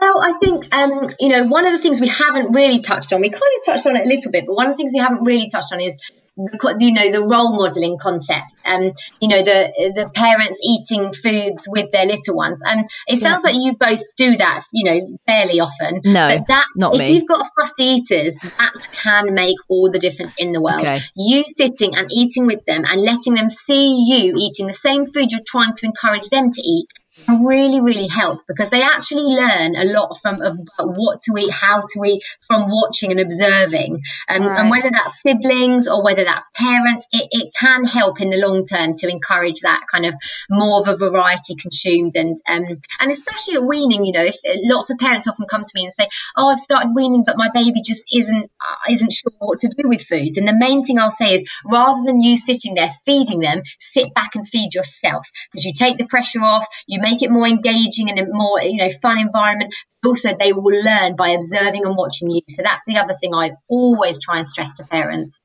Well, 0.00 0.20
I 0.22 0.32
think 0.40 0.74
um, 0.74 1.08
you 1.20 1.28
know 1.28 1.44
one 1.44 1.66
of 1.66 1.72
the 1.72 1.78
things 1.78 2.00
we 2.00 2.08
haven't 2.08 2.52
really 2.52 2.80
touched 2.80 3.12
on. 3.12 3.20
We 3.20 3.30
kind 3.30 3.42
of 3.58 3.64
touched 3.66 3.86
on 3.86 3.96
it 3.96 4.06
a 4.06 4.08
little 4.08 4.32
bit, 4.32 4.44
but 4.46 4.54
one 4.54 4.66
of 4.66 4.72
the 4.72 4.76
things 4.76 4.92
we 4.94 5.00
haven't 5.00 5.24
really 5.24 5.48
touched 5.50 5.72
on 5.72 5.80
is 5.80 5.98
the 6.36 6.76
you 6.80 6.92
know 6.92 7.10
the 7.10 7.22
role 7.22 7.52
modeling 7.56 7.98
concept. 7.98 8.46
Um, 8.64 8.92
you 9.20 9.28
know 9.28 9.42
the 9.42 9.92
the 9.94 10.10
parents 10.14 10.58
eating 10.62 11.12
foods 11.12 11.66
with 11.68 11.92
their 11.92 12.06
little 12.06 12.36
ones, 12.36 12.62
and 12.64 12.88
it 13.06 13.16
sounds 13.16 13.44
like 13.44 13.56
you 13.56 13.76
both 13.76 14.02
do 14.16 14.36
that. 14.36 14.64
You 14.72 14.84
know, 14.84 15.18
fairly 15.26 15.60
often. 15.60 16.00
No, 16.04 16.38
but 16.38 16.46
that 16.48 16.66
not 16.76 16.94
if 16.94 17.02
me. 17.02 17.12
you've 17.12 17.28
got 17.28 17.46
frosty 17.54 17.84
eaters, 17.84 18.36
that 18.42 18.88
can 18.92 19.34
make 19.34 19.56
all 19.68 19.90
the 19.90 19.98
difference 19.98 20.34
in 20.38 20.52
the 20.52 20.62
world. 20.62 20.80
Okay. 20.80 20.98
You 21.16 21.44
sitting 21.46 21.94
and 21.94 22.08
eating 22.10 22.46
with 22.46 22.64
them 22.64 22.84
and 22.84 23.02
letting 23.02 23.34
them 23.34 23.50
see 23.50 24.04
you 24.08 24.34
eating 24.36 24.66
the 24.66 24.74
same 24.74 25.06
food 25.06 25.32
you're 25.32 25.42
trying 25.46 25.74
to 25.76 25.86
encourage 25.86 26.28
them 26.30 26.50
to 26.50 26.62
eat 26.62 26.88
really, 27.28 27.80
really 27.80 28.08
help 28.08 28.42
because 28.46 28.70
they 28.70 28.82
actually 28.82 29.34
learn 29.34 29.76
a 29.76 29.84
lot 29.84 30.16
from 30.20 30.40
of 30.42 30.58
what 30.78 31.22
to 31.22 31.36
eat, 31.38 31.50
how 31.50 31.80
to 31.80 32.04
eat 32.04 32.22
from 32.46 32.70
watching 32.70 33.10
and 33.10 33.20
observing. 33.20 34.00
Um, 34.28 34.40
Right. 34.40 34.56
And 34.56 34.70
whether 34.70 34.90
that's 34.90 35.20
siblings 35.20 35.86
or 35.86 36.02
whether 36.02 36.24
that's 36.24 36.50
parents, 36.54 37.06
it, 37.12 37.28
it 37.30 37.54
can 37.54 37.84
help 37.84 38.20
in 38.20 38.30
the 38.30 38.38
long 38.38 38.64
term 38.64 38.94
to 38.94 39.08
encourage 39.08 39.60
that 39.60 39.82
kind 39.90 40.06
of 40.06 40.14
more 40.48 40.80
of 40.80 40.88
a 40.88 40.96
variety 40.96 41.54
consumed 41.54 42.16
and 42.16 42.38
um, 42.48 42.64
and 43.00 43.10
especially 43.10 43.56
at 43.56 43.64
weaning. 43.64 44.04
You 44.04 44.12
know, 44.12 44.24
if 44.24 44.36
lots 44.64 44.90
of 44.90 44.98
parents 44.98 45.28
often 45.28 45.46
come 45.46 45.64
to 45.64 45.72
me 45.74 45.84
and 45.84 45.92
say, 45.92 46.08
"Oh, 46.36 46.48
I've 46.48 46.58
started 46.58 46.92
weaning, 46.94 47.24
but 47.24 47.36
my 47.36 47.50
baby 47.52 47.82
just 47.84 48.08
isn't 48.12 48.44
uh, 48.44 48.92
isn't 48.92 49.12
sure 49.12 49.32
what 49.38 49.60
to 49.60 49.68
do 49.68 49.88
with 49.88 50.02
foods." 50.02 50.38
And 50.38 50.48
the 50.48 50.56
main 50.56 50.84
thing 50.84 50.98
I'll 50.98 51.12
say 51.12 51.34
is, 51.34 51.50
rather 51.64 52.02
than 52.04 52.20
you 52.20 52.36
sitting 52.36 52.74
there 52.74 52.90
feeding 53.04 53.40
them, 53.40 53.62
sit 53.78 54.14
back 54.14 54.34
and 54.36 54.48
feed 54.48 54.74
yourself 54.74 55.26
because 55.52 55.64
you 55.64 55.72
take 55.72 55.98
the 55.98 56.06
pressure 56.06 56.40
off, 56.40 56.66
you 56.86 57.00
make 57.00 57.09
it 57.22 57.30
more 57.30 57.46
engaging 57.46 58.10
and 58.10 58.18
a 58.18 58.26
more 58.28 58.60
you 58.62 58.78
know 58.78 58.90
fun 59.02 59.18
environment. 59.18 59.74
Also, 60.04 60.30
they 60.38 60.52
will 60.52 60.82
learn 60.82 61.16
by 61.16 61.30
observing 61.30 61.84
and 61.84 61.96
watching 61.96 62.30
you. 62.30 62.40
So 62.48 62.62
that's 62.62 62.82
the 62.86 62.96
other 62.96 63.12
thing 63.12 63.34
I 63.34 63.50
always 63.68 64.18
try 64.18 64.38
and 64.38 64.48
stress 64.48 64.76
to 64.76 64.84
parents. 64.84 65.40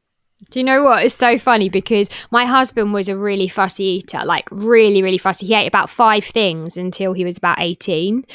Do 0.51 0.59
you 0.59 0.66
know 0.66 0.84
what? 0.84 1.05
It's 1.05 1.16
so 1.16 1.39
funny 1.39 1.70
because 1.70 2.09
my 2.30 2.45
husband 2.45 2.93
was 2.93 3.07
a 3.07 3.18
really 3.18 3.47
fussy 3.47 3.84
eater, 3.84 4.24
like 4.26 4.47
really, 4.51 5.01
really 5.01 5.18
fussy. 5.18 5.47
He 5.47 5.53
ate 5.53 5.68
about 5.68 5.89
five 5.89 6.26
things 6.26 6.78
until 6.78 7.13
he 7.13 7.24
was 7.24 7.38
about 7.38 7.59
18. 7.59 8.26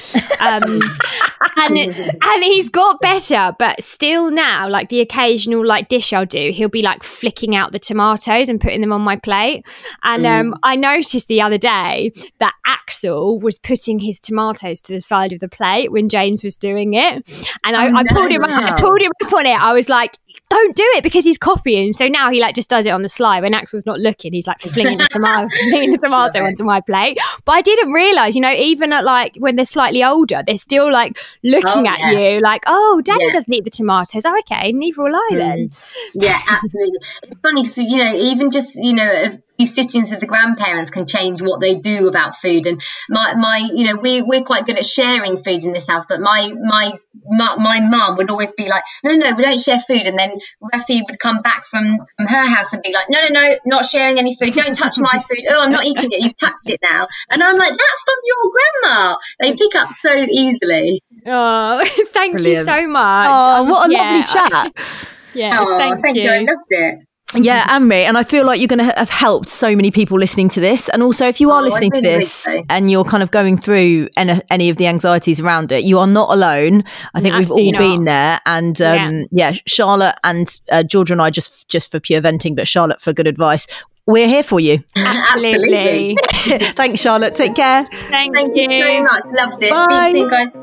Um, 0.41 0.81
and 1.57 1.79
and 1.79 2.45
he's 2.45 2.69
got 2.69 3.01
better, 3.01 3.55
but 3.59 3.83
still 3.83 4.31
now, 4.31 4.69
like 4.69 4.91
the 4.91 5.01
occasional 5.01 5.65
like 5.67 5.89
dish 5.89 6.13
I'll 6.13 6.27
do, 6.27 6.51
he'll 6.51 6.69
be 6.69 6.83
like 6.83 7.03
flicking 7.03 7.57
out 7.57 7.73
the 7.73 7.79
tomatoes 7.79 8.49
and 8.49 8.61
putting 8.61 8.81
them 8.81 8.93
on 8.93 9.01
my 9.01 9.17
plate. 9.17 9.67
And 10.03 10.27
um, 10.27 10.55
I 10.63 10.77
noticed 10.77 11.29
the 11.29 11.41
other 11.41 11.59
day 11.59 12.13
that 12.39 12.55
Axel 12.67 13.39
was 13.39 13.59
putting 13.59 13.99
his 13.99 14.21
tomatoes 14.21 14.81
to 14.83 14.93
the 14.93 15.01
side 15.01 15.33
of 15.33 15.41
the 15.41 15.49
plate 15.49 15.91
when 15.91 16.09
James 16.09 16.45
was 16.45 16.57
doing 16.57 16.95
it, 16.95 17.29
and 17.65 17.77
I, 17.77 17.87
I 17.87 18.05
pulled 18.09 18.31
him, 18.31 18.45
I 18.45 18.75
pulled 18.79 19.01
him 19.01 19.13
up 19.25 19.33
on 19.33 19.47
it. 19.47 19.59
I 19.59 19.73
was 19.73 19.89
like, 19.89 20.17
"Don't 20.51 20.77
do 20.77 20.85
it," 20.97 21.03
because 21.03 21.25
he's 21.25 21.39
copying. 21.39 21.93
So 21.93 22.07
now 22.07 22.31
he 22.31 22.41
like 22.41 22.55
just 22.55 22.69
does 22.69 22.85
it 22.85 22.91
on 22.91 23.03
the 23.03 23.09
sly 23.09 23.41
when 23.41 23.55
Axel's 23.55 23.87
not 23.87 23.99
looking. 23.99 24.33
He's 24.33 24.47
like 24.47 24.61
flinging 24.61 24.99
the 24.99 25.09
tomato, 25.11 25.49
flinging 25.71 25.93
the 25.93 25.99
tomato 25.99 26.45
onto 26.45 26.65
my 26.65 26.83
plate. 26.83 27.19
But 27.47 27.53
I 27.53 27.63
didn't 27.63 27.93
realize, 27.93 28.35
you 28.35 28.43
know, 28.43 28.53
even 28.53 28.93
at 28.93 29.05
like 29.05 29.37
when 29.39 29.57
they're 29.57 29.65
slightly 29.65 30.05
older, 30.05 30.43
they're 30.47 30.59
still 30.59 30.93
like 30.93 31.19
looking 31.43 31.87
Oh, 31.87 31.87
at 31.87 31.99
yeah. 31.99 32.11
you, 32.35 32.41
like, 32.41 32.63
"Oh, 32.67 33.01
Daddy 33.05 33.25
Yeah. 33.25 33.33
doesn't 33.33 33.53
eat 33.53 33.65
the 33.65 33.71
tomatoes." 33.71 34.25
Oh, 34.25 34.39
okay, 34.41 34.73
neither 34.73 35.03
will 35.03 35.15
I 35.15 35.29
then. 35.33 35.71
Hmm. 35.73 36.21
Yeah, 36.21 36.39
absolutely. 36.49 36.99
It's 37.25 37.41
funny. 37.41 37.65
So 37.65 37.81
you 37.83 37.99
know, 37.99 38.15
even 38.15 38.51
just 38.51 38.77
you 38.77 38.95
know, 38.95 39.31
a 39.61 39.67
few 39.67 39.85
sittings 39.85 40.11
with 40.11 40.21
the 40.21 40.27
grandparents 40.27 40.91
can 40.91 41.07
change 41.07 41.43
what 41.43 41.61
they 41.61 41.77
do 41.77 42.09
about 42.09 42.37
food. 42.37 42.67
And 42.67 42.81
my 43.09 43.35
my, 43.35 43.69
you 43.73 43.85
know, 43.93 44.01
we 44.01 44.23
we're 44.23 44.43
quite 44.43 44.67
good 44.67 44.79
at 44.79 44.85
sharing 44.87 45.39
food 45.39 45.65
in 45.65 45.73
this 45.73 45.87
house. 45.87 46.05
But 46.09 46.21
my 46.21 46.53
my 46.63 46.93
my 47.25 47.57
my 47.57 47.81
mum 47.81 48.17
would 48.17 48.31
always 48.31 48.53
be 48.53 48.69
like, 48.69 48.83
no, 49.05 49.15
no, 49.15 49.35
we 49.35 49.43
don't 49.43 49.61
share 49.61 49.79
food. 49.81 50.03
And 50.03 50.19
then 50.19 50.39
Rafi 50.63 51.03
would 51.07 51.19
come 51.19 51.43
back 51.43 51.65
from 51.67 51.99
from 52.17 52.27
her 52.27 52.47
house 52.47 52.73
and 52.73 52.83
be 52.83 52.93
like, 52.93 53.07
no, 53.11 53.21
no, 53.29 53.29
no, 53.29 53.57
not 53.67 53.85
sharing 53.85 54.19
any 54.19 54.35
food. 54.35 54.55
Don't 54.55 54.75
touch 54.75 54.95
my 54.99 55.19
food. 55.29 55.45
Oh, 55.49 55.63
I'm 55.63 55.73
not 55.73 55.85
eating 55.85 56.11
it. 56.13 56.23
You've 56.23 56.37
touched 56.37 56.67
it 56.67 56.81
now. 56.83 57.07
And 57.31 57.43
I'm 57.43 57.57
like, 57.57 57.71
that's 57.71 58.03
from 58.05 58.17
your 58.25 58.53
grandma. 58.53 59.17
They 59.41 59.55
pick 59.55 59.75
up 59.77 59.91
so 59.93 60.15
easily. 60.15 61.01
Oh, 61.27 61.85
thank 62.13 62.33
Brilliant. 62.33 62.59
you 62.61 62.65
so 62.65 62.87
much. 62.89 63.29
Oh, 63.31 63.61
Um, 63.61 63.69
what 63.69 63.89
a 63.89 63.93
yeah, 63.93 63.99
lovely 63.99 64.51
chat. 64.51 64.73
yeah, 65.35 65.59
Oh, 65.61 65.79
thank, 65.79 66.01
thank, 66.01 66.17
you. 66.17 66.31
I 66.31 66.39
loved 66.39 66.65
it. 66.71 67.07
Yeah, 67.35 67.65
and 67.69 67.87
me. 67.89 68.05
And 68.05 68.19
I 68.19 68.25
feel 68.25 68.45
like 68.45 68.59
you're 68.61 68.67
going 68.69 68.85
to 68.85 68.93
have 68.97 69.09
helped 69.11 69.49
so 69.49 69.77
many 69.77 69.91
people 69.91 70.19
listening 70.19 70.49
to 70.51 70.61
this. 70.61 70.89
And 70.89 71.03
also, 71.03 71.27
if 71.29 71.41
you 71.41 71.51
are 71.53 71.61
Oh, 71.61 71.65
listening 71.65 71.93
to 71.93 71.99
really 72.01 72.11
hope 72.15 72.21
this 72.23 72.33
so. 72.33 72.63
and 72.69 72.91
you're 72.91 73.05
kind 73.05 73.23
of 73.23 73.31
going 73.31 73.57
through 73.57 74.09
any, 74.17 74.41
any 74.51 74.69
of 74.69 74.79
the 74.79 74.87
anxieties 74.89 75.39
around 75.41 75.71
it, 75.71 75.85
you 75.85 75.99
are 75.99 76.09
not 76.09 76.35
alone. 76.35 76.83
I 77.15 77.21
think 77.21 77.37
we've 77.37 77.51
all 77.51 77.59
Absolutely 77.59 77.79
been 77.79 78.05
there. 78.05 78.41
And 78.47 78.83
um, 78.83 79.27
yeah. 79.31 79.53
Charlotte 79.67 80.17
and 80.25 80.61
uh, 80.73 80.83
Georgia 80.83 81.13
and 81.15 81.23
I, 81.23 81.31
just 81.31 81.69
just 81.69 81.91
for 81.93 82.01
pure 82.01 82.21
venting, 82.21 82.55
but 82.57 82.67
Charlotte 82.67 83.01
for 83.01 83.13
good 83.13 83.29
advice. 83.29 83.67
We're 84.07 84.27
here 84.27 84.43
for 84.43 84.59
you. 84.59 84.83
Absolutely. 84.97 86.17
Thanks, 86.25 87.01
Charlotte. 87.01 87.37
Take 87.37 87.55
care. 87.55 87.85
Thank, 87.85 88.35
Thank 88.35 88.57
you 88.57 88.67
very 88.67 89.03
much. 89.03 89.23
Loved 89.33 89.63
it. 89.63 89.71
Bye. 89.71 90.11
Speak 90.11 90.23
soon, 90.23 90.31
guys. 90.31 90.55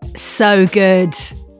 Bye. 0.00 0.12
So 0.16 0.66
good. 0.66 1.14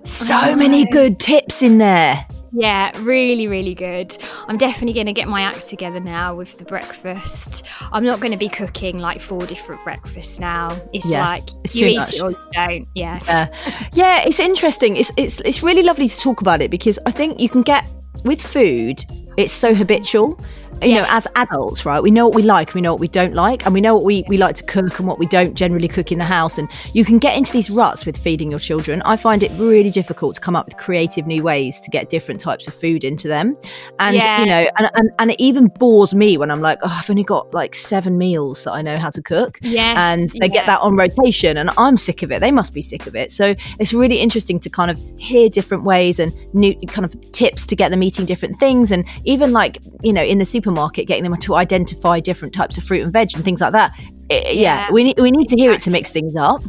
So 0.08 0.56
many 0.56 0.86
good 0.86 1.18
tips 1.20 1.62
in 1.62 1.76
there. 1.78 2.26
Yeah, 2.54 2.92
really, 3.00 3.48
really 3.48 3.74
good. 3.74 4.16
I'm 4.46 4.58
definitely 4.58 4.92
going 4.92 5.06
to 5.06 5.14
get 5.14 5.26
my 5.26 5.40
act 5.40 5.68
together 5.68 6.00
now 6.00 6.34
with 6.34 6.58
the 6.58 6.64
breakfast. 6.64 7.64
I'm 7.92 8.04
not 8.04 8.20
going 8.20 8.32
to 8.32 8.38
be 8.38 8.50
cooking 8.50 8.98
like 8.98 9.20
four 9.22 9.46
different 9.46 9.82
breakfasts 9.84 10.38
now. 10.38 10.68
It's 10.92 11.10
Yeah, 11.10 11.24
like 11.26 11.44
it's 11.64 11.74
you 11.74 11.86
eat 11.86 11.96
much. 11.96 12.14
it 12.14 12.20
or 12.20 12.30
you 12.32 12.36
don't. 12.52 12.88
Yeah. 12.94 13.20
Yeah, 13.26 13.48
yeah, 13.94 14.22
it's 14.26 14.38
interesting. 14.38 14.96
It's 14.96 15.10
it's 15.16 15.40
it's 15.40 15.62
really 15.62 15.82
lovely 15.82 16.08
to 16.08 16.20
talk 16.20 16.42
about 16.42 16.60
it 16.60 16.70
because 16.70 16.98
I 17.06 17.10
think 17.10 17.40
you 17.40 17.48
can 17.48 17.62
get 17.62 17.84
with 18.24 18.42
food. 18.42 19.02
It's 19.38 19.52
so 19.52 19.74
habitual. 19.74 20.38
You 20.80 20.94
know, 20.94 21.04
as 21.08 21.28
adults, 21.36 21.86
right? 21.86 22.02
We 22.02 22.10
know 22.10 22.26
what 22.26 22.34
we 22.34 22.42
like, 22.42 22.74
we 22.74 22.80
know 22.80 22.92
what 22.92 23.00
we 23.00 23.08
don't 23.08 23.34
like, 23.34 23.64
and 23.64 23.74
we 23.74 23.80
know 23.80 23.94
what 23.94 24.04
we, 24.04 24.24
we 24.26 24.36
like 24.36 24.56
to 24.56 24.64
cook 24.64 24.98
and 24.98 25.06
what 25.06 25.18
we 25.18 25.26
don't 25.26 25.54
generally 25.54 25.88
cook 25.88 26.10
in 26.10 26.18
the 26.18 26.24
house. 26.24 26.58
And 26.58 26.68
you 26.92 27.04
can 27.04 27.18
get 27.18 27.36
into 27.36 27.52
these 27.52 27.70
ruts 27.70 28.04
with 28.04 28.16
feeding 28.16 28.50
your 28.50 28.58
children. 28.60 29.00
I 29.02 29.16
find 29.16 29.42
it 29.42 29.50
really 29.52 29.90
difficult 29.90 30.34
to 30.36 30.40
come 30.40 30.56
up 30.56 30.66
with 30.66 30.76
creative 30.78 31.26
new 31.26 31.42
ways 31.42 31.80
to 31.80 31.90
get 31.90 32.08
different 32.08 32.40
types 32.40 32.66
of 32.66 32.74
food 32.74 33.04
into 33.04 33.28
them. 33.28 33.56
And 33.98 34.16
Yeah. 34.16 34.40
you 34.40 34.46
know, 34.46 34.70
and, 34.78 34.90
and 34.94 35.10
and 35.18 35.30
it 35.30 35.40
even 35.40 35.68
bores 35.68 36.14
me 36.14 36.36
when 36.36 36.50
I'm 36.50 36.60
like, 36.60 36.78
oh, 36.82 36.96
I've 36.98 37.10
only 37.10 37.24
got 37.24 37.52
like 37.54 37.74
seven 37.74 38.18
meals 38.18 38.64
that 38.64 38.72
I 38.72 38.82
know 38.82 38.98
how 38.98 39.10
to 39.10 39.22
cook 39.22 39.58
Yes, 39.62 39.96
and 39.98 40.28
they 40.40 40.48
get 40.48 40.66
that 40.66 40.80
on 40.80 40.96
rotation 40.96 41.56
and 41.56 41.70
i'm 41.76 41.96
sick 41.96 42.22
of 42.22 42.30
it 42.32 42.40
they 42.40 42.50
must 42.50 42.72
be 42.72 42.80
sick 42.82 43.06
of 43.06 43.14
it 43.14 43.30
so 43.30 43.54
it's 43.78 43.92
really 43.92 44.18
interesting 44.18 44.58
to 44.60 44.70
kind 44.70 44.90
of 44.90 44.98
hear 45.16 45.48
different 45.48 45.84
ways 45.84 46.18
and 46.18 46.32
new 46.54 46.74
kind 46.88 47.04
of 47.04 47.14
tips 47.32 47.66
to 47.66 47.76
get 47.76 47.90
them 47.90 48.02
eating 48.02 48.24
different 48.24 48.58
things 48.58 48.90
and 48.92 49.06
even 49.24 49.52
like 49.52 49.78
you 50.02 50.12
know 50.12 50.22
in 50.22 50.38
the 50.38 50.44
supermarket 50.44 50.61
getting 50.62 51.22
them 51.22 51.36
to 51.36 51.54
identify 51.54 52.20
different 52.20 52.54
types 52.54 52.78
of 52.78 52.84
fruit 52.84 53.02
and 53.02 53.12
veg 53.12 53.30
and 53.34 53.44
things 53.44 53.60
like 53.60 53.72
that 53.72 53.98
yeah, 54.30 54.50
Yeah, 54.50 54.90
we 54.90 55.04
need 55.04 55.18
we 55.18 55.30
need 55.30 55.48
to 55.48 55.56
hear 55.56 55.72
it 55.72 55.80
to 55.82 55.90
mix 55.90 56.10
things 56.10 56.36
up 56.36 56.62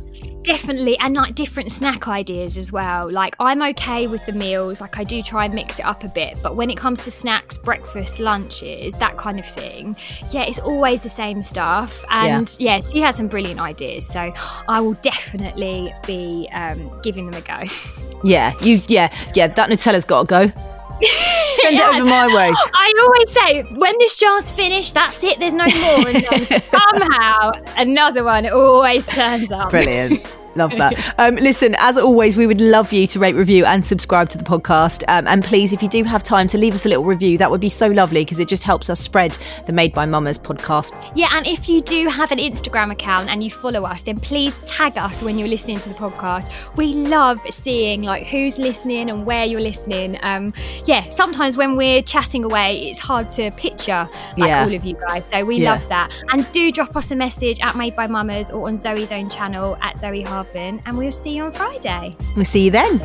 Definitely, 0.44 0.98
and 1.00 1.16
like 1.16 1.36
different 1.36 1.72
snack 1.72 2.10
ideas 2.10 2.58
as 2.58 2.70
well. 2.70 3.10
Like, 3.10 3.34
I'm 3.39 3.62
okay 3.62 4.08
with 4.08 4.26
the 4.26 4.34
meals, 4.34 4.82
like, 4.82 5.00
I 5.00 5.06
do 5.06 5.24
try 5.24 5.46
and 5.46 5.54
mix 5.54 5.80
it 5.80 5.86
up 5.86 6.04
a 6.04 6.10
bit, 6.10 6.38
but 6.44 6.58
when 6.58 6.70
it 6.70 6.78
comes 6.78 7.06
to 7.06 7.12
snacks, 7.12 7.58
breakfast, 7.58 8.20
lunches, 8.20 8.94
that 8.96 9.18
kind 9.18 9.39
of 9.39 9.46
thing, 9.46 9.96
yeah, 10.32 10.41
it's 10.41 10.60
always 10.60 11.02
the 11.02 11.10
same 11.10 11.41
stuff. 11.41 12.04
And 12.10 12.54
yeah, 12.60 12.82
she 12.82 13.00
has 13.00 13.16
some 13.16 13.30
brilliant 13.30 13.62
ideas, 13.62 14.06
so 14.06 14.34
I 14.68 14.82
will 14.82 14.96
definitely 14.96 15.94
be 16.06 16.50
um, 16.52 16.91
giving 17.02 17.32
them 17.32 17.41
a 17.41 17.46
go. 17.46 17.64
yeah 18.26 18.54
you 18.62 18.80
yeah 18.88 19.14
yeah 19.36 19.48
that 19.48 19.70
nutella's 19.70 20.06
got 20.06 20.22
to 20.22 20.50
go 20.50 20.72
send 21.56 21.78
it 21.78 21.82
over 21.82 22.06
my 22.06 22.28
way 22.28 22.54
I 22.74 22.93
always 23.01 23.32
say, 23.32 23.64
when 23.80 23.97
this 23.99 24.16
jar's 24.16 24.49
finished, 24.49 24.93
that's 24.93 25.24
it, 25.24 25.39
there's 25.39 25.54
no 25.54 25.66
more. 25.66 26.08
And 26.08 26.47
somehow 26.64 27.51
another 27.78 28.24
one 28.24 28.47
always 28.49 29.06
turns 29.08 29.51
up. 29.51 29.72
Brilliant. 29.72 30.28
Love 30.56 30.72
that. 30.78 30.93
Um, 31.20 31.36
listen, 31.36 31.76
as 31.78 31.97
always, 31.97 32.36
we 32.38 32.47
would 32.47 32.60
love 32.60 32.91
you 32.91 33.06
to 33.08 33.20
rate, 33.20 33.36
review, 33.36 33.66
and 33.66 33.86
subscribe 33.86 34.30
to 34.30 34.38
the 34.38 34.43
podcast. 34.43 35.04
Um, 35.08 35.28
and 35.28 35.43
please, 35.43 35.72
if 35.74 35.82
you 35.84 35.88
do 35.89 36.04
have 36.04 36.24
time 36.24 36.47
to 36.49 36.58
leave 36.58 36.74
us 36.74 36.86
a 36.86 36.89
little 36.89 37.04
review, 37.06 37.38
that 37.38 37.49
would 37.51 37.62
be 37.62 37.70
so 37.70 37.88
lovely 37.88 38.22
because 38.26 38.39
it 38.39 38.47
just 38.47 38.64
helps 38.64 38.89
us 38.89 38.99
spread 38.99 39.38
the 39.68 39.74
Made 39.74 39.93
by 39.93 40.06
Mamas 40.06 40.38
podcast. 40.38 40.91
Yeah, 41.16 41.30
and 41.34 41.45
if 41.45 41.70
you 41.70 41.82
do 41.82 42.08
have 42.10 42.32
an 42.32 42.39
Instagram 42.39 42.91
account 42.91 43.30
and 43.30 43.43
you 43.43 43.51
follow 43.51 43.84
us, 43.84 44.01
then 44.01 44.20
please 44.20 44.60
tag 44.62 44.97
us 44.97 45.22
when 45.22 45.38
you're 45.38 45.47
listening 45.47 45.80
to 45.80 45.89
the 45.89 45.95
podcast. 45.95 46.51
We 46.76 46.93
love 46.93 47.39
seeing 47.51 48.01
like 48.04 48.26
who's 48.28 48.58
listening 48.58 49.10
and 49.10 49.26
where 49.26 49.45
you're 49.45 49.62
listening. 49.62 50.18
Um, 50.24 50.54
yeah, 50.86 51.10
sometimes 51.12 51.58
when 51.58 51.76
we're 51.76 52.01
chatting 52.01 52.43
away, 52.43 52.89
it's 52.89 52.99
hard 52.99 53.30
to 53.32 53.51
picture 53.51 54.10
like 54.38 54.49
Yeah. 54.49 54.64
all 54.66 54.74
of 54.74 54.84
you 54.84 54.95
guys. 55.08 55.28
So 55.28 55.45
we 55.45 55.58
Yeah. 55.58 55.74
love 55.74 55.88
that. 55.89 56.12
And 56.32 56.49
do 56.51 56.72
drop 56.72 56.95
us 56.95 57.12
a 57.12 57.16
message 57.16 57.60
at 57.62 57.76
Made 57.76 57.95
by 57.95 58.08
Mamas 58.08 58.49
or 58.49 58.68
on 58.68 58.76
Zoe's 58.78 59.12
own 59.12 59.30
channel 59.30 59.78
at 59.82 59.97
Zoe 59.99 60.24
Hardman, 60.44 60.82
and 60.86 60.98
we'll 60.98 61.12
see 61.12 61.36
you 61.36 61.44
on 61.44 61.52
Friday. 61.52 62.16
We'll 62.36 62.46
see 62.46 62.66
you 62.66 62.72
then. 62.72 63.00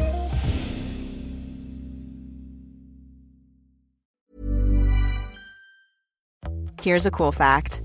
Here's 6.83 7.07
a 7.07 7.11
cool 7.11 7.33
fact 7.33 7.83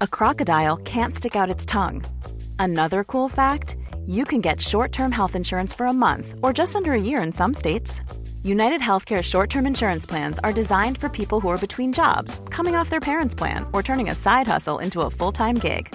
a 0.00 0.06
crocodile 0.06 0.78
can't 0.78 1.14
stick 1.14 1.36
out 1.36 1.50
its 1.50 1.66
tongue. 1.66 2.02
Another 2.58 3.04
cool 3.04 3.28
fact 3.28 3.76
you 4.06 4.24
can 4.24 4.40
get 4.40 4.60
short 4.60 4.92
term 4.92 5.12
health 5.12 5.36
insurance 5.36 5.74
for 5.74 5.86
a 5.86 5.92
month 5.92 6.34
or 6.42 6.52
just 6.52 6.74
under 6.74 6.92
a 6.92 7.00
year 7.00 7.22
in 7.22 7.32
some 7.32 7.54
states. 7.54 8.00
United 8.42 8.80
Healthcare 8.80 9.22
short 9.22 9.50
term 9.50 9.66
insurance 9.66 10.06
plans 10.06 10.38
are 10.42 10.52
designed 10.52 10.96
for 10.96 11.08
people 11.08 11.40
who 11.40 11.48
are 11.48 11.58
between 11.58 11.92
jobs, 11.92 12.40
coming 12.50 12.74
off 12.74 12.90
their 12.90 13.00
parents' 13.00 13.34
plan, 13.34 13.66
or 13.72 13.82
turning 13.82 14.08
a 14.08 14.14
side 14.14 14.46
hustle 14.46 14.78
into 14.78 15.02
a 15.02 15.10
full 15.10 15.32
time 15.32 15.56
gig. 15.56 15.94